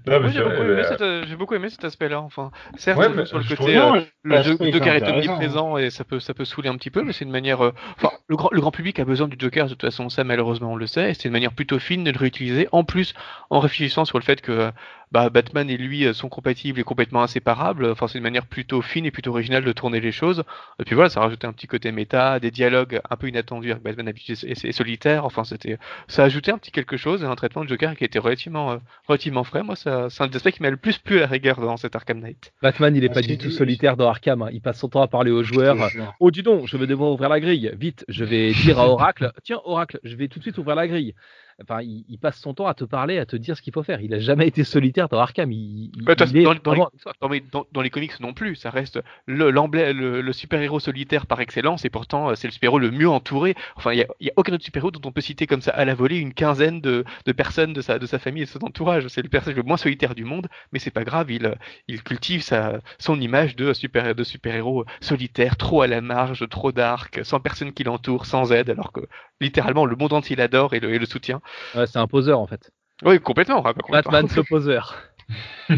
[0.06, 2.20] j'ai beaucoup, aimé cet aspect-là.
[2.20, 3.80] Enfin, certes, sur le côté,
[4.24, 7.24] le, Joker est omniprésent et ça peut, ça peut saouler un petit peu, mais c'est
[7.24, 7.60] une manière.
[7.60, 10.72] enfin, le grand, le grand public a besoin du Joker de toute façon, ça malheureusement
[10.72, 12.68] on le sait, et c'est une manière plutôt fine de le réutiliser.
[12.72, 13.14] En plus,
[13.50, 14.72] en réfléchissant sur le fait que
[15.12, 17.86] bah, Batman et lui euh, sont compatibles et complètement inséparables.
[17.90, 20.44] Enfin, c'est une manière plutôt fine et plutôt originale de tourner les choses.
[20.78, 23.82] Et puis voilà, ça rajoutait un petit côté méta, des dialogues un peu inattendus avec
[23.82, 25.24] Batman habitué et, solitaire.
[25.24, 25.78] Enfin, c'était,
[26.08, 28.76] ça ajoutait un petit quelque chose, un traitement de Joker qui était relativement, euh,
[29.06, 29.62] relativement frais.
[29.62, 31.76] Moi, ça, c'est un des aspects qui m'a le plus plu à la rigueur dans
[31.76, 32.52] cet Arkham Knight.
[32.62, 34.42] Batman, il est pas du tout solitaire dans Arkham.
[34.42, 34.50] Hein.
[34.52, 35.76] Il passe son temps à parler aux joueurs.
[36.20, 37.72] Oh, dis donc, je vais devoir ouvrir la grille.
[37.78, 40.86] Vite, je vais dire à Oracle, tiens, Oracle, je vais tout de suite ouvrir la
[40.86, 41.14] grille.
[41.62, 44.00] Enfin, il, passe son temps à te parler, à te dire ce qu'il faut faire.
[44.00, 45.50] Il a jamais été solitaire dans Arkham.
[45.50, 46.24] Il, bah, dans,
[47.30, 51.90] les, dans, les, comics non plus, ça reste le, le, super-héros solitaire par excellence, et
[51.90, 53.54] pourtant c'est le super-héros le mieux entouré.
[53.76, 55.94] Enfin, il n'y a, aucun autre super-héros dont on peut citer comme ça à la
[55.94, 57.04] volée une quinzaine de,
[57.36, 59.08] personnes de sa, de sa famille et de son entourage.
[59.08, 61.54] C'est le personnage le moins solitaire du monde, mais c'est pas grave, il,
[61.88, 66.72] il cultive sa, son image de super de super-héros solitaire, trop à la marge, trop
[66.72, 69.00] dark, sans personne qui l'entoure, sans aide, alors que
[69.40, 71.40] littéralement le monde entier l'adore et le, et le soutient.
[71.74, 72.70] C'est un poseur en fait.
[73.04, 73.62] Oui, complètement.
[73.90, 74.96] Batman ce poseur.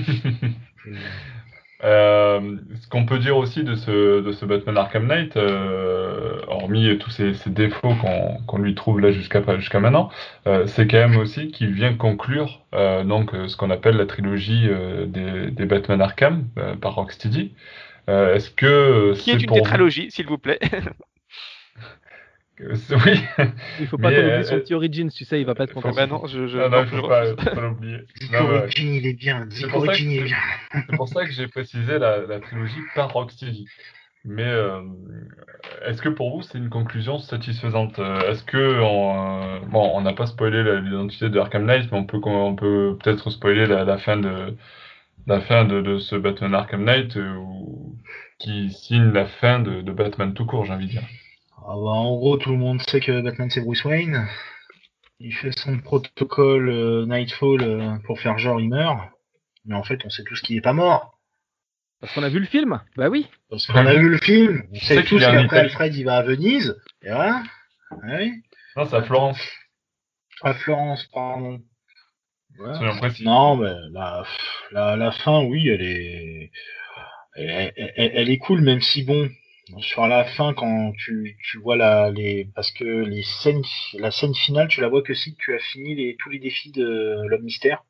[1.83, 6.99] Euh, ce qu'on peut dire aussi de ce, de ce Batman Arkham Knight, euh, hormis
[6.99, 7.95] tous ces, défauts
[8.47, 10.11] qu'on lui trouve là jusqu'à jusqu'à maintenant,
[10.47, 12.61] euh, c'est quand même aussi qu'il vient conclure
[13.05, 14.69] donc ce qu'on appelle la trilogie
[15.07, 16.45] des, des, Batman Arkham
[16.81, 17.55] par Rocksteady.
[18.09, 20.59] Est-ce que qui est, une tétralogie, s'il vous plaît?
[22.91, 23.21] Oui.
[23.81, 25.93] Il faut pas oublier son petit Origins, tu sais, il va pas être content.
[25.93, 28.01] Bah non, je, je, non, non, faut pas, pas l'oublier.
[28.35, 29.47] Origins, il est bien.
[29.51, 29.85] C'est pour,
[30.97, 33.67] pour, ça que j'ai précisé la, la, trilogie par Rocksteady.
[34.27, 34.83] Mais euh,
[35.87, 37.99] est-ce que pour vous c'est une conclusion satisfaisante?
[37.99, 42.05] Est-ce que on, euh, bon, on n'a pas spoilé l'identité de Arkham Knight, mais on
[42.05, 44.55] peut on peut peut-être spoiler la, la, fin de
[45.27, 47.35] la fin de, de ce Batman Arkham Knight euh,
[48.39, 51.03] qui signe la fin de, de Batman tout court, j'ai envie de dire.
[51.63, 54.27] Ah bah, en gros, tout le monde sait que Batman c'est Bruce Wayne.
[55.19, 58.99] Il fait son protocole euh, Nightfall euh, pour faire genre il meurt.
[59.67, 61.19] Mais en fait, on sait tous qu'il est pas mort.
[62.01, 62.81] Parce qu'on a vu le film?
[62.97, 63.29] Bah oui.
[63.51, 64.63] Parce qu'on a vu le film.
[64.73, 66.75] On sait tous qu'après Alfred il va à Venise.
[67.03, 67.43] Et voilà.
[67.91, 68.33] Ah oui.
[68.77, 69.41] Non, c'est à Florence.
[70.43, 71.61] À Florence, pardon.
[73.21, 74.25] Non, mais la,
[74.73, 76.51] la, la, fin, oui, elle est,
[77.35, 79.31] elle, elle, est cool, même si bon,
[79.79, 83.63] sur la fin quand tu, tu vois la les parce que les scènes
[83.95, 86.73] la scène finale tu la vois que si tu as fini les, tous les défis
[86.73, 87.85] de l'homme mystère.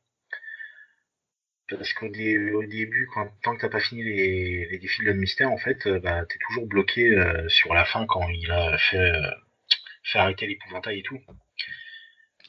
[1.69, 5.53] Parce qu'au début quand tant que t'as pas fini les, les défis de l'homme mystère
[5.53, 8.97] en fait euh, bah t'es toujours bloqué euh, sur la fin quand il a fait,
[8.99, 9.31] euh,
[10.03, 11.21] fait arrêter l'épouvantail et tout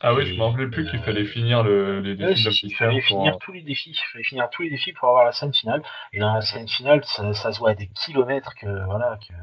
[0.04, 3.02] ah oui, je m'en rappelais plus qu'il fallait finir le, les défis de Il fallait
[3.02, 3.92] finir tous les défis.
[3.92, 5.84] Il fallait finir tous les défis pour avoir la scène finale.
[6.12, 9.34] Et dans la scène finale, ça, ça se voit à des kilomètres que voilà que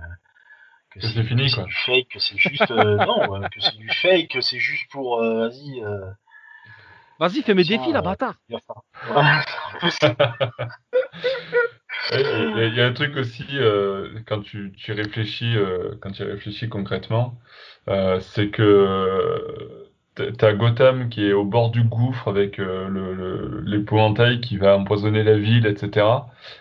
[0.91, 1.65] que c'est fini quoi.
[1.65, 5.23] Du fake, que c'est juste euh, non, que c'est du fake, que c'est juste pour
[5.23, 5.85] euh, vas-y.
[5.85, 6.11] Euh,
[7.21, 8.35] vas-y, fais mes défis là, bâtard.
[12.11, 13.45] Il y, a un truc aussi
[14.27, 15.57] quand tu, tu réfléchis,
[16.01, 17.39] quand tu réfléchis concrètement,
[18.21, 19.88] c'est que
[20.39, 25.39] T'as Gotham qui est au bord du gouffre avec euh, l'épouvantail qui va empoisonner la
[25.39, 26.07] ville, etc.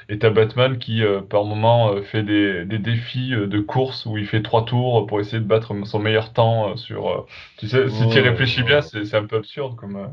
[0.10, 4.28] Et t'as Batman qui, euh, par moment, euh, fait des, défis de course où il
[4.28, 7.28] fait trois tours pour essayer de battre son meilleur temps sur.
[7.58, 10.10] tu sais, si tu réfléchis bien, c'est un peu absurde comme.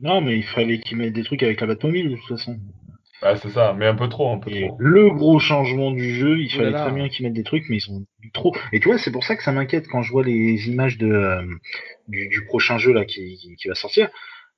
[0.00, 2.58] Non, mais il fallait qu'il mette des trucs avec la Batmobile de toute façon.
[3.22, 4.76] Ah, c'est ça, mais un peu trop, un peu trop.
[4.78, 7.80] Le gros changement du jeu, il fallait très bien qu'ils mettent des trucs, mais ils
[7.80, 8.54] sont trop.
[8.72, 11.06] Et tu vois, c'est pour ça que ça m'inquiète quand je vois les images de
[11.06, 11.42] euh,
[12.08, 14.10] du, prochain jeu là qui, qui, va sortir.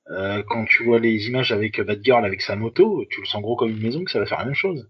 [0.09, 3.55] Euh, quand tu vois les images avec Batgirl avec sa moto, tu le sens gros
[3.55, 4.89] comme une maison que ça va faire la même chose.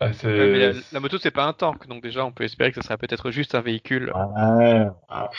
[0.00, 2.82] Bah, mais la, moto c'est pas un tank, donc déjà on peut espérer que ça
[2.82, 4.12] sera peut-être juste un véhicule.
[4.12, 5.30] Ouais, ah,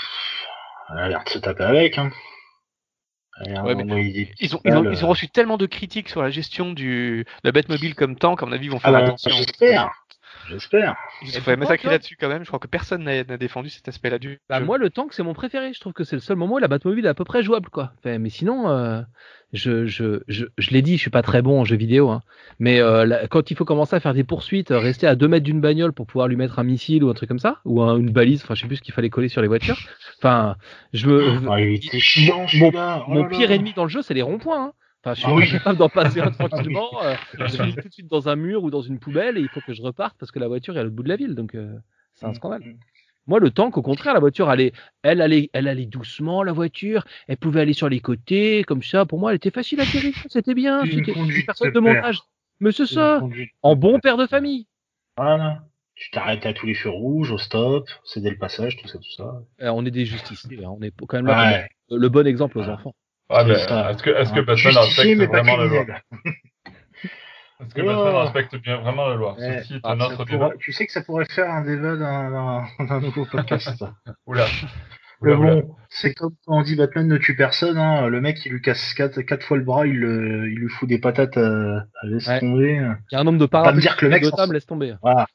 [0.91, 1.97] elle a l'air de se taper avec.
[1.97, 2.11] Hein
[3.43, 3.65] ils, ont,
[4.39, 7.95] ils, ont, ils, ont, reçu tellement de critiques sur la gestion du, de la Batmobile
[7.95, 9.31] comme tank, à mon avis, ils vont faire ah bah, attention.
[9.35, 9.91] J'espère.
[10.47, 10.95] J'espère.
[11.23, 12.43] Ont fait massacrer là-dessus quand même.
[12.43, 14.39] Je crois que personne n'a défendu cet aspect-là du.
[14.49, 15.73] Bah, moi, le tank, c'est mon préféré.
[15.73, 17.69] Je trouve que c'est le seul moment où la Batmobile est à peu près jouable,
[17.69, 17.93] quoi.
[18.03, 19.01] mais sinon, euh,
[19.53, 22.21] je, je, je, je l'ai dit, je suis pas très bon en jeu vidéo, hein.
[22.59, 25.45] mais euh, quand il faut commencer à faire des poursuites, euh, rester à 2 mètres
[25.45, 28.11] d'une bagnole pour pouvoir lui mettre un missile ou un truc comme ça, ou une
[28.11, 29.77] balise, enfin je sais plus ce qu'il fallait coller sur les voitures.
[30.19, 30.55] Enfin,
[30.93, 31.39] je me.
[31.49, 32.71] Ah, chiant, mon,
[33.07, 34.65] mon oh pire ennemi dans le jeu, c'est les ronds-points.
[34.65, 34.73] Hein.
[35.05, 36.89] Enfin, je suis pas capable d'en passer un tranquillement.
[37.03, 39.49] Euh, je suis tout de suite dans un mur ou dans une poubelle et il
[39.49, 41.35] faut que je reparte parce que la voiture est à l'autre bout de la ville,
[41.35, 41.55] donc
[42.15, 42.61] c'est un mm, scandale.
[42.61, 42.77] Mm.
[43.27, 44.71] Moi, le tank, au contraire, la voiture, elle,
[45.01, 47.05] elle, allait, elle allait doucement, la voiture.
[47.27, 49.05] Elle pouvait aller sur les côtés, comme ça.
[49.05, 50.13] Pour moi, elle était facile à gérer.
[50.29, 50.83] C'était bien.
[50.85, 52.19] C'était une personne de montage.
[52.59, 53.21] Mais c'est ça.
[53.63, 54.67] En bon père de famille.
[55.17, 55.63] Voilà.
[55.95, 59.11] Tu t'arrêtes à tous les feux rouges, au stop, céder le passage, tout ça, tout
[59.15, 59.41] ça.
[59.61, 60.63] Eh, on est des justiciers.
[60.63, 60.75] Hein.
[60.77, 62.95] On est quand même là le bon exemple aux enfants.
[63.29, 65.85] Est-ce que, est-ce que Batman respecte vraiment la loi
[67.59, 70.51] est-ce que Batman respecte bien vraiment la loi Ceci est ah, un autre débat.
[70.59, 73.83] Tu sais que ça pourrait faire un débat d'un nouveau podcast.
[74.27, 74.45] Oula.
[75.21, 78.07] Mais bon, c'est comme quand on dit Batman ne tue personne, hein.
[78.07, 80.99] le mec il lui casse quatre, quatre fois le bras, il, il lui fout des
[80.99, 82.73] patates à, à laisse tomber.
[83.11, 83.69] Il y a un nombre de parades.
[83.69, 84.93] Pas me dire que le mec Gotham laisse tomber.
[85.01, 85.25] Voilà.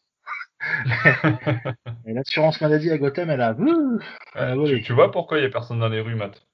[2.07, 3.57] et l'assurance maladie à Gotham, elle a.
[4.85, 6.47] tu, vois pourquoi il n'y a personne dans les rues, Matt?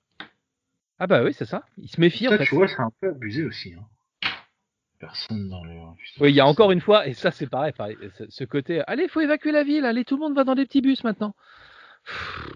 [0.99, 1.63] Ah bah oui, c'est ça.
[1.79, 2.45] Il se méfie en fait.
[2.45, 3.75] Tu vois, c'est un peu abusé aussi.
[3.75, 3.85] Hein.
[4.99, 5.79] Personne dans les
[6.21, 7.73] Oui, il y a encore une fois, et ça c'est pareil,
[8.29, 8.83] ce côté.
[8.87, 11.05] Allez, il faut évacuer la ville, allez, tout le monde va dans des petits bus
[11.05, 11.35] maintenant.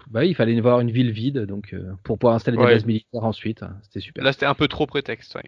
[0.09, 3.23] Bah, il fallait voir une ville vide, donc euh, pour pouvoir installer des bases militaires
[3.25, 4.23] ensuite, hein, c'était super.
[4.23, 5.35] Là, c'était un peu trop prétexte.
[5.35, 5.43] Ouais.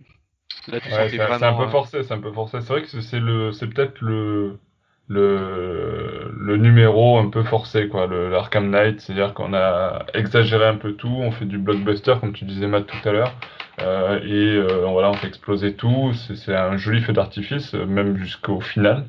[0.68, 2.62] c'est un peu forcé, c'est un peu forcé.
[2.62, 4.60] C'est vrai que c'est le, c'est peut-être le
[5.10, 10.94] le, le numéro un peu forcé, quoi, l'Arkham Knight, c'est-à-dire qu'on a exagéré un peu
[10.94, 13.34] tout, on fait du blockbuster, comme tu disais Matt tout à l'heure,
[13.82, 18.62] euh, et euh, voilà, on fait exploser tout, c'est un joli feu d'artifice, même jusqu'au
[18.62, 19.06] final,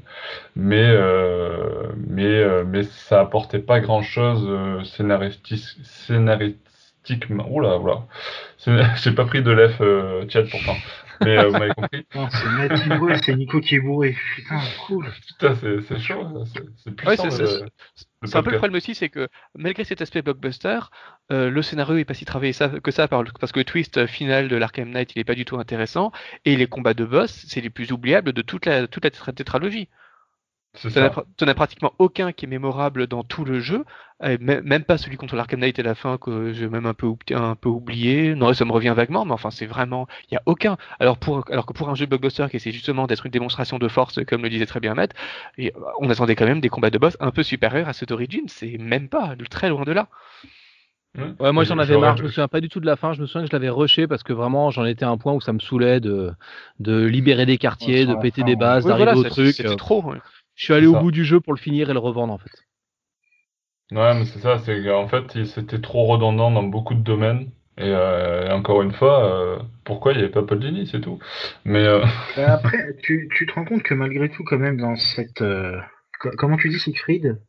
[0.56, 4.48] mais, euh, mais, mais ça apportait pas grand-chose
[4.84, 7.46] scénaristiquement.
[7.50, 8.06] Oula, oula,
[8.96, 9.78] j'ai pas pris de l'F,
[10.28, 10.76] chat pourtant.
[11.20, 12.06] Mais euh, vous m'avez compris.
[13.22, 14.16] c'est Nico qui est bourré.
[14.36, 15.06] Putain, cool.
[15.26, 16.44] Putain, c'est chaud.
[16.76, 17.30] C'est puissant.
[17.30, 20.80] c'est un peu le problème aussi, c'est que malgré cet aspect blockbuster,
[21.32, 24.48] euh, le scénario est pas si travaillé ça, que ça parce que le twist final
[24.48, 26.12] de l'Arkham Knight il est pas du tout intéressant
[26.44, 29.88] et les combats de boss c'est les plus oubliables de toute la toute la tétralogie.
[30.74, 33.84] Tu n'en as pratiquement aucun qui est mémorable dans tout le jeu,
[34.20, 37.54] même pas celui contre l'Arkham Knight à la fin que j'ai même un peu, un
[37.54, 38.34] peu oublié.
[38.34, 40.76] Non, ça me revient vaguement, mais enfin c'est vraiment, il y a aucun.
[40.98, 43.88] Alors pour, alors que pour un jeu blockbuster qui essaie justement d'être une démonstration de
[43.88, 45.12] force, comme le disait très bien Matt,
[45.58, 48.48] et on attendait quand même des combats de boss un peu supérieurs à ceux d'origine.
[48.48, 50.08] C'est même pas, très loin de là.
[51.38, 53.20] Ouais, moi j'en avais marre, je me souviens pas du tout de la fin, je
[53.20, 55.40] me souviens que je l'avais rushé parce que vraiment j'en étais à un point où
[55.40, 56.32] ça me saoulait de,
[56.80, 59.54] de libérer des quartiers, de péter des bases, d'arriver au truc.
[59.54, 59.76] C'était euh.
[59.76, 60.04] trop.
[60.54, 62.50] Je suis allé au bout du jeu pour le finir et le revendre en fait.
[63.90, 67.50] Ouais, mais c'est ça, c'est en fait c'était trop redondant dans beaucoup de domaines.
[67.76, 71.18] Et, euh, encore une fois, euh, pourquoi il n'y avait pas Paul Dini, c'est tout.
[71.64, 72.04] Mais euh,
[72.36, 75.42] bah, après, tu, tu, te rends compte que malgré tout, quand même, dans cette
[76.38, 77.40] comment tu dis Siegfried?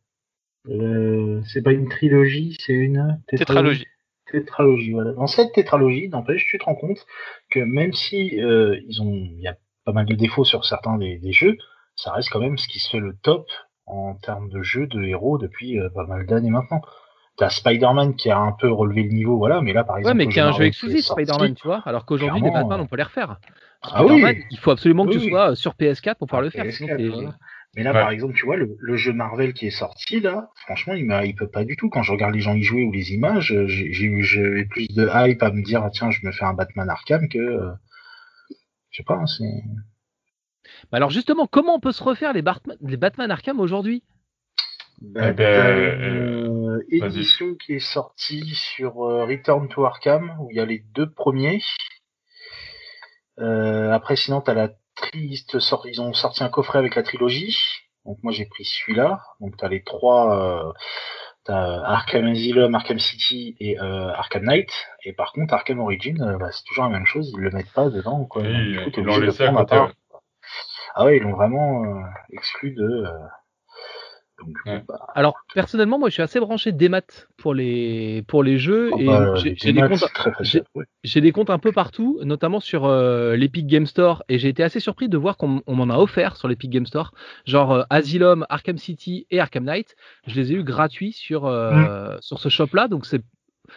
[0.66, 3.86] C'est pas une trilogie, c'est une tétralogie.
[4.32, 5.12] Tétralogie, voilà.
[5.12, 7.06] Dans cette tétralogie, n'empêche, tu te rends compte
[7.50, 11.18] que même si ils ont, il y a pas mal de défauts sur certains des,
[11.18, 11.56] des jeux,
[11.96, 13.48] ça reste quand même ce qui se fait le top
[13.86, 16.82] en termes de jeu de héros depuis euh, pas mal d'années maintenant.
[17.36, 20.16] T'as Spider-Man qui a un peu relevé le niveau, voilà, mais là par exemple.
[20.16, 22.86] Ouais, mais qui est un jeu exclusif, Spider-Man, tu vois, alors qu'aujourd'hui, les Batman, on
[22.86, 23.38] peut les refaire.
[23.82, 24.24] Ah oui.
[24.50, 26.64] il faut absolument que tu sois sur PS4 pour pouvoir le faire.
[27.76, 31.04] Mais là, par exemple, tu vois, le, jeu Marvel qui est sorti, là, franchement, il,
[31.26, 31.90] il peut pas du tout.
[31.90, 35.50] Quand je regarde les gens y jouer ou les images, j'ai plus de hype à
[35.50, 37.38] me dire, tiens, je me fais un Batman Arkham que.
[37.38, 37.70] Euh,
[38.90, 39.62] je sais pas, hein, c'est.
[40.90, 44.02] Bah, alors justement, comment on peut se refaire les, Batman Arkham aujourd'hui?
[45.00, 50.50] Bah, eh ben, une euh, édition qui est sortie sur euh, Return to Arkham où
[50.50, 51.62] il y a les deux premiers.
[53.38, 57.58] Euh, après, sinon, t'as la triste ils ont sorti un coffret avec la trilogie.
[58.06, 59.20] Donc moi j'ai pris celui-là.
[59.40, 60.74] Donc t'as les trois.
[61.44, 64.70] T'as Arkham Asylum, Arkham City et Arkham Knight.
[65.04, 67.90] Et par contre, Arkham Origin, bah, c'est toujours la même chose, ils le mettent pas
[67.90, 68.24] dedans.
[68.24, 68.42] Quoi.
[68.42, 69.02] Oui, Donc, coup,
[70.96, 72.00] ah ouais, ils l'ont vraiment euh,
[72.32, 73.04] exclu de.
[74.66, 78.58] Euh, bah, Alors personnellement, moi, je suis assez branché des maths pour les pour les
[78.58, 80.04] jeux ah et bah, j'ai des comptes
[81.04, 84.62] j'ai des comptes un peu partout, notamment sur euh, l'Epic Game Store et j'ai été
[84.62, 87.12] assez surpris de voir qu'on m'en a offert sur l'Epic Game Store,
[87.44, 89.96] genre Asylum, Arkham City et Arkham Knight.
[90.26, 92.18] Je les ai eu gratuits sur mmh.
[92.20, 93.22] sur ce shop là, donc c'est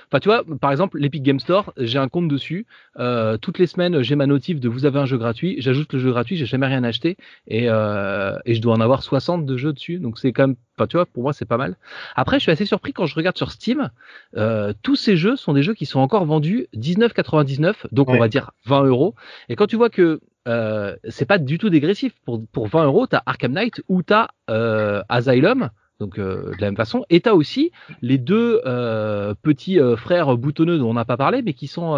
[0.08, 2.66] Enfin, tu vois, par exemple, l'Epic Game Store, j'ai un compte dessus.
[2.98, 5.56] Euh, toutes les semaines, j'ai ma notif de vous avez un jeu gratuit.
[5.60, 7.18] J'ajoute le jeu gratuit, j'ai jamais rien acheté
[7.48, 10.00] et, euh, et je dois en avoir 60 de jeux dessus.
[10.00, 11.76] Donc c'est quand même, enfin, tu vois, pour moi c'est pas mal.
[12.16, 13.90] Après, je suis assez surpris quand je regarde sur Steam.
[14.38, 18.28] Euh, tous ces jeux sont des jeux qui sont encore vendus 19,99, donc on va
[18.28, 19.16] dire 20 euros.
[19.50, 22.14] Et quand tu vois que euh, c'est pas du tout dégressif.
[22.26, 25.70] Pour, pour 20 euros, t'as Arkham Knight ou t'as euh, Asylum,
[26.00, 27.06] donc euh, de la même façon.
[27.10, 27.72] Et tu as aussi
[28.02, 31.94] les deux euh, petits euh, frères boutonneux dont on n'a pas parlé, mais qui sont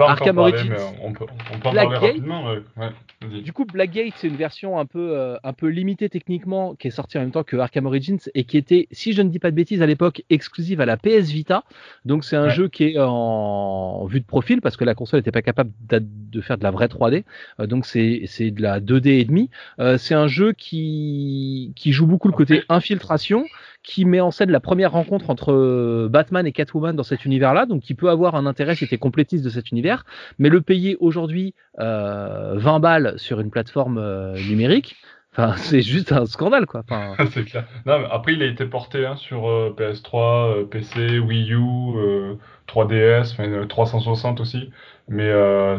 [0.00, 0.74] Arkham Origins.
[1.02, 1.68] On peut, on peut.
[1.68, 3.40] Ouais.
[3.42, 7.18] du coup, Blackgate, c'est une version un peu, un peu limitée techniquement, qui est sortie
[7.18, 9.56] en même temps que Arkham Origins et qui était, si je ne dis pas de
[9.56, 11.64] bêtises, à l'époque exclusive à la PS Vita.
[12.04, 15.32] Donc c'est un jeu qui est en vue de profil parce que la console n'était
[15.32, 17.24] pas capable de faire de la vraie 3D.
[17.66, 19.50] donc c'est de la 2D et demi.
[19.98, 23.33] c'est un jeu qui, qui joue beaucoup le côté infiltration
[23.82, 27.66] qui met en scène la première rencontre entre euh, Batman et Catwoman dans cet univers-là,
[27.66, 30.04] donc qui peut avoir un intérêt si t'es complétiste de cet univers,
[30.38, 34.96] mais le payer aujourd'hui euh, 20 balles sur une plateforme euh, numérique,
[35.56, 36.84] c'est juste un scandale, quoi.
[37.86, 42.38] Après, il a été porté hein, sur euh, PS3, PC, Wii U,
[42.68, 44.70] 3DS, 360 aussi.
[45.08, 45.30] Mais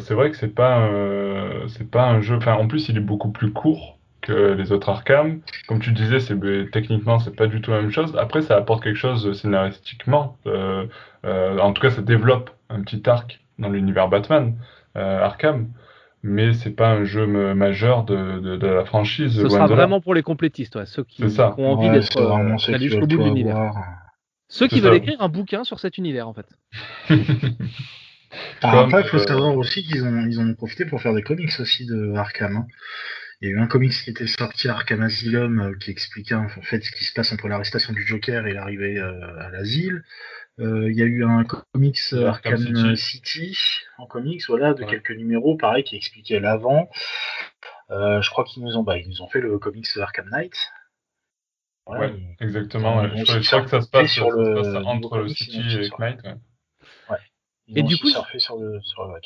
[0.01, 0.87] c'est vrai que c'est pas,
[1.89, 2.37] pas un jeu.
[2.45, 5.41] En plus, il est beaucoup plus court que les autres Arkham.
[5.67, 8.15] Comme tu disais, c'est ben, techniquement c'est pas du tout la même chose.
[8.17, 10.37] Après, ça apporte quelque chose scénaristiquement.
[10.47, 10.85] Euh,
[11.25, 14.55] euh, en tout cas, ça développe un petit arc dans l'univers Batman
[14.95, 15.69] Arkham.
[16.23, 19.39] Mais c'est pas un jeu majeur de, de, la franchise.
[19.39, 22.19] Ce sera vraiment pour les complétistes, ceux qui, ont envie d'être
[22.73, 23.73] allés jusqu'au bout de l'univers.
[24.47, 26.47] Ceux qui veulent écrire un bouquin sur cet univers, en fait.
[28.61, 31.85] après, il faut savoir aussi qu'ils ont, ils ont profité pour faire des comics aussi
[31.85, 32.57] de Arkham.
[32.57, 32.65] Hein.
[33.41, 36.47] Il y a eu un comics qui était sorti, Arkham Asylum, euh, qui expliquait en
[36.47, 40.03] fait ce qui se passe entre l'arrestation du Joker et l'arrivée euh, à l'asile.
[40.59, 43.57] Euh, il y a eu un comics Arkham, City.
[43.97, 46.89] en comics, voilà, de quelques numéros, pareil, qui expliquait l'avant.
[47.89, 50.55] je crois qu'ils nous ont, bah, ils nous ont fait le comics Arkham Knight.
[51.87, 53.05] Ouais, exactement.
[53.15, 56.19] Je, crois que ça se passe, sur le, entre le City et Knight.
[57.09, 57.17] Ouais.
[57.67, 58.25] et du coup, sur
[58.57, 59.19] le, sur le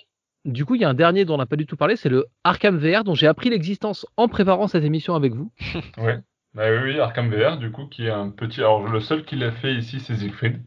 [0.45, 2.10] du coup, il y a un dernier dont on n'a pas du tout parlé, c'est
[2.10, 5.52] le Arkham VR, dont j'ai appris l'existence en préparant cette émission avec vous.
[5.98, 6.20] ouais.
[6.56, 8.61] Bah oui, oui, Arkham VR, du coup, qui est un petit.
[8.61, 10.61] Alors, le seul qui l'a fait ici, c'est Siegfried.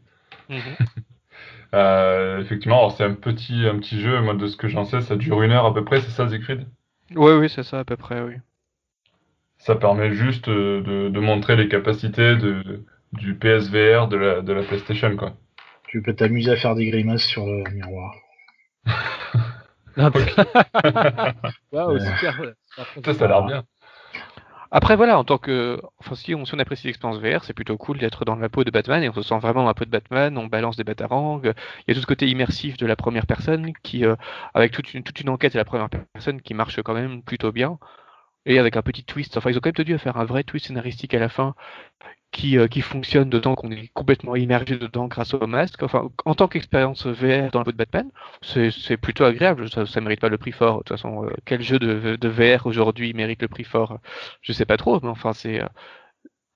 [0.49, 0.59] Mhm.
[1.73, 4.21] Euh, effectivement, c'est un petit, un petit jeu.
[4.21, 6.29] Moi, de ce que j'en sais, ça dure une heure à peu près, c'est ça,
[6.29, 6.67] Siegfried?
[7.15, 8.35] Oui, oui, c'est ça, à peu près, oui.
[9.57, 14.61] Ça permet juste euh, de, montrer les capacités de, du PSVR de la, de la
[14.61, 15.33] PlayStation, quoi.
[15.87, 18.13] Tu peux t'amuser à faire des grimaces sur le miroir.
[21.71, 22.41] Waouh, super.
[23.03, 23.63] Ça, ça a l'air bien.
[24.75, 27.77] Après voilà, en tant que, enfin si on, si on apprécie l'expérience VR, c'est plutôt
[27.77, 29.85] cool d'être dans la peau de Batman et on se sent vraiment dans la peau
[29.85, 30.35] de Batman.
[30.35, 31.39] On balance des batarangs.
[31.43, 31.53] Il
[31.87, 34.15] y a tout ce côté immersif de la première personne qui, euh,
[34.55, 37.51] avec toute une, toute une enquête à la première personne qui marche quand même plutôt
[37.51, 37.77] bien
[38.47, 39.37] et avec un petit twist.
[39.37, 41.53] Enfin, ils ont quand même tenu à faire un vrai twist scénaristique à la fin
[42.33, 45.83] qui, euh, qui fonctionne dedans, qu'on est complètement immergé dedans grâce au masque.
[45.83, 48.09] Enfin, en tant qu'expérience VR dans le de Batman,
[48.41, 49.69] c'est plutôt agréable.
[49.69, 50.79] Ça, ça mérite pas le prix fort.
[50.79, 53.99] De toute façon, euh, quel jeu de, de VR aujourd'hui mérite le prix fort?
[54.41, 55.61] Je sais pas trop, mais enfin, c'est.
[55.61, 55.67] Euh,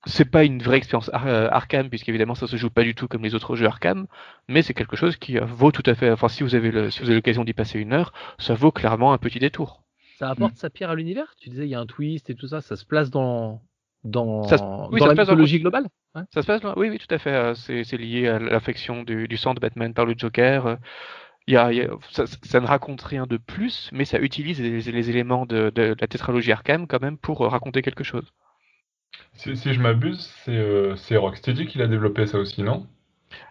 [0.06, 3.36] c'est pas une vraie expérience Arkham, puisqu'évidemment ça se joue pas du tout comme les
[3.36, 4.08] autres jeux Arkham,
[4.48, 6.10] mais c'est quelque chose qui vaut tout à fait.
[6.10, 8.72] Enfin, si vous avez le, si vous avez l'occasion d'y passer une heure, ça vaut
[8.72, 9.84] clairement un petit détour.
[10.18, 11.36] Ça apporte sa pierre à l'univers?
[11.38, 13.62] Tu disais, il y a un twist et tout ça, ça se place dans,
[14.04, 15.88] dans, dans la mythologie globale
[16.34, 17.34] Ça se passe Oui, oui, tout à fait.
[17.34, 20.66] Euh, c'est lié à l'affection du, du, sang de Batman par le Joker.
[20.66, 20.76] Euh,
[21.48, 21.70] il y a,
[22.12, 26.88] ça, ne raconte rien de plus, mais ça utilise les, éléments de, la tétralogie Arkham
[26.88, 28.34] quand même pour euh, raconter quelque chose.
[29.34, 32.86] Si, si je m'abuse, c'est Rocksteady qui l'a développé ça aussi, non?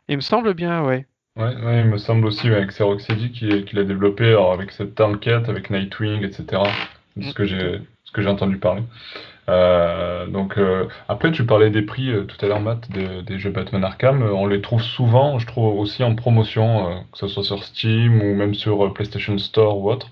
[0.09, 1.06] Il me semble bien, ouais.
[1.36, 4.73] Ouais, ouais, il me semble aussi avec c'est Rocksteady qui, qui l'a développé alors, avec
[4.73, 6.62] cette enquête, avec Nightwing, etc.
[7.20, 8.82] ce que j'ai ce que j'ai entendu parler.
[9.48, 13.39] Euh, donc euh, après tu parlais des prix euh, tout à l'heure Matt des, des
[13.39, 17.44] jeux Batman Arkham, on les trouve souvent, je trouve aussi en promotion, que ce soit
[17.44, 20.09] sur Steam ou même sur PlayStation Store ou autre.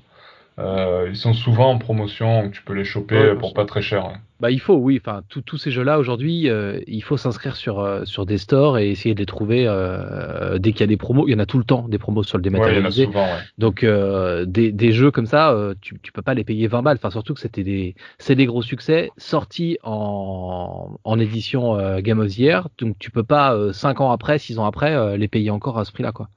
[0.59, 4.13] Ils sont souvent en promotion, tu peux les choper pour pas très cher.
[4.45, 5.01] Bah, il faut, oui.
[5.01, 8.91] Enfin, tous ces jeux-là aujourd'hui, euh, il faut s'inscrire sur, euh, sur des stores et
[8.91, 11.27] essayer de les trouver euh, dès qu'il y a des promos.
[11.27, 13.09] Il y en a tout le temps des promos sur le dématérialisé.
[13.57, 16.99] Donc des, des, jeux comme ça, tu, tu peux pas les payer 20 balles.
[16.99, 22.29] Enfin, surtout que c'était des, c'est des gros succès sortis en, en édition Game of
[22.29, 22.69] the Year.
[22.77, 25.93] Donc tu peux pas 5 ans après, 6 ans après, les payer encore à ce
[25.93, 26.29] prix-là, quoi.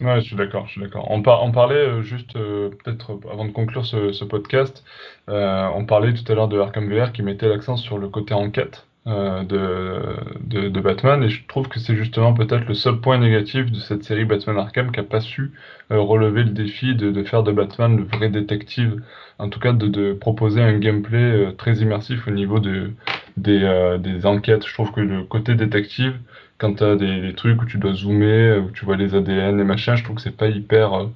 [0.00, 1.06] Ouais, je suis d'accord, je suis d'accord.
[1.10, 4.84] On, on parlait euh, juste, euh, peut-être euh, avant de conclure ce, podcast,
[5.28, 8.86] on parlait tout à l'heure de Arkham VR qui mettait l'accent sur le côté enquête
[9.06, 13.78] de, de, Batman, et je trouve que c'est justement peut-être le seul point négatif de
[13.78, 15.52] cette série Batman Arkham qui n'a pas su
[15.90, 19.02] relever le défi de, de, faire de Batman le vrai détective,
[19.38, 22.92] en tout cas de, proposer un gameplay très immersif au niveau de,
[23.36, 24.66] des, des enquêtes.
[24.66, 26.16] Je trouve que le côté détective
[26.60, 29.64] quand tu as des, trucs où tu dois zoomer, où tu vois les ADN et
[29.64, 31.06] machin, je trouve que c'est pas hyper, euh,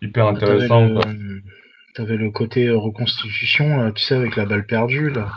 [0.00, 0.88] hyper intéressant.
[1.94, 5.32] Tu avais, le côté euh, reconstitution, tu sais, avec la balle perdue, là.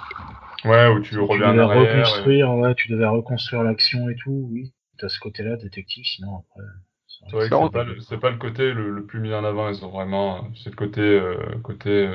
[0.64, 4.74] Ouais, où tu, reviens devais reconstruire, ouais, tu devais reconstruire l'action et tout, oui.
[5.00, 6.68] Tu as ce côté-là, détective, sinon après.
[7.08, 9.84] C'est vrai que c'est pas, le, pas le côté le, plus mis en avant, ils
[9.84, 10.48] ont vraiment.
[10.56, 12.08] C'est le côté, euh, côté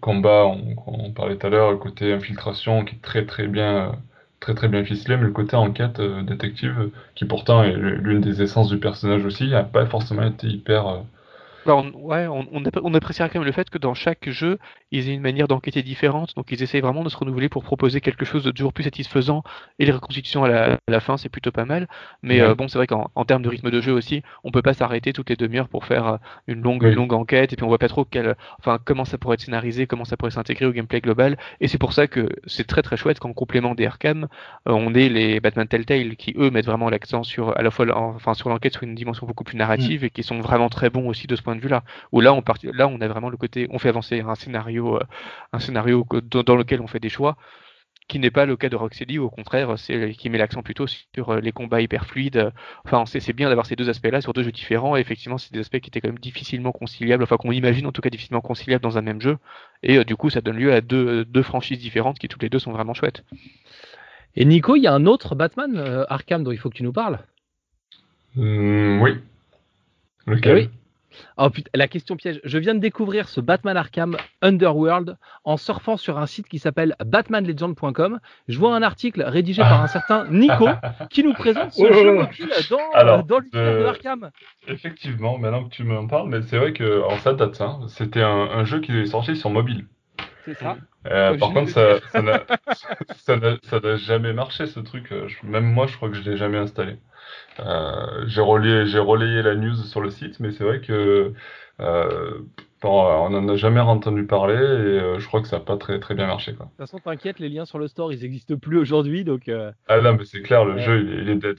[0.00, 4.02] combat, on, on parlait tout à l'heure, le côté infiltration qui est très très bien
[4.42, 8.42] très très bien ficelé, mais le côté enquête euh, détective, qui pourtant est l'une des
[8.42, 10.98] essences du personnage aussi, n'a pas forcément été hyper euh,
[11.64, 14.58] bah, on, ouais, on, on, appréciera quand même le fait que dans chaque jeu,
[14.92, 16.36] ils aient une manière d'enquêter différente.
[16.36, 19.42] Donc ils essayent vraiment de se renouveler pour proposer quelque chose de toujours plus satisfaisant.
[19.78, 21.88] Et les reconstitutions à la, fin, c'est plutôt pas mal.
[22.22, 24.74] Mais euh, bon, c'est vrai qu'en termes de rythme de jeu aussi, on peut pas
[24.74, 26.16] s'arrêter toutes les demi-heures pour faire euh,
[26.46, 27.52] une longue, longue enquête.
[27.52, 30.16] Et puis on voit pas trop quel, enfin, comment ça pourrait être scénarisé, comment ça
[30.16, 31.38] pourrait s'intégrer au gameplay global.
[31.60, 34.28] Et c'est pour ça que c'est très très chouette qu'en complément des Arkham,
[34.68, 37.86] euh, on ait les Batman Telltale qui eux mettent vraiment l'accent sur à la fois,
[37.96, 40.06] enfin, sur l'enquête sur une dimension beaucoup plus narrative mm.
[40.06, 41.82] et qui sont vraiment très bons aussi de ce point de vue-là.
[42.12, 44.81] Où là, on part, là, on a vraiment le côté, on fait avancer un scénario
[44.82, 45.00] scénario,
[45.52, 47.36] un scénario dans lequel on fait des choix
[48.08, 51.30] qui n'est pas le cas de Rocksteady, au contraire, c'est qui met l'accent plutôt sur
[51.30, 52.52] euh, les combats hyper fluides.
[52.84, 54.96] Enfin, c'est bien d'avoir ces deux aspects-là sur deux jeux différents.
[54.96, 57.92] Et effectivement, c'est des aspects qui étaient quand même difficilement conciliables, enfin qu'on imagine en
[57.92, 59.38] tout cas difficilement conciliables dans un même jeu.
[59.82, 62.50] Et euh, du coup, ça donne lieu à deux, deux, franchises différentes qui toutes les
[62.50, 63.24] deux sont vraiment chouettes.
[64.34, 66.82] Et Nico, il y a un autre Batman euh, Arkham dont il faut que tu
[66.82, 67.18] nous parles?
[68.34, 69.16] Mmh, oui.
[70.26, 70.56] Lequel?
[70.56, 70.70] Oui.
[71.36, 72.40] Oh putain, la question piège.
[72.44, 76.94] Je viens de découvrir ce Batman Arkham Underworld en surfant sur un site qui s'appelle
[77.04, 78.20] batmanlegend.com.
[78.48, 80.68] Je vois un article rédigé par un certain Nico
[81.10, 84.30] qui nous présente ce jeu mobile dans, dans l'univers de Arkham.
[84.68, 87.78] Effectivement, maintenant que tu m'en parles, mais c'est vrai que en ça date ça.
[87.88, 89.86] C'était un, jeu qui est sorti sur mobile.
[90.44, 90.76] C'est ça.
[91.06, 92.00] Euh, par contre, ça,
[93.62, 95.12] ça n'a jamais marché ce truc.
[95.42, 96.98] Même moi, je crois que je l'ai jamais installé.
[97.60, 101.32] Euh, j'ai relayé, j'ai relayé la news sur le site, mais c'est vrai que
[101.80, 102.38] euh,
[102.82, 106.00] on n'en a jamais entendu parler et euh, je crois que ça n'a pas très,
[106.00, 106.54] très bien marché.
[106.54, 106.66] Quoi.
[106.66, 109.24] De toute façon, t'inquiète, les liens sur le store, ils n'existent plus aujourd'hui.
[109.24, 109.50] Donc,
[109.88, 111.58] Ah non, mais c'est clair, le jeu, il est, dead.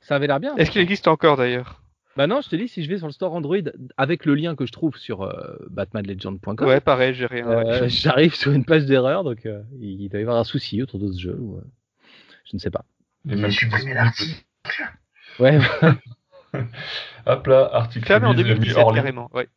[0.00, 0.56] Ça avait l'air bien.
[0.56, 1.83] Est-ce qu'il existe encore d'ailleurs?
[2.16, 3.56] Bah non, je te dis, si je vais sur le store Android
[3.96, 5.28] avec le lien que je trouve sur
[5.70, 6.66] batmanlegend.com.
[6.66, 7.86] Ouais, pareil, j'ai rien.
[7.88, 9.48] J'arrive sur une page d'erreur, donc
[9.80, 11.38] il doit y avoir un souci autour de ce jeu.
[12.44, 12.84] je ne sais pas.
[13.28, 13.50] Et même
[15.40, 15.58] Ouais.
[17.26, 18.06] Hop là, article.
[18.06, 19.30] Fermé en 2017 carrément.
[19.32, 19.48] Ouais.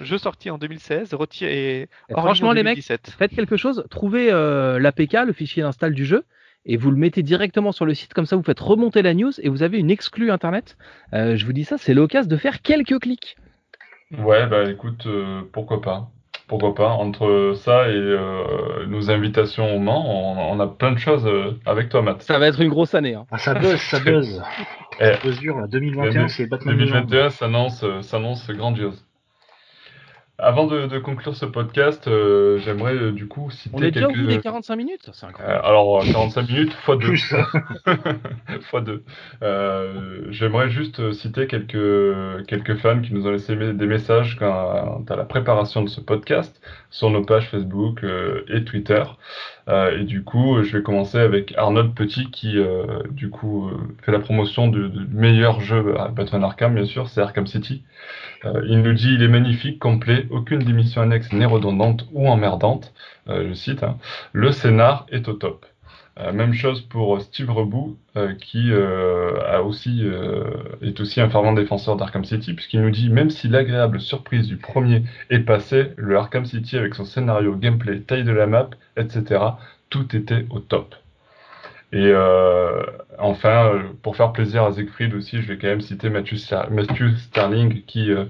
[0.00, 1.88] Jeu sorti en 2016, retiré.
[2.08, 3.84] Et franchement, les mecs, faites quelque chose.
[3.90, 6.24] Trouvez euh, l'APK, le fichier d'install du jeu,
[6.66, 8.14] et vous le mettez directement sur le site.
[8.14, 10.76] Comme ça, vous faites remonter la news et vous avez une exclue internet.
[11.12, 13.36] Euh, je vous dis ça, c'est l'occasion de faire quelques clics.
[14.18, 16.10] Ouais, bah écoute, euh, pourquoi pas
[16.48, 16.88] pourquoi pas.
[16.88, 21.30] Entre ça et euh, nos invitations au Mans, on, a plein de choses
[21.64, 22.22] avec toi, Matt.
[22.22, 23.14] Ça va être une grosse année.
[23.14, 23.24] Hein.
[23.30, 24.42] Ah, ça buzz, ça buzz.
[25.00, 25.14] Eh,
[25.68, 29.02] 2021, c'est Batman 2021 s'annonce, euh, s'annonce grandiose.
[30.42, 34.12] Avant de, conclure ce podcast, euh, j'aimerais euh, du coup citer On est déjà au
[34.12, 35.60] bout des 45 minutes C'est incroyable.
[35.62, 37.14] Euh, alors, 45 minutes fois 2.
[38.70, 39.02] fois 2.
[40.30, 45.24] j'aimerais juste citer quelques, quelques fans qui nous ont laissé des messages quant à la
[45.24, 46.60] préparation de ce podcast
[46.90, 48.04] sur nos pages Facebook
[48.48, 49.02] et Twitter.
[49.96, 52.56] Et du coup, je vais commencer avec Arnold Petit qui,
[53.10, 53.70] du coup,
[54.02, 57.82] fait la promotion du, meilleur jeu à Batman Arkham, bien sûr, c'est Arkham City.
[58.44, 62.92] Euh, il nous dit il est magnifique, complet, aucune démission annexe n'est redondante ou emmerdante.
[63.28, 63.82] Euh, je cite.
[63.82, 63.98] Hein.
[64.32, 65.66] Le scénar est au top.
[66.18, 67.96] Euh, même chose pour Steve Rebout,
[68.40, 70.04] qui a aussi,
[70.82, 74.56] est aussi un fervent défenseur d'Arkham City, puisqu'il nous dit même si l'agréable surprise du
[74.56, 79.40] premier est passée, le Arkham City avec son scénario, gameplay, taille de la map, etc.,
[79.90, 80.94] tout était au top.
[81.92, 82.82] Et euh,
[83.18, 86.36] enfin, euh, pour faire plaisir à Siegfried aussi, je vais quand même citer Matthew,
[87.16, 88.26] Sterling qui euh,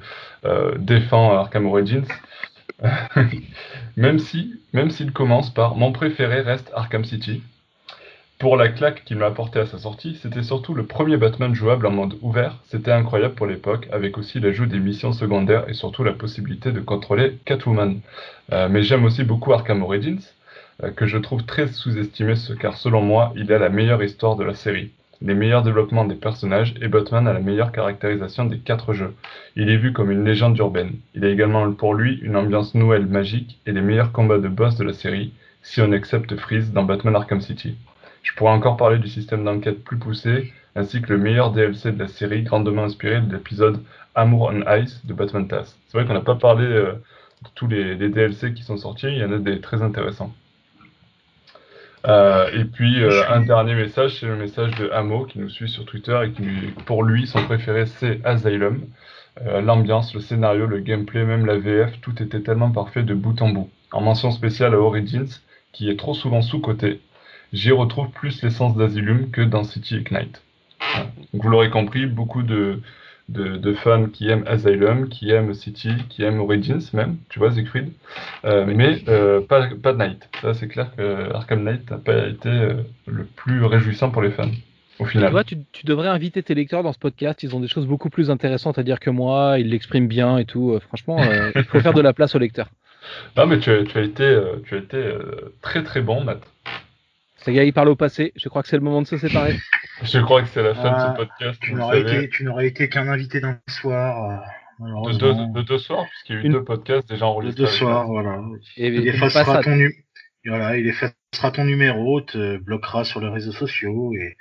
[0.47, 2.07] euh, défend Arkham Origins.
[3.97, 7.43] même si, même s'il commence par mon préféré reste Arkham City.
[8.41, 11.87] Pour la claque qu'il m'a apporté à sa sortie, c'était surtout le premier Batman jouable
[11.87, 12.57] en mode ouvert.
[12.65, 16.81] C'était incroyable pour l'époque, avec aussi l'ajout des missions secondaires et surtout la possibilité de
[16.81, 18.01] contrôler Catwoman.
[18.51, 20.23] mais j'aime aussi beaucoup Arkham Origins,
[20.83, 24.45] euh, que je trouve très sous-estimé car selon moi, il a la meilleure histoire de
[24.45, 24.91] la série,
[25.21, 29.15] les meilleurs développements des personnages et Batman a la meilleure caractérisation des quatre jeux.
[29.55, 30.95] Il est vu comme une légende urbaine.
[31.15, 34.77] Il a également pour lui une ambiance nouvelle magique et les meilleurs combats de boss
[34.77, 37.77] de la série, si on accepte Freeze dans Batman Arkham City.
[38.23, 41.99] Je pourrais encore parler du système d'enquête plus poussé, ainsi que le meilleur DLC de
[41.99, 43.83] la série, grandement inspiré de l'épisode
[44.15, 45.77] Amour on Ice de Batman TAS.
[45.87, 49.07] C'est vrai qu'on n'a pas parlé euh, de tous les, les, DLC qui sont sortis,
[49.07, 50.33] il y en a des très intéressants.
[52.07, 55.69] Euh, et puis euh, un dernier message, c'est le message de Hamo qui nous suit
[55.69, 56.43] sur Twitter et qui
[56.87, 58.83] pour lui son préféré c'est Asylum.
[59.63, 63.49] L'ambiance, le scénario, le gameplay, même la VF, tout était tellement parfait de bout en
[63.49, 63.71] bout.
[63.91, 65.29] En mention spéciale à Origins,
[65.73, 67.01] qui est trop souvent sous-coté,
[67.53, 70.43] j'y retrouve plus l'essence d'Asylum que dans City Ignite.
[71.33, 72.81] vous l'aurez compris, beaucoup de,
[73.31, 77.93] de, fans qui aiment Asylum, qui aiment City, qui aiment Origins même, tu vois, Siegfried,
[78.45, 80.29] euh, mais euh, pas, pas Knight.
[80.43, 82.75] Ça, c'est clair que Arkham Knight n'a pas été euh,
[83.07, 84.51] le plus réjouissant pour les fans.
[84.99, 85.29] Au final.
[85.29, 87.43] Tu, vois, tu, devrais inviter tes lecteurs dans ce podcast.
[87.43, 89.59] Ils ont des choses beaucoup plus intéressantes à dire que moi.
[89.59, 90.79] Ils l'expriment bien et tout.
[90.89, 91.19] franchement,
[91.55, 92.69] il faut faire de la place aux lecteurs.
[93.35, 95.03] Non, mais tu as, tu as été, tu as été
[95.63, 96.43] très très bon, Matt.
[97.43, 98.33] Ça y est, il parle au passé.
[98.37, 99.57] Je crois que c'est le moment de se séparer.
[100.03, 101.61] Je crois que c'est la fin de ce ah, podcast.
[101.63, 104.43] Tu n'aurais été, qu'un invité d'un soir.
[104.81, 107.65] Euh, de, deux, de deux soirs, puisqu'il y a eu deux podcasts déjà enregistrés.
[107.65, 108.41] De deux soirs, voilà.
[108.79, 109.77] Et, il, effacera ton
[110.47, 114.39] voilà, il effacera ton numéro, te bloquera sur les réseaux sociaux et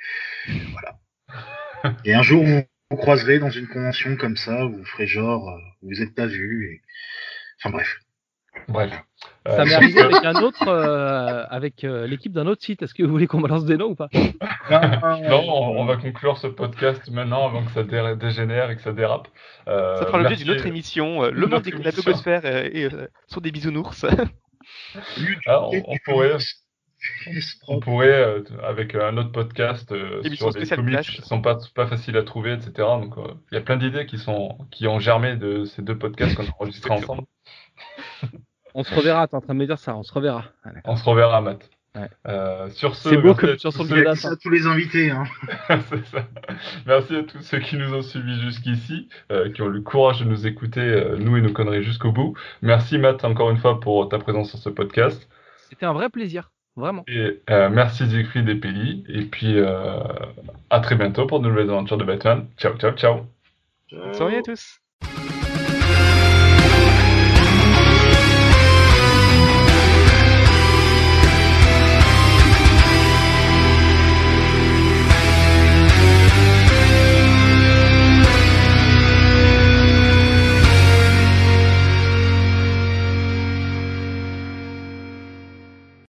[0.72, 1.98] voilà.
[2.06, 2.62] et un jour, vous
[2.92, 6.72] vous croiserez dans une convention comme ça, vous ferez genre, euh, vous êtes pas vu.
[6.72, 6.82] Et...
[7.60, 8.00] Enfin bref.
[8.68, 8.92] Bref.
[9.46, 10.68] Ça m'est arrivé avec un autre,
[11.50, 12.82] avec l'équipe d'un autre site.
[12.82, 14.10] Est-ce que vous voulez qu'on balance des noms ou pas?
[14.70, 17.84] Non, on, va conclure ce podcast maintenant avant que ça
[18.16, 19.28] dégénère et que ça dérape.
[19.66, 22.90] ça fera l'objet d'une autre émission, Le monde de la blogosphère et,
[23.28, 24.06] sur des bisounours.
[25.48, 26.38] Ah, on, pourrait,
[27.68, 31.88] on pourrait, euh, avec un autre podcast euh, sur des comics qui sont pas, pas
[31.88, 32.72] faciles à trouver, etc.
[32.78, 35.98] Donc, euh, il y a plein d'idées qui sont qui ont germé de ces deux
[35.98, 37.24] podcasts qu'on a enregistrés ensemble.
[38.74, 40.46] On se reverra, t'es en train de me dire ça, on se reverra.
[40.64, 41.70] Ah, on se reverra, Matt.
[42.72, 45.12] sur ce, c'est beau comme chanson de Merci à tous les invités.
[45.12, 45.24] Hein.
[46.12, 46.28] ça.
[46.86, 49.10] Merci à tous ceux qui nous ont suivis jusqu'ici,
[49.54, 52.36] qui ont le courage de nous écouter, nous et nos conneries jusqu'au bout.
[52.62, 55.28] Merci Matt encore une fois pour ta présence sur ce podcast.
[55.70, 56.52] C'était un vrai plaisir.
[56.80, 57.04] Vraiment.
[57.08, 59.04] Et euh, merci Siegfried et Peli.
[59.10, 60.00] Et puis euh,
[60.70, 62.48] à très bientôt pour de nouvelles aventures de Batman.
[62.58, 63.26] Ciao, ciao, ciao.
[64.14, 64.80] Salut à tous.